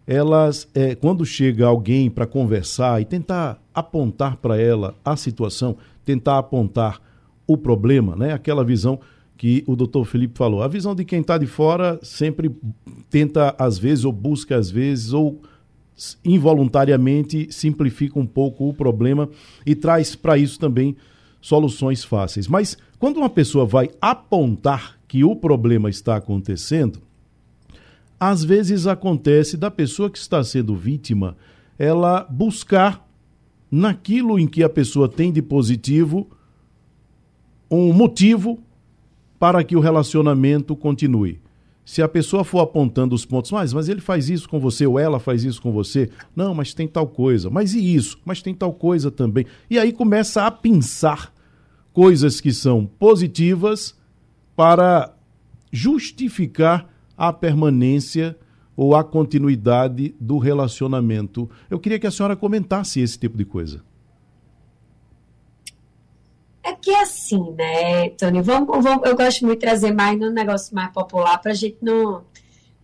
elas, 0.07 0.69
é, 0.75 0.95
quando 0.95 1.25
chega 1.25 1.67
alguém 1.67 2.11
para 2.11 2.27
conversar 2.27 3.01
e 3.01 3.05
tentar 3.05 3.63
apontar 3.73 4.37
para 4.37 4.61
ela 4.61 4.95
a 5.05 5.17
situação, 5.17 5.77
tentar 6.05 6.39
apontar 6.39 7.01
o 7.47 7.57
problema, 7.57 8.17
né? 8.17 8.33
Aquela 8.33 8.65
visão 8.65 8.99
que 9.37 9.65
o 9.67 9.75
doutor 9.75 10.05
Felipe 10.05 10.37
falou. 10.37 10.63
A 10.63 10.69
visão 10.69 10.95
de 10.95 11.05
quem 11.05 11.21
está 11.21 11.39
de 11.39 11.47
fora 11.47 11.99
sempre 12.03 12.51
tenta, 13.09 13.55
às 13.59 13.79
vezes, 13.79 14.05
ou 14.05 14.13
busca, 14.13 14.57
às 14.57 14.71
vezes, 14.71 15.13
ou 15.13 15.41
involuntariamente 16.25 17.49
simplifica 17.51 18.19
um 18.19 18.27
pouco 18.27 18.69
o 18.69 18.75
problema 18.75 19.29
e 19.65 19.75
traz 19.75 20.15
para 20.15 20.37
isso 20.37 20.59
também 20.59 20.97
soluções 21.41 22.05
fáceis. 22.05 22.49
Mas 22.49 22.77
quando 22.99 23.19
uma 23.19 23.31
pessoa 23.31 23.65
vai 23.65 23.91
apontar 24.01 24.99
que 25.09 25.25
o 25.25 25.35
problema 25.35 25.89
está 25.89 26.17
acontecendo, 26.17 27.01
às 28.21 28.45
vezes 28.45 28.87
acontece 28.87 29.57
da 29.57 29.71
pessoa 29.71 30.11
que 30.11 30.19
está 30.19 30.45
sendo 30.45 30.77
vítima 30.77 31.37
ela 31.79 32.23
buscar 32.25 33.09
naquilo 33.71 34.39
em 34.39 34.47
que 34.47 34.63
a 34.63 34.69
pessoa 34.69 35.09
tem 35.09 35.33
de 35.33 35.41
positivo 35.41 36.29
um 37.71 37.93
motivo 37.93 38.63
para 39.39 39.65
que 39.65 39.75
o 39.75 39.81
relacionamento 39.81 40.77
continue 40.77 41.41
se 41.91 42.03
a 42.03 42.09
pessoa 42.09 42.45
for 42.45 42.61
apontando 42.61 43.17
os 43.17 43.25
pontos, 43.25 43.51
mas, 43.51 43.73
mas 43.73 43.89
ele 43.89 44.01
faz 44.01 44.31
isso 44.31 44.49
com 44.49 44.61
você, 44.61 44.87
ou 44.87 44.97
ela 44.97 45.19
faz 45.19 45.43
isso 45.43 45.61
com 45.61 45.73
você, 45.73 46.09
não, 46.37 46.55
mas 46.55 46.73
tem 46.73 46.87
tal 46.87 47.05
coisa, 47.05 47.51
mas 47.51 47.75
e 47.75 47.95
isso? 47.97 48.17
Mas 48.25 48.41
tem 48.41 48.55
tal 48.55 48.73
coisa 48.73 49.11
também. 49.11 49.45
E 49.69 49.77
aí 49.77 49.93
começa 49.93 50.47
a 50.47 50.53
pensar 50.53 51.35
coisas 51.93 52.41
que 52.41 52.53
são 52.53 52.87
positivas 52.87 53.99
para 54.55 55.13
justificar 55.73 56.89
a 57.21 57.35
permanência 57.35 58.35
ou 58.75 58.97
a 58.97 59.05
continuidade 59.05 60.15
do 60.19 60.39
relacionamento. 60.39 61.51
Eu 61.69 61.79
queria 61.79 61.99
que 61.99 62.07
a 62.07 62.11
senhora 62.11 62.35
comentasse 62.35 62.99
esse 62.99 63.19
tipo 63.19 63.37
de 63.37 63.45
coisa. 63.45 63.85
É 66.63 66.73
que 66.73 66.91
é 66.91 67.03
assim, 67.03 67.51
né, 67.51 68.09
Tony? 68.11 68.41
Vamos, 68.41 68.83
vamos, 68.83 69.07
eu 69.07 69.15
gosto 69.15 69.45
muito 69.45 69.59
de 69.59 69.67
trazer 69.67 69.93
mais 69.93 70.19
no 70.19 70.31
negócio 70.31 70.75
mais 70.75 70.91
popular 70.93 71.37
para 71.43 71.53
a 71.53 71.55
gente 71.55 71.77
não, 71.83 72.25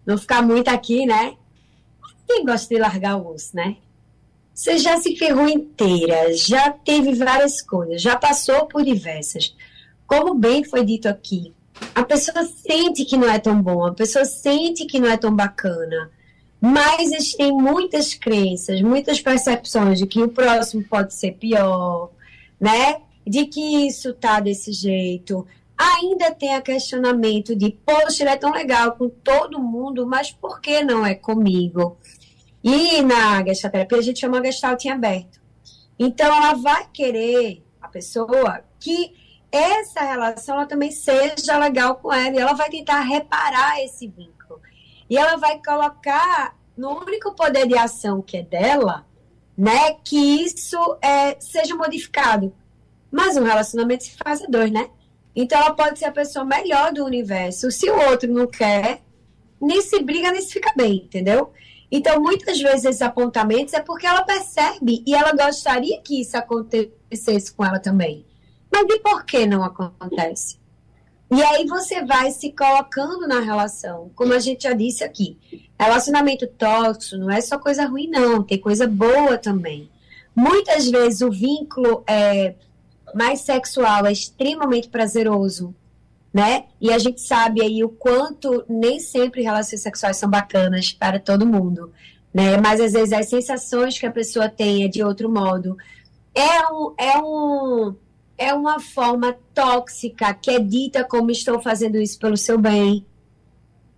não 0.05 0.18
ficar 0.18 0.43
muito 0.43 0.68
aqui, 0.68 1.07
né? 1.07 1.34
Quem 2.28 2.45
gosta 2.45 2.74
de 2.74 2.78
largar 2.78 3.16
o 3.16 3.32
osso, 3.32 3.57
né? 3.57 3.78
Você 4.53 4.76
já 4.76 4.99
se 4.99 5.16
ferrou 5.16 5.49
inteira, 5.49 6.37
já 6.37 6.70
teve 6.72 7.14
várias 7.14 7.62
coisas, 7.62 8.03
já 8.03 8.16
passou 8.16 8.66
por 8.66 8.84
diversas. 8.84 9.57
Como 10.07 10.34
bem 10.34 10.62
foi 10.62 10.84
dito 10.84 11.09
aqui, 11.09 11.55
a 11.95 12.05
pessoa 12.05 12.45
sente 12.45 13.05
que 13.05 13.16
não 13.16 13.29
é 13.29 13.39
tão 13.39 13.61
bom, 13.61 13.87
a 13.87 13.95
pessoa 13.95 14.24
sente 14.24 14.87
que 14.87 14.99
não 14.99 15.09
é 15.09 15.16
tão 15.16 15.35
bacana, 15.35 16.11
mas 16.61 17.12
existem 17.12 17.53
muitas 17.53 18.14
crenças, 18.14 18.81
muitas 18.81 19.20
percepções 19.20 19.99
de 19.99 20.07
que 20.07 20.22
o 20.22 20.29
próximo 20.29 20.85
pode 20.85 21.14
ser 21.14 21.33
pior, 21.33 22.11
né? 22.61 22.97
de 23.27 23.47
que 23.47 23.87
isso 23.87 24.14
tá 24.14 24.39
desse 24.39 24.72
jeito. 24.72 25.47
Ainda 25.77 26.31
tem 26.31 26.55
a 26.55 26.62
questionamento 26.62 27.55
de, 27.57 27.70
poxa, 27.85 28.22
ele 28.22 28.31
é 28.31 28.37
tão 28.37 28.53
legal 28.53 28.93
com 28.93 29.09
todo 29.09 29.61
mundo, 29.61 30.07
mas 30.07 30.31
por 30.31 30.61
que 30.61 30.83
não 30.83 31.05
é 31.05 31.14
comigo? 31.14 31.99
E 32.62 33.03
na 33.03 33.45
gestalterapia 33.45 33.99
a 33.99 34.03
gente 34.03 34.20
chama 34.20 34.45
gestalt 34.45 34.85
em 34.85 34.91
aberto. 34.91 35.41
Então 35.99 36.27
ela 36.27 36.55
vai 36.55 36.87
querer, 36.93 37.62
a 37.81 37.89
pessoa, 37.89 38.61
que 38.79 39.12
essa 39.57 40.01
relação 40.01 40.57
ela 40.57 40.67
também 40.67 40.91
seja 40.91 41.59
legal 41.59 41.97
com 41.97 42.13
ela 42.13 42.35
e 42.35 42.39
ela 42.39 42.53
vai 42.53 42.69
tentar 42.69 43.01
reparar 43.01 43.83
esse 43.83 44.09
vínculo. 44.09 44.61
E 45.09 45.17
ela 45.17 45.37
vai 45.37 45.61
colocar 45.65 46.57
no 46.77 46.91
único 47.01 47.35
poder 47.35 47.67
de 47.67 47.77
ação 47.77 48.21
que 48.21 48.39
é 48.39 48.43
dela, 48.43 49.07
né, 49.57 49.95
que 50.05 50.17
isso 50.45 50.77
é, 51.01 51.41
seja 51.41 51.75
modificado. 51.75 52.55
Mas 53.11 53.37
um 53.37 53.45
relacionamento 53.45 54.05
se 54.05 54.17
faz 54.17 54.43
a 54.43 54.47
dois, 54.47 54.71
né? 54.71 54.91
Então 55.35 55.59
ela 55.59 55.75
pode 55.75 55.99
ser 55.99 56.07
a 56.07 56.13
pessoa 56.13 56.45
melhor 56.45 56.93
do 56.93 57.05
universo. 57.05 57.71
Se 57.71 57.89
o 57.91 58.11
outro 58.11 58.31
não 58.31 58.47
quer, 58.47 59.03
nem 59.61 59.81
se 59.81 60.03
briga, 60.03 60.33
nem 60.33 60.41
se 60.41 60.53
fica 60.53 60.73
bem, 60.77 61.05
entendeu? 61.05 61.53
Então, 61.91 62.21
muitas 62.21 62.61
vezes 62.61 62.85
esses 62.85 63.03
apontamentos 63.03 63.73
é 63.73 63.81
porque 63.81 64.07
ela 64.07 64.23
percebe 64.23 65.03
e 65.07 65.15
ela 65.15 65.33
gostaria 65.33 66.01
que 66.03 66.21
isso 66.21 66.37
acontecesse 66.37 67.53
com 67.53 67.65
ela 67.65 67.79
também. 67.79 68.27
Mas 68.77 68.91
e 68.91 68.99
por 68.99 69.24
que 69.24 69.47
não 69.47 69.64
acontece? 69.64 70.59
E 71.31 71.43
aí 71.43 71.66
você 71.66 72.05
vai 72.05 72.31
se 72.31 72.53
colocando 72.53 73.27
na 73.27 73.41
relação. 73.41 74.11
Como 74.14 74.35
a 74.35 74.39
gente 74.39 74.64
já 74.64 74.74
disse 74.74 75.03
aqui, 75.03 75.39
relacionamento 75.81 76.47
tóxico 76.47 77.16
não 77.16 77.31
é 77.31 77.41
só 77.41 77.59
coisa 77.59 77.87
ruim, 77.87 78.07
não, 78.07 78.43
tem 78.43 78.59
coisa 78.59 78.87
boa 78.87 79.39
também. 79.39 79.91
Muitas 80.35 80.91
vezes 80.91 81.22
o 81.22 81.31
vínculo 81.31 82.05
é, 82.07 82.55
mais 83.14 83.41
sexual 83.41 84.05
é 84.05 84.12
extremamente 84.12 84.91
prazeroso, 84.91 85.74
né? 86.33 86.64
E 86.79 86.93
a 86.93 86.99
gente 86.99 87.22
sabe 87.22 87.62
aí 87.62 87.83
o 87.83 87.89
quanto 87.89 88.62
nem 88.68 89.01
sempre 89.01 89.41
relações 89.41 89.81
sexuais 89.81 90.18
são 90.18 90.29
bacanas 90.29 90.93
para 90.93 91.18
todo 91.18 91.47
mundo, 91.47 91.91
né? 92.33 92.59
Mas 92.59 92.79
às 92.79 92.93
vezes 92.93 93.14
as 93.14 93.27
sensações 93.27 93.99
que 93.99 94.05
a 94.05 94.12
pessoa 94.12 94.51
tem 94.51 94.85
é 94.85 94.89
de 94.89 95.03
outro 95.03 95.31
modo. 95.31 95.79
É 96.35 96.70
um, 96.70 96.95
é 96.99 97.16
um 97.16 97.97
é 98.39 98.53
uma 98.53 98.78
forma 98.80 99.37
tóxica 99.55 100.34
que 100.34 100.51
é 100.51 100.59
dita 100.59 101.05
como 101.05 101.30
estou 101.30 101.61
fazendo 101.61 101.97
isso 101.97 102.18
pelo 102.18 102.37
seu 102.37 102.59
bem. 102.59 103.05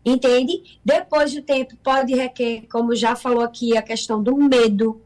Entende? 0.05 0.79
Depois 0.85 1.35
do 1.35 1.43
tempo, 1.43 1.77
pode 1.83 2.15
requer, 2.15 2.67
como 2.71 2.95
já 2.95 3.17
falou 3.17 3.43
aqui, 3.43 3.77
a 3.77 3.83
questão 3.83 4.23
do 4.23 4.37
medo 4.37 5.03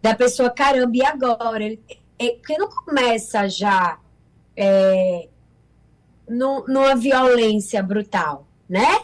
da 0.00 0.14
pessoa, 0.14 0.50
caramba, 0.50 0.96
e 0.96 1.04
agora? 1.04 1.62
Ele, 1.62 1.80
é, 2.18 2.30
porque 2.30 2.58
não 2.58 2.68
começa 2.68 3.48
já 3.48 3.98
é, 4.56 5.28
numa 6.28 6.96
violência 6.96 7.82
brutal, 7.82 8.46
né? 8.68 9.02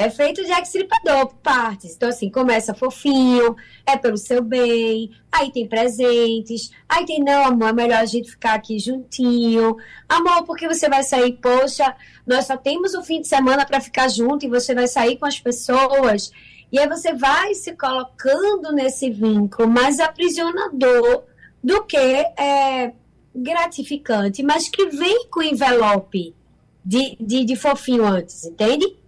É 0.00 0.08
feito 0.08 0.42
de 0.42 0.50
extripador 0.50 1.26
por 1.26 1.36
partes. 1.36 1.94
Então, 1.94 2.08
assim, 2.08 2.30
começa 2.30 2.72
fofinho, 2.72 3.54
é 3.84 3.98
pelo 3.98 4.16
seu 4.16 4.42
bem, 4.42 5.10
aí 5.30 5.52
tem 5.52 5.68
presentes, 5.68 6.70
aí 6.88 7.04
tem, 7.04 7.22
não, 7.22 7.44
amor, 7.44 7.68
é 7.68 7.72
melhor 7.74 7.98
a 7.98 8.06
gente 8.06 8.30
ficar 8.30 8.54
aqui 8.54 8.78
juntinho. 8.78 9.76
Amor, 10.08 10.44
porque 10.44 10.66
você 10.66 10.88
vai 10.88 11.02
sair, 11.02 11.32
poxa, 11.32 11.94
nós 12.26 12.46
só 12.46 12.56
temos 12.56 12.94
o 12.94 13.02
fim 13.02 13.20
de 13.20 13.28
semana 13.28 13.66
para 13.66 13.78
ficar 13.78 14.08
junto 14.08 14.46
e 14.46 14.48
você 14.48 14.74
vai 14.74 14.88
sair 14.88 15.18
com 15.18 15.26
as 15.26 15.38
pessoas. 15.38 16.32
E 16.72 16.78
aí 16.78 16.88
você 16.88 17.12
vai 17.12 17.52
se 17.52 17.76
colocando 17.76 18.72
nesse 18.72 19.10
vínculo 19.10 19.68
mais 19.68 20.00
aprisionador 20.00 21.24
do 21.62 21.84
que 21.84 21.98
é, 21.98 22.94
gratificante, 23.34 24.42
mas 24.42 24.70
que 24.70 24.86
vem 24.86 25.26
com 25.28 25.42
envelope 25.42 26.34
de, 26.82 27.18
de, 27.20 27.44
de 27.44 27.54
fofinho 27.54 28.06
antes, 28.06 28.46
entende? 28.46 28.99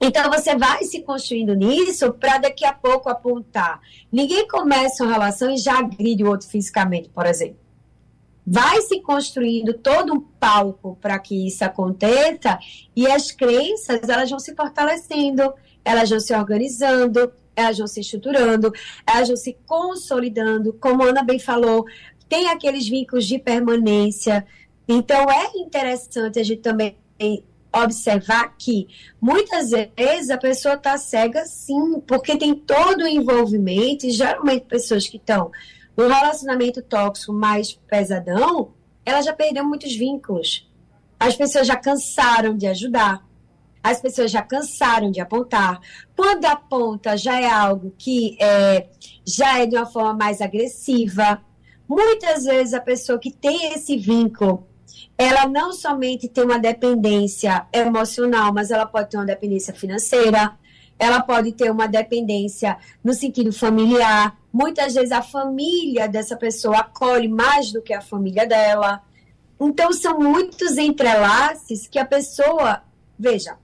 Então 0.00 0.30
você 0.30 0.54
vai 0.56 0.84
se 0.84 1.02
construindo 1.02 1.54
nisso 1.54 2.12
para 2.12 2.38
daqui 2.38 2.64
a 2.64 2.72
pouco 2.72 3.08
apontar. 3.08 3.80
Ninguém 4.12 4.46
começa 4.46 5.02
uma 5.02 5.12
relação 5.12 5.50
e 5.50 5.56
já 5.56 5.78
agride 5.78 6.22
o 6.22 6.28
outro 6.28 6.48
fisicamente, 6.48 7.08
por 7.08 7.26
exemplo. 7.26 7.58
Vai 8.46 8.80
se 8.82 9.00
construindo 9.00 9.74
todo 9.74 10.12
um 10.12 10.20
palco 10.20 10.96
para 11.00 11.18
que 11.18 11.48
isso 11.48 11.64
aconteça 11.64 12.58
e 12.94 13.10
as 13.10 13.32
crenças 13.32 14.08
elas 14.08 14.30
vão 14.30 14.38
se 14.38 14.54
fortalecendo, 14.54 15.52
elas 15.84 16.10
vão 16.10 16.20
se 16.20 16.32
organizando, 16.32 17.32
elas 17.56 17.78
vão 17.78 17.86
se 17.86 18.00
estruturando, 18.00 18.72
elas 19.04 19.28
vão 19.28 19.36
se 19.36 19.56
consolidando. 19.66 20.74
Como 20.74 21.02
a 21.02 21.06
Ana 21.06 21.24
bem 21.24 21.40
falou, 21.40 21.86
tem 22.28 22.48
aqueles 22.48 22.86
vínculos 22.86 23.26
de 23.26 23.38
permanência. 23.38 24.46
Então 24.86 25.26
é 25.28 25.58
interessante 25.58 26.38
a 26.38 26.44
gente 26.44 26.60
também 26.60 26.96
observar 27.82 28.54
que 28.58 28.88
muitas 29.20 29.70
vezes 29.70 30.30
a 30.30 30.38
pessoa 30.38 30.74
está 30.74 30.96
cega 30.98 31.44
sim, 31.44 32.00
porque 32.00 32.36
tem 32.36 32.54
todo 32.54 33.02
o 33.02 33.08
envolvimento, 33.08 34.06
e 34.06 34.10
geralmente 34.10 34.66
pessoas 34.66 35.08
que 35.08 35.16
estão 35.16 35.50
no 35.96 36.08
relacionamento 36.08 36.82
tóxico 36.82 37.32
mais 37.32 37.72
pesadão, 37.72 38.72
ela 39.04 39.22
já 39.22 39.32
perdeu 39.32 39.64
muitos 39.64 39.94
vínculos. 39.94 40.68
As 41.18 41.34
pessoas 41.34 41.66
já 41.66 41.76
cansaram 41.76 42.56
de 42.56 42.66
ajudar. 42.66 43.24
As 43.82 44.00
pessoas 44.00 44.30
já 44.30 44.42
cansaram 44.42 45.10
de 45.10 45.20
apontar. 45.20 45.80
Quando 46.14 46.44
aponta, 46.44 47.16
já 47.16 47.40
é 47.40 47.48
algo 47.48 47.94
que 47.96 48.36
é, 48.40 48.88
já 49.24 49.60
é 49.60 49.66
de 49.66 49.76
uma 49.76 49.86
forma 49.86 50.12
mais 50.12 50.40
agressiva. 50.40 51.40
Muitas 51.88 52.44
vezes 52.44 52.74
a 52.74 52.80
pessoa 52.80 53.18
que 53.18 53.30
tem 53.30 53.72
esse 53.72 53.96
vínculo 53.96 54.66
ela 55.18 55.46
não 55.46 55.72
somente 55.72 56.28
tem 56.28 56.44
uma 56.44 56.58
dependência 56.58 57.66
emocional, 57.72 58.52
mas 58.52 58.70
ela 58.70 58.86
pode 58.86 59.10
ter 59.10 59.16
uma 59.16 59.26
dependência 59.26 59.72
financeira, 59.72 60.56
ela 60.98 61.20
pode 61.20 61.52
ter 61.52 61.70
uma 61.70 61.86
dependência 61.86 62.76
no 63.02 63.14
sentido 63.14 63.52
familiar. 63.52 64.36
Muitas 64.52 64.94
vezes 64.94 65.12
a 65.12 65.22
família 65.22 66.08
dessa 66.08 66.36
pessoa 66.36 66.78
acolhe 66.78 67.28
mais 67.28 67.72
do 67.72 67.82
que 67.82 67.92
a 67.92 68.00
família 68.00 68.46
dela. 68.46 69.02
Então, 69.60 69.92
são 69.92 70.18
muitos 70.18 70.76
entrelaces 70.76 71.86
que 71.86 71.98
a 71.98 72.04
pessoa. 72.04 72.82
Veja, 73.18 73.56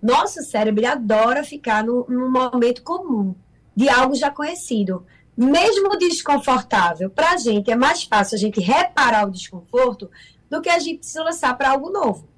nosso 0.00 0.42
cérebro 0.42 0.86
adora 0.86 1.44
ficar 1.44 1.84
num 1.84 2.30
momento 2.30 2.82
comum, 2.82 3.34
de 3.74 3.88
algo 3.88 4.14
já 4.14 4.30
conhecido. 4.30 5.04
Mesmo 5.36 5.96
desconfortável, 5.96 7.08
para 7.08 7.30
a 7.32 7.36
gente 7.36 7.70
é 7.70 7.76
mais 7.76 8.02
fácil 8.04 8.36
a 8.36 8.38
gente 8.38 8.60
reparar 8.60 9.26
o 9.26 9.30
desconforto 9.30 10.10
do 10.52 10.60
que 10.60 10.68
a 10.68 10.78
gente 10.78 11.06
se 11.06 11.18
lançar 11.18 11.56
para 11.56 11.70
algo 11.70 11.88
novo. 11.88 12.28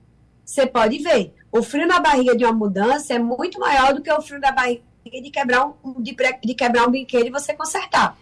Você 0.44 0.64
pode 0.64 0.98
ver, 0.98 1.34
o 1.50 1.64
frio 1.64 1.84
na 1.84 1.98
barriga 1.98 2.36
de 2.36 2.44
uma 2.44 2.52
mudança 2.52 3.12
é 3.12 3.18
muito 3.18 3.58
maior 3.58 3.92
do 3.92 4.00
que 4.00 4.12
o 4.12 4.22
frio 4.22 4.40
da 4.40 4.52
barriga 4.52 4.84
de 5.04 5.30
quebrar 5.30 5.66
um, 5.66 6.00
de, 6.00 6.14
de 6.44 6.54
quebrar 6.54 6.86
um 6.86 6.92
brinquedo 6.92 7.26
e 7.26 7.30
você 7.30 7.52
consertar. 7.54 8.16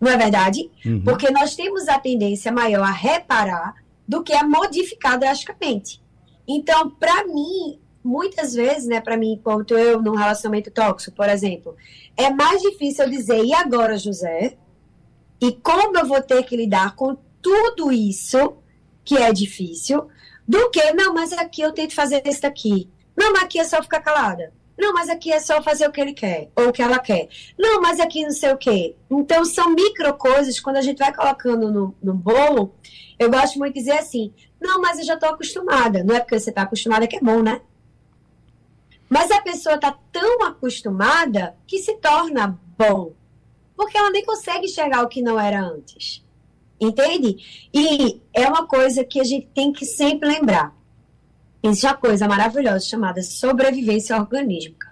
Não 0.00 0.10
é 0.10 0.16
verdade? 0.16 0.68
Uhum. 0.84 1.04
Porque 1.04 1.30
nós 1.30 1.54
temos 1.54 1.86
a 1.86 1.96
tendência 2.00 2.50
maior 2.50 2.82
a 2.82 2.90
reparar 2.90 3.76
do 4.08 4.20
que 4.20 4.32
a 4.32 4.42
modificar 4.42 5.16
drasticamente. 5.16 6.02
Então, 6.48 6.90
para 6.90 7.24
mim, 7.24 7.78
muitas 8.02 8.52
vezes, 8.52 8.88
né, 8.88 9.00
para 9.00 9.16
mim, 9.16 9.34
enquanto 9.34 9.78
eu 9.78 10.02
num 10.02 10.16
relacionamento 10.16 10.72
tóxico, 10.72 11.14
por 11.14 11.28
exemplo, 11.28 11.76
é 12.16 12.30
mais 12.30 12.60
difícil 12.62 13.04
eu 13.04 13.10
dizer, 13.10 13.44
e 13.44 13.54
agora, 13.54 13.96
José? 13.96 14.56
E 15.40 15.52
como 15.52 15.96
eu 15.96 16.04
vou 16.04 16.20
ter 16.20 16.42
que 16.42 16.56
lidar 16.56 16.96
com 16.96 17.16
tudo 17.40 17.92
isso 17.92 18.59
que 19.04 19.16
é 19.16 19.32
difícil, 19.32 20.08
do 20.46 20.70
que, 20.70 20.92
não, 20.92 21.14
mas 21.14 21.32
aqui 21.32 21.62
eu 21.62 21.72
tento 21.72 21.94
fazer 21.94 22.22
isso 22.26 22.42
daqui. 22.42 22.88
Não, 23.16 23.32
mas 23.32 23.44
aqui 23.44 23.58
é 23.58 23.64
só 23.64 23.82
ficar 23.82 24.00
calada. 24.00 24.52
Não, 24.78 24.94
mas 24.94 25.10
aqui 25.10 25.30
é 25.30 25.38
só 25.38 25.62
fazer 25.62 25.86
o 25.86 25.92
que 25.92 26.00
ele 26.00 26.14
quer, 26.14 26.50
ou 26.56 26.68
o 26.68 26.72
que 26.72 26.82
ela 26.82 26.98
quer. 26.98 27.28
Não, 27.58 27.82
mas 27.82 28.00
aqui 28.00 28.22
não 28.22 28.30
sei 28.30 28.52
o 28.52 28.56
quê. 28.56 28.96
Então, 29.10 29.44
são 29.44 29.74
micro 29.74 30.14
coisas, 30.14 30.58
quando 30.58 30.76
a 30.76 30.80
gente 30.80 30.98
vai 30.98 31.14
colocando 31.14 31.70
no, 31.70 31.94
no 32.02 32.14
bolo, 32.14 32.74
eu 33.18 33.30
gosto 33.30 33.58
muito 33.58 33.74
de 33.74 33.80
dizer 33.80 33.98
assim, 33.98 34.32
não, 34.58 34.80
mas 34.80 34.98
eu 34.98 35.04
já 35.04 35.14
estou 35.14 35.28
acostumada. 35.28 36.02
Não 36.02 36.14
é 36.14 36.20
porque 36.20 36.38
você 36.38 36.48
está 36.48 36.62
acostumada 36.62 37.06
que 37.06 37.16
é 37.16 37.20
bom, 37.20 37.42
né? 37.42 37.60
Mas 39.08 39.30
a 39.30 39.42
pessoa 39.42 39.74
está 39.74 39.96
tão 40.10 40.42
acostumada 40.44 41.56
que 41.66 41.78
se 41.78 41.94
torna 41.96 42.58
bom. 42.78 43.12
Porque 43.76 43.98
ela 43.98 44.10
nem 44.10 44.24
consegue 44.24 44.66
enxergar 44.66 45.02
o 45.02 45.08
que 45.08 45.20
não 45.20 45.38
era 45.38 45.60
antes. 45.60 46.24
Entende? 46.80 47.68
E 47.74 48.20
é 48.32 48.48
uma 48.48 48.66
coisa 48.66 49.04
que 49.04 49.20
a 49.20 49.24
gente 49.24 49.46
tem 49.54 49.72
que 49.72 49.84
sempre 49.84 50.28
lembrar. 50.28 50.74
Existe 51.62 51.86
uma 51.86 51.96
coisa 51.96 52.26
maravilhosa 52.26 52.86
chamada 52.86 53.22
sobrevivência 53.22 54.16
organística. 54.16 54.90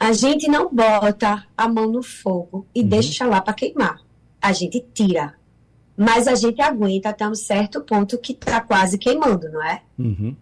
A 0.00 0.12
gente 0.12 0.48
não 0.48 0.74
bota 0.74 1.46
a 1.56 1.68
mão 1.68 1.86
no 1.86 2.02
fogo 2.02 2.66
e 2.74 2.80
uhum. 2.80 2.88
deixa 2.88 3.26
lá 3.26 3.40
para 3.40 3.54
queimar. 3.54 4.00
A 4.42 4.52
gente 4.52 4.84
tira. 4.92 5.34
Mas 5.96 6.26
a 6.26 6.34
gente 6.34 6.60
aguenta 6.60 7.10
até 7.10 7.28
um 7.28 7.34
certo 7.34 7.82
ponto 7.82 8.18
que 8.18 8.32
está 8.32 8.60
quase 8.60 8.96
queimando, 8.98 9.50
não 9.50 9.62
é? 9.62 9.82
Uhum. 9.98 10.34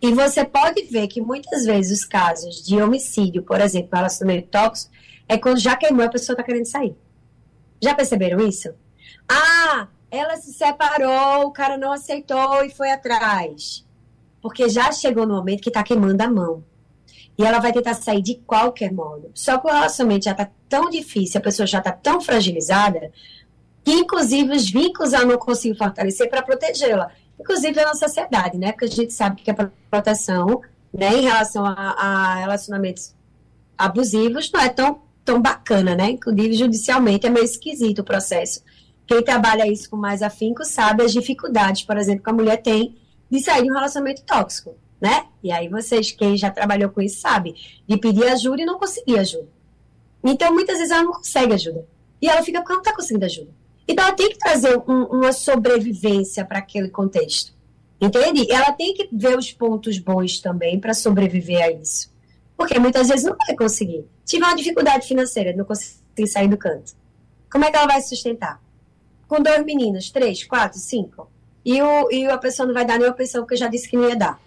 E 0.00 0.12
você 0.12 0.44
pode 0.44 0.82
ver 0.82 1.08
que 1.08 1.20
muitas 1.20 1.64
vezes 1.64 2.00
os 2.00 2.04
casos 2.04 2.62
de 2.62 2.80
homicídio, 2.80 3.42
por 3.42 3.60
exemplo, 3.60 3.88
relacionamento 3.94 4.48
tóxico, 4.48 4.92
é 5.28 5.38
quando 5.38 5.58
já 5.58 5.74
queimou 5.74 6.04
a 6.04 6.10
pessoa 6.10 6.34
está 6.34 6.42
querendo 6.42 6.66
sair. 6.66 6.94
Já 7.82 7.94
perceberam 7.94 8.46
isso? 8.46 8.74
Ah, 9.32 9.88
ela 10.10 10.36
se 10.36 10.52
separou, 10.52 11.46
o 11.46 11.52
cara 11.52 11.78
não 11.78 11.90
aceitou 11.90 12.62
e 12.62 12.70
foi 12.70 12.90
atrás. 12.90 13.82
Porque 14.42 14.68
já 14.68 14.92
chegou 14.92 15.26
no 15.26 15.34
momento 15.34 15.62
que 15.62 15.70
está 15.70 15.82
queimando 15.82 16.22
a 16.22 16.28
mão. 16.28 16.62
E 17.38 17.44
ela 17.44 17.58
vai 17.58 17.72
tentar 17.72 17.94
sair 17.94 18.20
de 18.20 18.34
qualquer 18.46 18.92
modo. 18.92 19.30
Só 19.34 19.56
que 19.56 19.66
o 19.66 19.72
relacionamento 19.72 20.26
já 20.26 20.32
está 20.32 20.50
tão 20.68 20.90
difícil, 20.90 21.38
a 21.38 21.42
pessoa 21.42 21.66
já 21.66 21.78
está 21.78 21.90
tão 21.90 22.20
fragilizada, 22.20 23.10
que 23.82 23.90
inclusive 23.90 24.54
os 24.54 24.70
vínculos 24.70 25.14
ela 25.14 25.24
não 25.24 25.38
conseguiu 25.38 25.78
fortalecer 25.78 26.28
para 26.28 26.42
protegê-la. 26.42 27.10
Inclusive 27.40 27.80
a 27.80 27.86
nossa 27.86 28.06
sociedade, 28.06 28.58
né? 28.58 28.72
Porque 28.72 28.84
a 28.84 28.88
gente 28.88 29.14
sabe 29.14 29.40
que 29.40 29.50
a 29.50 29.70
proteção 29.90 30.60
né, 30.92 31.14
em 31.14 31.22
relação 31.22 31.64
a, 31.64 31.72
a 31.72 32.34
relacionamentos 32.34 33.14
abusivos 33.78 34.52
não 34.52 34.60
é 34.60 34.68
tão, 34.68 35.00
tão 35.24 35.40
bacana, 35.40 35.94
né? 35.94 36.10
Inclusive 36.10 36.52
judicialmente 36.52 37.26
é 37.26 37.30
meio 37.30 37.46
esquisito 37.46 38.00
o 38.00 38.04
processo 38.04 38.62
quem 39.06 39.22
trabalha 39.22 39.66
isso 39.66 39.90
com 39.90 39.96
mais 39.96 40.22
afinco 40.22 40.64
sabe 40.64 41.02
as 41.02 41.12
dificuldades, 41.12 41.82
por 41.82 41.96
exemplo, 41.96 42.22
que 42.22 42.30
a 42.30 42.32
mulher 42.32 42.62
tem 42.62 42.96
de 43.30 43.40
sair 43.40 43.62
de 43.62 43.70
um 43.70 43.74
relacionamento 43.74 44.22
tóxico. 44.22 44.74
né? 45.00 45.26
E 45.42 45.50
aí 45.50 45.68
vocês, 45.68 46.12
quem 46.12 46.36
já 46.36 46.48
trabalhou 46.48 46.88
com 46.88 47.02
isso, 47.02 47.20
sabe, 47.20 47.56
de 47.88 47.96
pedir 47.96 48.24
ajuda 48.28 48.62
e 48.62 48.64
não 48.64 48.78
conseguir 48.78 49.18
ajuda. 49.18 49.48
Então, 50.22 50.54
muitas 50.54 50.78
vezes 50.78 50.92
ela 50.92 51.02
não 51.02 51.14
consegue 51.14 51.52
ajuda. 51.52 51.84
E 52.20 52.28
ela 52.28 52.40
fica 52.42 52.60
porque 52.60 52.70
ela 52.70 52.76
não 52.76 52.82
está 52.82 52.94
conseguindo 52.94 53.24
ajuda. 53.24 53.50
Então, 53.88 54.04
ela 54.04 54.14
tem 54.14 54.28
que 54.28 54.38
trazer 54.38 54.78
um, 54.86 55.02
uma 55.06 55.32
sobrevivência 55.32 56.44
para 56.44 56.60
aquele 56.60 56.88
contexto. 56.88 57.52
Entende? 58.00 58.50
Ela 58.50 58.72
tem 58.72 58.94
que 58.94 59.08
ver 59.12 59.36
os 59.36 59.52
pontos 59.52 59.98
bons 59.98 60.40
também 60.40 60.78
para 60.78 60.94
sobreviver 60.94 61.64
a 61.64 61.70
isso. 61.72 62.12
Porque 62.56 62.78
muitas 62.78 63.08
vezes 63.08 63.24
não 63.24 63.36
vai 63.36 63.56
conseguir. 63.56 64.04
Tive 64.24 64.44
uma 64.44 64.54
dificuldade 64.54 65.08
financeira, 65.08 65.52
não 65.56 65.64
consegui 65.64 66.28
sair 66.28 66.48
do 66.48 66.56
canto. 66.56 66.92
Como 67.50 67.64
é 67.64 67.70
que 67.70 67.76
ela 67.76 67.86
vai 67.86 68.00
se 68.00 68.10
sustentar? 68.10 68.62
Com 69.32 69.40
dois 69.40 69.64
meninos, 69.64 70.10
três, 70.10 70.44
quatro, 70.44 70.78
cinco. 70.78 71.26
E, 71.64 71.80
o, 71.80 72.12
e 72.12 72.26
a 72.26 72.36
pessoa 72.36 72.66
não 72.66 72.74
vai 72.74 72.84
dar 72.84 72.98
nenhuma 72.98 73.16
pensão 73.16 73.40
porque 73.40 73.54
eu 73.54 73.58
já 73.58 73.66
disse 73.66 73.88
que 73.88 73.96
não 73.96 74.06
ia 74.06 74.14
dar. 74.14 74.38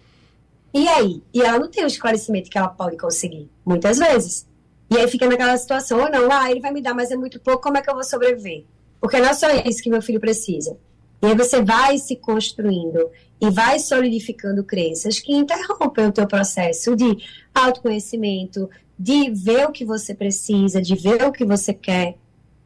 E 0.72 0.88
aí? 0.88 1.24
E 1.34 1.42
ela 1.42 1.58
não 1.58 1.72
tem 1.72 1.84
o 1.84 1.88
esclarecimento 1.88 2.52
que 2.52 2.58
ela 2.60 2.68
pode 2.68 2.96
conseguir, 2.96 3.50
muitas 3.66 3.98
vezes. 3.98 4.48
E 4.92 4.96
aí 4.96 5.08
fica 5.08 5.26
naquela 5.26 5.58
situação, 5.58 6.02
ou 6.02 6.12
não, 6.12 6.32
ah, 6.32 6.52
ele 6.52 6.60
vai 6.60 6.72
me 6.72 6.84
dar, 6.84 6.94
mas 6.94 7.10
é 7.10 7.16
muito 7.16 7.40
pouco, 7.40 7.64
como 7.64 7.80
é 7.80 7.82
que 7.82 7.90
eu 7.90 7.96
vou 7.96 8.04
sobreviver? 8.04 8.64
Porque 9.02 9.20
não 9.20 9.28
é 9.28 9.34
só 9.34 9.50
isso 9.66 9.82
que 9.82 9.90
meu 9.90 10.04
filho 10.04 10.20
precisa. 10.20 10.78
E 11.20 11.26
aí 11.26 11.36
você 11.36 11.64
vai 11.64 11.98
se 11.98 12.16
construindo 12.18 13.10
e 13.42 13.50
vai 13.50 13.80
solidificando 13.80 14.64
crenças 14.64 15.20
que 15.20 15.34
interrompem 15.34 16.06
o 16.06 16.12
teu 16.12 16.28
processo 16.28 16.96
de 16.96 17.18
autoconhecimento, 17.56 18.70
de 19.00 19.32
ver 19.32 19.68
o 19.68 19.72
que 19.72 19.84
você 19.84 20.14
precisa, 20.14 20.80
de 20.80 20.94
ver 20.94 21.24
o 21.24 21.32
que 21.32 21.44
você 21.44 21.74
quer 21.74 22.20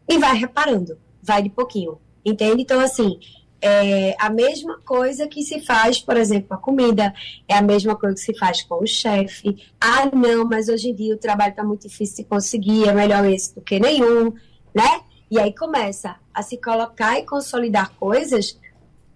e 0.06 0.18
vai 0.18 0.36
reparando, 0.36 0.98
vai 1.24 1.42
de 1.42 1.50
pouquinho, 1.50 1.98
entende? 2.26 2.62
Então, 2.62 2.80
assim, 2.80 3.20
é 3.62 4.16
a 4.20 4.30
mesma 4.30 4.80
coisa 4.80 5.28
que 5.28 5.44
se 5.44 5.60
faz, 5.60 6.00
por 6.00 6.16
exemplo, 6.18 6.50
com 6.50 6.54
a 6.56 6.58
comida, 6.58 7.14
é 7.48 7.56
a 7.56 7.62
mesma 7.62 7.96
coisa 7.96 8.16
que 8.16 8.22
se 8.22 8.38
faz 8.38 8.62
com 8.64 8.84
o 8.84 8.88
chefe. 8.88 9.58
Ah, 9.80 10.10
não, 10.14 10.46
mas 10.46 10.70
hoje 10.70 10.90
em 10.90 10.96
dia 10.96 11.14
o 11.14 11.18
trabalho 11.18 11.52
está 11.52 11.64
muito 11.64 11.88
difícil 11.88 12.24
de 12.24 12.30
conseguir, 12.30 12.88
é 12.88 12.94
melhor 12.94 13.26
esse 13.26 13.54
do 13.54 13.62
que 13.62 13.80
nenhum, 13.80 14.34
né? 14.74 15.02
E 15.30 15.40
aí 15.40 15.54
começa 15.54 16.16
a 16.34 16.42
se 16.42 16.58
colocar 16.58 17.20
e 17.20 17.26
consolidar 17.26 17.92
coisas 17.96 18.58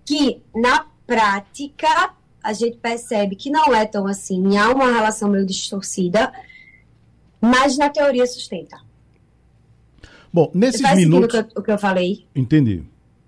que 0.05 0.41
na 0.53 0.85
prática 1.07 2.13
a 2.43 2.51
gente 2.51 2.77
percebe 2.77 3.35
que 3.35 3.49
não 3.49 3.73
é 3.73 3.85
tão 3.85 4.05
assim, 4.05 4.57
há 4.57 4.69
uma 4.69 4.91
relação 4.91 5.29
meio 5.29 5.45
distorcida, 5.45 6.31
mas 7.39 7.77
na 7.77 7.89
teoria 7.89 8.27
sustenta. 8.27 8.77
Bom, 10.31 10.51
nesses 10.53 10.81
minutos. 10.95 11.39
O 11.39 11.43
que, 11.43 11.57
eu, 11.57 11.61
o 11.61 11.63
que 11.63 11.71
eu 11.71 11.77
falei? 11.77 12.25
Entendi. 12.35 12.83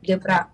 Deu 0.05 0.19
para 0.19 0.49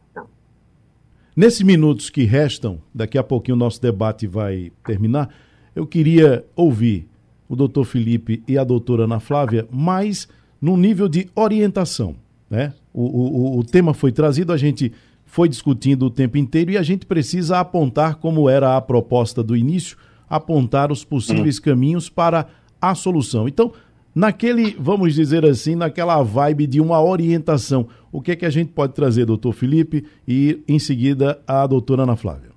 Nesses 1.36 1.62
minutos 1.62 2.10
que 2.10 2.24
restam, 2.24 2.80
daqui 2.94 3.18
a 3.18 3.24
pouquinho 3.24 3.56
o 3.56 3.60
nosso 3.60 3.82
debate 3.82 4.28
vai 4.28 4.72
terminar, 4.86 5.30
eu 5.74 5.88
queria 5.88 6.46
ouvir 6.56 7.08
o 7.48 7.56
doutor 7.56 7.86
Felipe 7.86 8.44
e 8.48 8.58
a 8.58 8.64
doutora 8.64 9.06
Ana 9.06 9.20
Flávia 9.20 9.66
mais 9.72 10.28
no 10.62 10.76
nível 10.76 11.08
de 11.08 11.30
orientação. 11.34 12.16
Né? 12.50 12.74
O, 12.94 13.04
o, 13.04 13.60
o 13.60 13.64
tema 13.64 13.94
foi 13.94 14.12
trazido, 14.12 14.52
a 14.52 14.58
gente 14.58 14.92
foi 15.26 15.48
discutindo 15.48 16.06
o 16.06 16.10
tempo 16.10 16.38
inteiro 16.38 16.72
e 16.72 16.78
a 16.78 16.84
gente 16.84 17.06
precisa 17.06 17.60
apontar, 17.60 18.16
como 18.16 18.50
era 18.50 18.76
a 18.76 18.82
proposta 18.82 19.42
do 19.42 19.56
início, 19.56 19.98
apontar 20.30 20.92
os 20.92 21.06
possíveis 21.06 21.58
uhum. 21.58 21.64
caminhos 21.64 22.10
para 22.10 22.48
a 22.82 22.94
solução. 22.94 23.48
Então, 23.48 23.72
naquele, 24.14 24.76
vamos 24.80 25.14
dizer 25.14 25.46
assim, 25.46 25.76
naquela 25.76 26.22
vibe 26.22 26.68
de 26.68 26.82
uma 26.82 27.02
orientação. 27.02 27.88
O 28.12 28.22
que 28.22 28.32
é 28.32 28.36
que 28.36 28.46
a 28.46 28.50
gente 28.50 28.72
pode 28.72 28.94
trazer, 28.94 29.26
doutor 29.26 29.54
Felipe, 29.54 30.06
e 30.28 30.64
em 30.68 30.80
seguida 30.80 31.42
a 31.48 31.66
doutora 31.66 32.04
Ana 32.04 32.16
Flávia? 32.16 32.52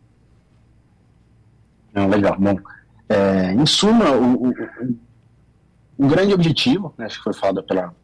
Não, 1.93 2.09
legal. 2.09 2.37
Bom, 2.39 2.59
é, 3.09 3.53
em 3.53 3.67
suma, 3.67 4.11
o, 4.11 4.49
o, 4.49 4.55
o, 5.99 6.09
grande 6.09 6.35
objetivo, 6.35 6.93
né, 6.99 7.07
acho 7.07 7.19
que 7.19 7.25
foi 7.25 7.35
falado 7.35 7.63
pela 7.63 7.95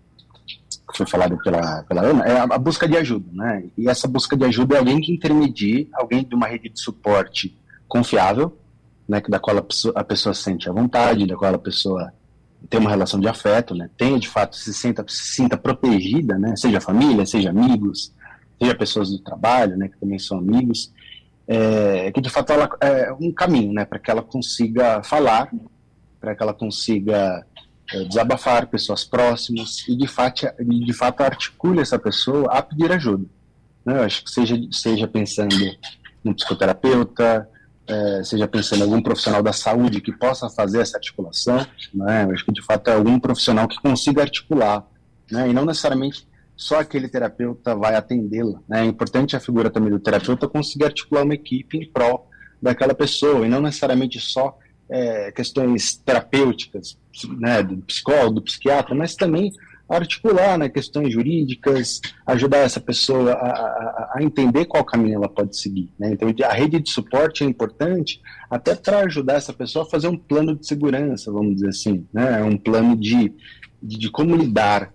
foi 0.95 1.07
falado 1.07 1.39
pela, 1.39 1.85
pela 1.85 2.03
Ana, 2.03 2.25
é 2.25 2.37
a, 2.37 2.43
a, 2.43 2.59
busca 2.59 2.89
de 2.89 2.97
ajuda, 2.97 3.27
né? 3.33 3.65
E 3.79 3.89
essa 3.89 4.09
busca 4.09 4.37
de 4.37 4.45
ajuda 4.45 4.75
é 4.75 4.79
alguém 4.79 5.01
que 5.01 5.13
intermedie, 5.13 5.89
alguém 5.93 6.25
de 6.25 6.35
uma 6.35 6.49
rede 6.49 6.69
de 6.69 6.81
suporte 6.81 7.57
confiável, 7.87 8.57
né, 9.09 9.23
da 9.29 9.39
qual 9.39 9.57
a 9.59 9.63
pessoa, 9.63 9.95
a 9.97 10.03
pessoa 10.03 10.35
sente 10.35 10.69
a 10.69 10.73
vontade, 10.73 11.27
da 11.27 11.37
qual 11.37 11.55
a 11.55 11.59
pessoa 11.59 12.13
tem 12.69 12.81
uma 12.81 12.91
relação 12.91 13.19
de 13.19 13.29
afeto, 13.29 13.75
né? 13.75 13.89
Tenha 13.97 14.19
de 14.19 14.29
fato 14.29 14.57
se 14.57 14.73
sinta 14.75 15.05
se 15.09 15.35
sinta 15.35 15.57
protegida, 15.57 16.39
né? 16.39 16.55
Seja 16.57 16.81
família, 16.81 17.25
seja 17.25 17.51
amigos, 17.51 18.13
seja 18.61 18.75
pessoas 18.75 19.11
do 19.11 19.19
trabalho, 19.19 19.77
né? 19.77 19.89
Que 19.89 19.99
também 19.99 20.19
são 20.19 20.39
amigos, 20.39 20.93
é, 21.47 22.13
que 22.13 22.21
de 22.21 22.29
fato 22.29 22.53
ela 22.53 22.69
é 22.81 23.13
um 23.13 23.33
caminho, 23.33 23.73
né? 23.73 23.85
Para 23.85 23.99
que 23.99 24.11
ela 24.11 24.23
consiga 24.23 25.03
falar, 25.03 25.51
para 26.21 26.35
que 26.35 26.43
ela 26.43 26.55
consiga 26.55 27.45
é, 27.93 28.05
desabafar 28.05 28.69
pessoas 28.69 29.05
próximas 29.05 29.87
e 29.89 29.97
de 29.97 30.07
fato 30.07 30.47
de 30.61 30.93
fato 30.93 31.23
articule 31.23 31.81
essa 31.81 31.99
pessoa 31.99 32.53
a 32.53 32.63
pedir 32.63 32.93
ajuda. 32.93 33.25
Né? 33.85 33.99
Eu 33.99 34.03
acho 34.03 34.25
que 34.25 34.31
seja 34.31 34.57
seja 34.71 35.09
pensando 35.09 35.57
no 36.23 36.35
psicoterapeuta, 36.35 37.49
é, 37.91 38.23
seja 38.23 38.47
pensando 38.47 38.81
em 38.81 38.83
algum 38.85 39.03
profissional 39.03 39.43
da 39.43 39.53
saúde 39.53 40.01
que 40.01 40.13
possa 40.13 40.49
fazer 40.49 40.81
essa 40.81 40.97
articulação, 40.97 41.67
né? 41.93 42.29
Acho 42.33 42.45
que 42.45 42.53
de 42.53 42.63
fato 42.63 42.89
é 42.89 42.95
algum 42.95 43.19
profissional 43.19 43.67
que 43.67 43.81
consiga 43.81 44.23
articular, 44.23 44.87
né? 45.31 45.49
E 45.49 45.53
não 45.53 45.65
necessariamente 45.65 46.27
só 46.57 46.79
aquele 46.79 47.09
terapeuta 47.09 47.75
vai 47.75 47.97
atendê-la, 47.97 48.61
né? 48.69 48.83
É 48.83 48.85
importante 48.85 49.35
a 49.35 49.41
figura 49.41 49.71
também 49.71 49.91
do 49.91 49.99
terapeuta 49.99 50.47
conseguir 50.47 50.85
articular 50.85 51.25
uma 51.25 51.35
equipe 51.35 51.79
em 51.79 51.91
prol 51.91 52.29
daquela 52.63 52.95
pessoa 52.95 53.45
e 53.45 53.49
não 53.49 53.61
necessariamente 53.61 54.21
só 54.21 54.57
é, 54.89 55.33
questões 55.33 55.97
terapêuticas, 55.97 56.97
né? 57.39 57.63
Do 57.63 57.79
psicólogo, 57.79 58.37
do 58.37 58.43
psiquiatra, 58.43 58.95
mas 58.95 59.17
também 59.17 59.53
articular 59.91 60.57
né, 60.57 60.69
questões 60.69 61.13
jurídicas, 61.13 62.01
ajudar 62.25 62.59
essa 62.59 62.81
pessoa 62.81 63.33
a, 63.33 63.49
a, 63.49 64.13
a, 64.15 64.23
entender 64.23 64.65
qual 64.67 64.85
caminho 64.85 65.17
ela 65.17 65.29
pode 65.29 65.57
seguir. 65.59 65.93
Né? 65.99 66.13
Então, 66.13 66.33
a 66.49 66.53
rede 66.53 66.79
de 66.79 66.91
suporte 66.91 67.43
é 67.43 67.47
importante 67.47 68.21
até 68.49 68.77
para 68.77 69.01
ajudar 69.01 69.35
essa 69.35 69.53
pessoa 69.53 69.85
a 69.85 69.89
fazer 69.89 70.07
um 70.07 70.17
plano 70.17 70.57
de 70.57 70.65
segurança, 70.65 71.33
vamos 71.33 71.55
dizer 71.55 71.69
assim, 71.71 72.07
né? 72.13 72.41
um 72.45 72.57
plano 72.57 72.97
de, 72.97 73.35
de, 73.83 73.99
de 73.99 74.11
como 74.11 74.37
lidar 74.37 74.95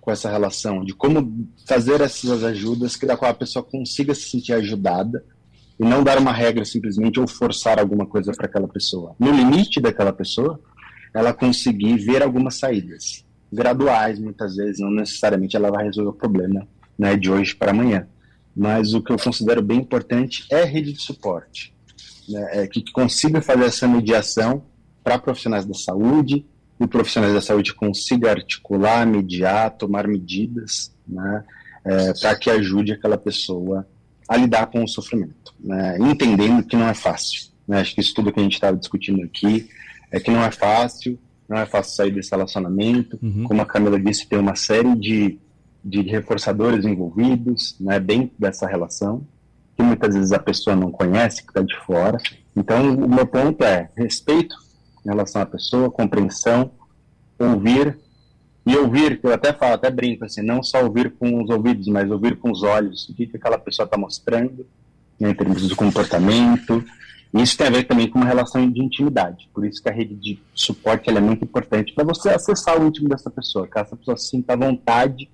com 0.00 0.12
essa 0.12 0.30
relação, 0.30 0.84
de 0.84 0.94
como 0.94 1.48
fazer 1.66 2.00
essas 2.00 2.44
ajudas 2.44 2.94
que 2.94 3.04
da 3.04 3.16
qual 3.16 3.32
a 3.32 3.34
pessoa 3.34 3.64
consiga 3.64 4.14
se 4.14 4.30
sentir 4.30 4.52
ajudada 4.52 5.24
e 5.80 5.84
não 5.84 6.04
dar 6.04 6.18
uma 6.18 6.32
regra 6.32 6.64
simplesmente 6.64 7.18
ou 7.18 7.26
forçar 7.26 7.80
alguma 7.80 8.06
coisa 8.06 8.30
para 8.30 8.46
aquela 8.46 8.68
pessoa. 8.68 9.16
No 9.18 9.32
limite 9.32 9.80
daquela 9.80 10.12
pessoa, 10.12 10.60
ela 11.12 11.34
conseguir 11.34 11.96
ver 11.96 12.22
algumas 12.22 12.54
saídas 12.54 13.25
graduais, 13.56 14.18
muitas 14.18 14.56
vezes, 14.56 14.80
não 14.80 14.90
necessariamente 14.90 15.56
ela 15.56 15.70
vai 15.70 15.84
resolver 15.86 16.10
o 16.10 16.12
problema 16.12 16.68
né, 16.98 17.16
de 17.16 17.30
hoje 17.30 17.54
para 17.54 17.70
amanhã. 17.70 18.06
Mas 18.54 18.94
o 18.94 19.02
que 19.02 19.12
eu 19.12 19.18
considero 19.18 19.62
bem 19.62 19.78
importante 19.78 20.46
é 20.50 20.64
rede 20.64 20.92
de 20.92 21.00
suporte, 21.00 21.74
né, 22.28 22.48
é 22.52 22.66
que 22.66 22.84
consiga 22.92 23.40
fazer 23.42 23.64
essa 23.64 23.88
mediação 23.88 24.62
para 25.02 25.18
profissionais 25.18 25.64
da 25.64 25.74
saúde, 25.74 26.44
e 26.78 26.86
profissionais 26.86 27.32
da 27.32 27.40
saúde 27.40 27.74
consiga 27.74 28.30
articular, 28.30 29.06
mediar, 29.06 29.70
tomar 29.70 30.06
medidas 30.06 30.92
né, 31.06 31.44
é, 31.84 32.12
para 32.20 32.36
que 32.36 32.50
ajude 32.50 32.92
aquela 32.92 33.16
pessoa 33.16 33.86
a 34.28 34.36
lidar 34.36 34.66
com 34.66 34.82
o 34.84 34.88
sofrimento, 34.88 35.54
né, 35.58 35.96
entendendo 36.00 36.62
que 36.64 36.76
não 36.76 36.88
é 36.88 36.94
fácil. 36.94 37.50
Né, 37.66 37.80
acho 37.80 37.94
que 37.94 38.00
isso 38.00 38.14
tudo 38.14 38.32
que 38.32 38.40
a 38.40 38.42
gente 38.42 38.54
estava 38.54 38.76
discutindo 38.76 39.22
aqui 39.22 39.68
é 40.10 40.20
que 40.20 40.30
não 40.30 40.44
é 40.44 40.50
fácil, 40.50 41.18
não 41.48 41.58
é 41.58 41.66
fácil 41.66 41.94
sair 41.94 42.10
desse 42.10 42.30
relacionamento. 42.30 43.18
Uhum. 43.22 43.44
Como 43.44 43.62
a 43.62 43.66
Camila 43.66 43.98
disse, 43.98 44.28
tem 44.28 44.38
uma 44.38 44.56
série 44.56 44.94
de, 44.96 45.38
de 45.84 46.02
reforçadores 46.02 46.84
envolvidos, 46.84 47.76
né, 47.80 48.00
dentro 48.00 48.34
dessa 48.38 48.66
relação, 48.66 49.26
que 49.76 49.82
muitas 49.82 50.14
vezes 50.14 50.32
a 50.32 50.38
pessoa 50.38 50.74
não 50.74 50.90
conhece, 50.90 51.42
que 51.42 51.50
está 51.50 51.62
de 51.62 51.76
fora. 51.84 52.18
Então, 52.56 52.94
o 52.94 53.08
meu 53.08 53.26
ponto 53.26 53.62
é 53.62 53.90
respeito 53.96 54.56
em 55.04 55.08
relação 55.08 55.42
à 55.42 55.46
pessoa, 55.46 55.90
compreensão, 55.90 56.70
ouvir, 57.38 57.98
e 58.66 58.76
ouvir, 58.76 59.20
que 59.20 59.26
eu 59.26 59.32
até 59.32 59.52
falo, 59.52 59.74
até 59.74 59.88
brinco, 59.88 60.24
assim, 60.24 60.42
não 60.42 60.60
só 60.60 60.82
ouvir 60.82 61.12
com 61.12 61.44
os 61.44 61.48
ouvidos, 61.50 61.86
mas 61.86 62.10
ouvir 62.10 62.36
com 62.36 62.50
os 62.50 62.64
olhos, 62.64 63.08
o 63.08 63.14
que, 63.14 63.26
que 63.26 63.36
aquela 63.36 63.56
pessoa 63.56 63.84
está 63.84 63.96
mostrando, 63.96 64.66
né, 65.20 65.30
em 65.30 65.34
termos 65.34 65.66
de 65.68 65.74
comportamento, 65.76 66.84
isso 67.34 67.56
tem 67.56 67.66
a 67.66 67.70
ver 67.70 67.84
também 67.84 68.08
com 68.08 68.18
uma 68.18 68.26
relação 68.26 68.70
de 68.70 68.82
intimidade. 68.82 69.48
Por 69.52 69.66
isso 69.66 69.82
que 69.82 69.88
a 69.88 69.92
rede 69.92 70.14
de 70.14 70.38
suporte 70.54 71.10
é 71.10 71.20
muito 71.20 71.44
importante 71.44 71.92
para 71.92 72.04
você 72.04 72.30
acessar 72.30 72.80
o 72.80 72.86
íntimo 72.86 73.08
dessa 73.08 73.30
pessoa, 73.30 73.66
que 73.66 73.78
essa 73.78 73.96
pessoa 73.96 74.16
sinta 74.16 74.54
à 74.54 74.56
vontade 74.56 75.28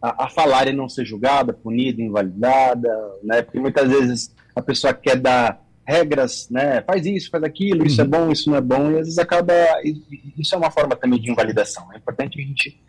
a, 0.00 0.24
a, 0.24 0.28
falar 0.28 0.68
e 0.68 0.72
não 0.72 0.88
ser 0.88 1.04
julgada, 1.06 1.52
punida, 1.52 2.02
invalidada, 2.02 2.90
né? 3.22 3.42
Porque 3.42 3.58
muitas 3.58 3.88
vezes 3.88 4.34
a 4.54 4.60
pessoa 4.60 4.92
quer 4.92 5.16
dar 5.16 5.60
regras, 5.86 6.48
né? 6.50 6.82
Faz 6.82 7.06
isso, 7.06 7.30
faz 7.30 7.42
aquilo, 7.42 7.86
isso 7.86 8.00
é 8.00 8.04
bom, 8.04 8.30
isso 8.30 8.50
não 8.50 8.56
é 8.56 8.60
bom, 8.60 8.90
e 8.90 8.98
às 8.98 9.06
vezes 9.06 9.18
acaba. 9.18 9.52
Isso 10.38 10.54
é 10.54 10.58
uma 10.58 10.70
forma 10.70 10.94
também 10.94 11.20
de 11.20 11.30
invalidação. 11.30 11.90
É 11.92 11.96
importante 11.96 12.40
a 12.40 12.44
gente 12.44 12.80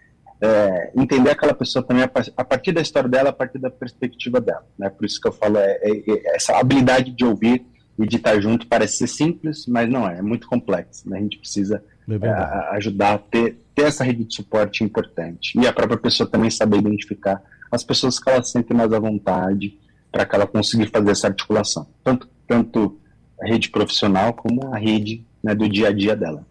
é, 0.42 0.92
entender 0.96 1.32
aquela 1.32 1.54
pessoa 1.54 1.84
também 1.84 2.04
a, 2.04 2.44
partir 2.44 2.74
da 2.74 2.82
história 2.82 3.10
dela, 3.10 3.30
a 3.30 3.34
partir 3.34 3.60
da 3.60 3.70
perspectiva 3.70 4.42
dela, 4.42 4.66
né? 4.78 4.90
Por 4.90 5.06
isso 5.06 5.20
que 5.20 5.28
eu 5.28 5.32
falo 5.32 5.58
é, 5.58 5.80
é, 5.82 6.04
é 6.08 6.36
essa 6.36 6.58
habilidade 6.58 7.12
de 7.12 7.26
ouvir 7.26 7.66
e 7.98 8.06
de 8.06 8.18
estar 8.18 8.40
junto 8.42 8.68
parece 8.68 8.98
ser 8.98 9.08
simples, 9.08 9.66
mas 9.68 9.90
não 9.90 10.08
é, 10.08 10.20
é 10.20 10.22
muito 10.22 10.48
complexo. 10.48 11.10
Né? 11.10 11.18
A 11.18 11.22
gente 11.22 11.38
precisa 11.38 11.84
é 12.08 12.28
a, 12.28 12.72
ajudar 12.74 13.14
a 13.14 13.18
ter, 13.18 13.58
ter 13.74 13.84
essa 13.84 14.04
rede 14.04 14.26
de 14.26 14.36
suporte 14.36 14.84
importante. 14.84 15.58
E 15.60 15.66
a 15.66 15.74
própria 15.74 15.98
pessoa 15.98 16.30
também 16.30 16.50
saber 16.50 16.78
identificar 16.78 17.42
as 17.72 17.84
pessoas 17.84 18.20
que 18.20 18.30
ela 18.30 18.44
sente 18.44 18.74
mais 18.74 18.92
à 18.92 19.00
vontade 19.00 19.78
para 20.12 20.26
que 20.26 20.36
ela 20.36 20.48
consiga 20.48 20.88
fazer 20.88 21.12
essa 21.12 21.28
articulação. 21.28 21.88
Tanto, 22.04 22.28
tanto 22.48 22.98
a 23.42 23.48
rede 23.48 23.70
profissional 23.70 24.34
como 24.34 24.74
a 24.74 24.78
rede 24.78 25.26
né, 25.44 25.56
do 25.56 25.68
dia 25.68 25.90
a 25.90 25.92
dia 25.92 26.16
dela. 26.16 26.46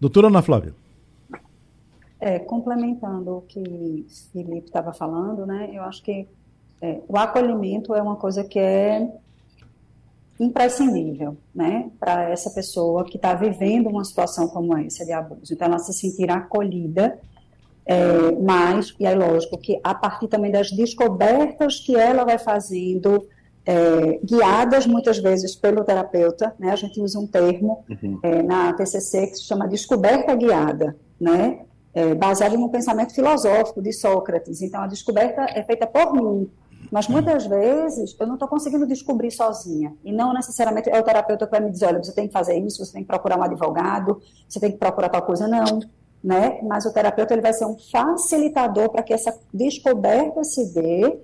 Doutora 0.00 0.28
Ana 0.28 0.42
Flávia. 0.42 0.74
É, 2.18 2.38
complementando 2.38 3.38
o 3.38 3.42
que 3.42 4.06
Felipe 4.32 4.66
estava 4.66 4.92
falando, 4.92 5.46
né, 5.46 5.70
eu 5.72 5.82
acho 5.82 6.02
que 6.02 6.26
é, 6.80 7.00
o 7.08 7.16
acolhimento 7.16 7.94
é 7.94 8.02
uma 8.02 8.16
coisa 8.16 8.44
que 8.44 8.58
é 8.58 9.10
imprescindível, 10.40 11.36
né, 11.54 11.90
para 12.00 12.30
essa 12.30 12.50
pessoa 12.50 13.04
que 13.04 13.16
está 13.16 13.34
vivendo 13.34 13.88
uma 13.88 14.02
situação 14.02 14.48
como 14.48 14.76
essa 14.76 15.04
de 15.04 15.12
abuso. 15.12 15.52
Então, 15.52 15.68
ela 15.68 15.78
se 15.78 15.92
sentir 15.92 16.30
acolhida, 16.30 17.18
é, 17.84 18.32
mas, 18.40 18.94
e 18.98 19.04
é 19.04 19.14
lógico 19.14 19.58
que 19.58 19.78
a 19.84 19.94
partir 19.94 20.28
também 20.28 20.50
das 20.50 20.70
descobertas 20.70 21.80
que 21.80 21.94
ela 21.94 22.24
vai 22.24 22.38
fazendo, 22.38 23.26
é, 23.66 24.18
guiadas 24.24 24.86
muitas 24.86 25.18
vezes 25.18 25.54
pelo 25.54 25.84
terapeuta, 25.84 26.54
né, 26.58 26.70
a 26.70 26.76
gente 26.76 27.00
usa 27.00 27.18
um 27.18 27.26
termo 27.26 27.84
uhum. 27.88 28.18
é, 28.22 28.42
na 28.42 28.72
TCC 28.72 29.26
que 29.26 29.34
se 29.36 29.44
chama 29.44 29.68
descoberta 29.68 30.34
guiada, 30.34 30.96
né, 31.20 31.60
é, 31.92 32.14
baseado 32.14 32.54
um 32.54 32.68
pensamento 32.68 33.14
filosófico 33.14 33.82
de 33.82 33.92
Sócrates. 33.92 34.62
Então, 34.62 34.80
a 34.82 34.86
descoberta 34.86 35.42
é 35.54 35.62
feita 35.62 35.86
por 35.86 36.14
mim, 36.14 36.48
mas 36.90 37.08
muitas 37.08 37.46
vezes 37.46 38.16
eu 38.18 38.26
não 38.26 38.34
estou 38.34 38.48
conseguindo 38.48 38.86
descobrir 38.86 39.30
sozinha. 39.30 39.94
E 40.04 40.12
não 40.12 40.32
necessariamente 40.34 40.90
é 40.90 40.98
o 40.98 41.02
terapeuta 41.02 41.46
que 41.46 41.50
vai 41.50 41.60
me 41.60 41.70
dizer, 41.70 41.86
olha, 41.86 42.02
você 42.02 42.12
tem 42.12 42.26
que 42.26 42.32
fazer 42.32 42.58
isso, 42.58 42.84
você 42.84 42.92
tem 42.92 43.02
que 43.02 43.08
procurar 43.08 43.38
um 43.38 43.42
advogado, 43.42 44.20
você 44.48 44.58
tem 44.58 44.72
que 44.72 44.78
procurar 44.78 45.08
tal 45.08 45.22
coisa. 45.22 45.46
Não. 45.46 45.80
Né? 46.22 46.60
Mas 46.62 46.84
o 46.84 46.92
terapeuta 46.92 47.32
ele 47.32 47.42
vai 47.42 47.52
ser 47.52 47.64
um 47.64 47.78
facilitador 47.78 48.90
para 48.90 49.02
que 49.02 49.12
essa 49.12 49.32
descoberta 49.54 50.44
se 50.44 50.74
dê 50.74 51.18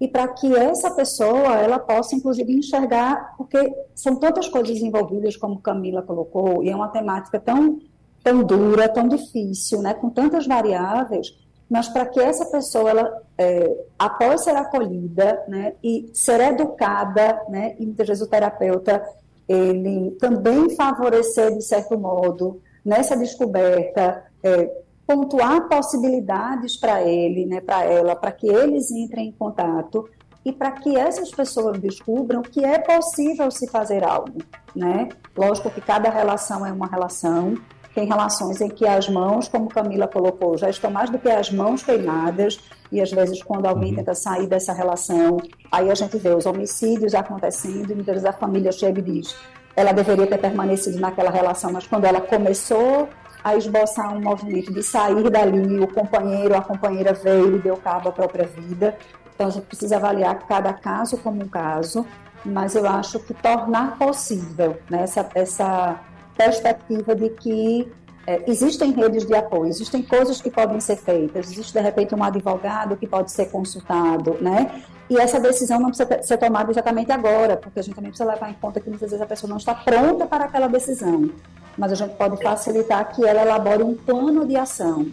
e 0.00 0.08
para 0.08 0.26
que 0.28 0.56
essa 0.56 0.90
pessoa 0.90 1.56
ela 1.56 1.78
possa 1.78 2.16
inclusive 2.16 2.50
enxergar, 2.52 3.36
porque 3.36 3.72
são 3.94 4.16
tantas 4.16 4.48
coisas 4.48 4.78
envolvidas 4.78 5.36
como 5.36 5.60
Camila 5.60 6.02
colocou, 6.02 6.64
e 6.64 6.70
é 6.70 6.74
uma 6.74 6.88
temática 6.88 7.38
tão 7.38 7.78
tão 8.22 8.42
dura, 8.42 8.88
tão 8.88 9.08
difícil, 9.08 9.80
né, 9.80 9.94
com 9.94 10.10
tantas 10.10 10.46
variáveis, 10.46 11.34
mas 11.70 11.88
para 11.88 12.04
que 12.06 12.18
essa 12.18 12.44
pessoa, 12.46 12.90
ela, 12.90 13.22
é, 13.38 13.76
após 13.96 14.42
ser 14.42 14.56
acolhida 14.56 15.44
né, 15.46 15.74
e 15.82 16.10
ser 16.12 16.40
educada, 16.40 17.40
né, 17.48 17.76
e 17.78 17.86
muitas 17.86 18.08
vezes 18.08 18.22
o 18.22 18.26
terapeuta, 18.26 19.00
ele 19.48 20.10
também 20.18 20.68
favorecer, 20.70 21.56
de 21.56 21.62
certo 21.62 21.96
modo, 21.96 22.60
nessa 22.84 23.16
descoberta, 23.16 24.24
é, 24.42 24.70
pontuar 25.06 25.68
possibilidades 25.68 26.76
para 26.76 27.02
ele, 27.02 27.46
né, 27.46 27.60
para 27.60 27.84
ela, 27.84 28.16
para 28.16 28.32
que 28.32 28.48
eles 28.48 28.90
entrem 28.90 29.28
em 29.28 29.32
contato 29.32 30.08
e 30.44 30.52
para 30.52 30.72
que 30.72 30.96
essas 30.96 31.30
pessoas 31.30 31.78
descubram 31.78 32.42
que 32.42 32.64
é 32.64 32.78
possível 32.78 33.50
se 33.50 33.68
fazer 33.68 34.02
algo, 34.02 34.38
né? 34.74 35.08
Lógico 35.36 35.70
que 35.70 35.80
cada 35.80 36.08
relação 36.08 36.64
é 36.64 36.72
uma 36.72 36.86
relação, 36.86 37.54
tem 38.00 38.08
relações 38.08 38.62
em 38.62 38.68
que 38.70 38.86
as 38.86 39.10
mãos, 39.10 39.46
como 39.46 39.68
Camila 39.68 40.08
colocou, 40.08 40.56
já 40.56 40.70
estão 40.70 40.90
mais 40.90 41.10
do 41.10 41.18
que 41.18 41.28
as 41.28 41.50
mãos 41.50 41.82
queimadas, 41.82 42.58
e 42.90 42.98
às 42.98 43.10
vezes 43.10 43.42
quando 43.42 43.66
alguém 43.66 43.90
uhum. 43.90 43.96
tenta 43.96 44.14
sair 44.14 44.46
dessa 44.46 44.72
relação, 44.72 45.36
aí 45.70 45.90
a 45.90 45.94
gente 45.94 46.16
vê 46.16 46.30
os 46.30 46.46
homicídios 46.46 47.14
acontecendo, 47.14 47.90
e 47.90 47.94
muitas 47.94 48.14
vezes 48.14 48.24
a 48.24 48.32
família 48.32 48.72
chega 48.72 49.00
e 49.00 49.02
diz, 49.02 49.36
ela 49.76 49.92
deveria 49.92 50.26
ter 50.26 50.38
permanecido 50.38 50.98
naquela 50.98 51.30
relação, 51.30 51.70
mas 51.72 51.86
quando 51.86 52.06
ela 52.06 52.22
começou 52.22 53.06
a 53.44 53.54
esboçar 53.54 54.16
um 54.16 54.20
movimento 54.22 54.72
de 54.72 54.82
sair 54.82 55.28
dali, 55.28 55.78
o 55.78 55.86
companheiro, 55.86 56.56
a 56.56 56.62
companheira 56.62 57.12
veio 57.12 57.56
e 57.56 57.58
deu 57.58 57.76
cabo 57.76 58.08
à 58.08 58.12
própria 58.12 58.46
vida. 58.46 58.96
Então 59.34 59.46
a 59.46 59.50
gente 59.50 59.66
precisa 59.66 59.96
avaliar 59.96 60.38
cada 60.46 60.72
caso 60.72 61.18
como 61.18 61.42
um 61.42 61.48
caso, 61.48 62.06
mas 62.44 62.74
eu 62.74 62.86
acho 62.86 63.18
que 63.20 63.34
tornar 63.34 63.98
possível 63.98 64.78
né, 64.90 65.02
essa, 65.02 65.28
essa 65.34 66.00
perspectiva 66.40 67.14
de 67.14 67.28
que 67.28 67.92
é, 68.26 68.42
existem 68.50 68.92
redes 68.92 69.26
de 69.26 69.34
apoio, 69.34 69.68
existem 69.68 70.02
coisas 70.02 70.40
que 70.40 70.50
podem 70.50 70.80
ser 70.80 70.96
feitas, 70.96 71.50
existe 71.50 71.72
de 71.72 71.80
repente 71.80 72.14
um 72.14 72.24
advogado 72.24 72.96
que 72.96 73.06
pode 73.06 73.30
ser 73.30 73.50
consultado, 73.50 74.38
né? 74.40 74.82
E 75.10 75.18
essa 75.18 75.38
decisão 75.38 75.78
não 75.80 75.88
precisa 75.88 76.22
ser 76.22 76.38
tomada 76.38 76.70
exatamente 76.70 77.10
agora, 77.12 77.56
porque 77.56 77.80
a 77.80 77.82
gente 77.82 77.94
também 77.94 78.10
precisa 78.10 78.30
levar 78.30 78.48
em 78.48 78.54
conta 78.54 78.80
que 78.80 78.88
muitas 78.88 79.10
vezes 79.10 79.22
a 79.22 79.26
pessoa 79.26 79.50
não 79.50 79.56
está 79.58 79.74
pronta 79.74 80.24
para 80.26 80.44
aquela 80.44 80.68
decisão, 80.68 81.30
mas 81.76 81.92
a 81.92 81.94
gente 81.94 82.14
pode 82.14 82.42
facilitar 82.42 83.12
que 83.12 83.26
ela 83.26 83.42
elabore 83.42 83.82
um 83.82 83.94
plano 83.94 84.46
de 84.46 84.56
ação. 84.56 85.08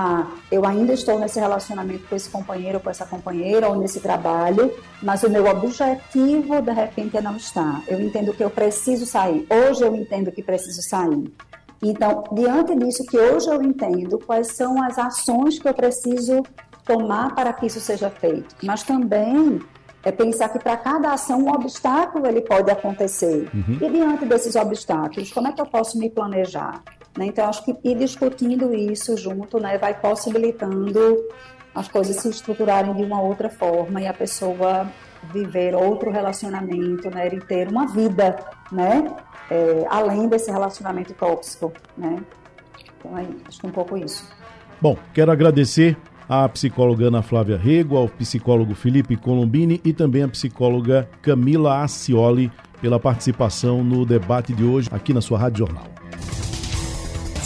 Ah, 0.00 0.28
eu 0.48 0.64
ainda 0.64 0.92
estou 0.92 1.18
nesse 1.18 1.40
relacionamento 1.40 2.06
com 2.08 2.14
esse 2.14 2.30
companheiro, 2.30 2.78
com 2.78 2.88
essa 2.88 3.04
companheira, 3.04 3.68
ou 3.68 3.74
nesse 3.74 3.98
trabalho, 3.98 4.72
mas 5.02 5.24
o 5.24 5.28
meu 5.28 5.44
objetivo, 5.46 6.62
de 6.62 6.70
repente, 6.70 7.16
é 7.16 7.20
não 7.20 7.36
estar. 7.36 7.82
Eu 7.88 8.00
entendo 8.00 8.32
que 8.32 8.44
eu 8.44 8.48
preciso 8.48 9.04
sair. 9.04 9.44
Hoje 9.50 9.82
eu 9.82 9.96
entendo 9.96 10.30
que 10.30 10.40
preciso 10.40 10.82
sair. 10.82 11.34
Então, 11.82 12.22
diante 12.32 12.76
disso 12.76 13.04
que 13.06 13.18
hoje 13.18 13.48
eu 13.48 13.60
entendo, 13.60 14.20
quais 14.24 14.54
são 14.54 14.80
as 14.80 14.96
ações 14.96 15.58
que 15.58 15.68
eu 15.68 15.74
preciso 15.74 16.44
tomar 16.86 17.34
para 17.34 17.52
que 17.52 17.66
isso 17.66 17.80
seja 17.80 18.08
feito. 18.08 18.54
Mas 18.62 18.84
também 18.84 19.60
é 20.04 20.12
pensar 20.12 20.48
que 20.50 20.60
para 20.60 20.76
cada 20.76 21.12
ação 21.12 21.40
um 21.40 21.50
obstáculo 21.50 22.24
ele 22.24 22.42
pode 22.42 22.70
acontecer. 22.70 23.50
Uhum. 23.52 23.78
E 23.80 23.90
diante 23.90 24.24
desses 24.26 24.54
obstáculos, 24.54 25.32
como 25.32 25.48
é 25.48 25.52
que 25.52 25.60
eu 25.60 25.66
posso 25.66 25.98
me 25.98 26.08
planejar? 26.08 26.84
Né? 27.18 27.26
Então, 27.26 27.48
acho 27.48 27.64
que 27.64 27.76
ir 27.82 27.96
discutindo 27.96 28.72
isso 28.72 29.16
junto 29.16 29.58
né, 29.58 29.76
vai 29.76 29.92
possibilitando 29.92 31.16
as 31.74 31.88
coisas 31.88 32.16
se 32.16 32.28
estruturarem 32.28 32.94
de 32.94 33.02
uma 33.02 33.20
outra 33.20 33.50
forma 33.50 34.00
e 34.00 34.06
a 34.06 34.14
pessoa 34.14 34.88
viver 35.32 35.74
outro 35.74 36.12
relacionamento, 36.12 37.10
né, 37.10 37.26
e 37.26 37.40
ter 37.40 37.66
uma 37.68 37.88
vida, 37.88 38.38
né, 38.70 39.12
é, 39.50 39.84
além 39.90 40.28
desse 40.28 40.48
relacionamento 40.48 41.12
tóxico, 41.14 41.72
né. 41.96 42.22
Então, 42.98 43.18
é, 43.18 43.26
acho 43.48 43.60
que 43.60 43.66
um 43.66 43.72
pouco 43.72 43.96
isso. 43.96 44.24
Bom, 44.80 44.96
quero 45.12 45.32
agradecer 45.32 45.96
à 46.28 46.48
psicóloga 46.48 47.08
Ana 47.08 47.20
Flávia 47.20 47.56
Rego, 47.56 47.96
ao 47.96 48.08
psicólogo 48.08 48.76
Felipe 48.76 49.16
Colombini 49.16 49.80
e 49.84 49.92
também 49.92 50.22
à 50.22 50.28
psicóloga 50.28 51.08
Camila 51.20 51.82
Acioli 51.82 52.52
pela 52.80 53.00
participação 53.00 53.82
no 53.82 54.06
debate 54.06 54.52
de 54.52 54.62
hoje 54.62 54.88
aqui 54.92 55.12
na 55.12 55.20
sua 55.20 55.36
Rádio 55.36 55.66
Jornal. 55.66 55.97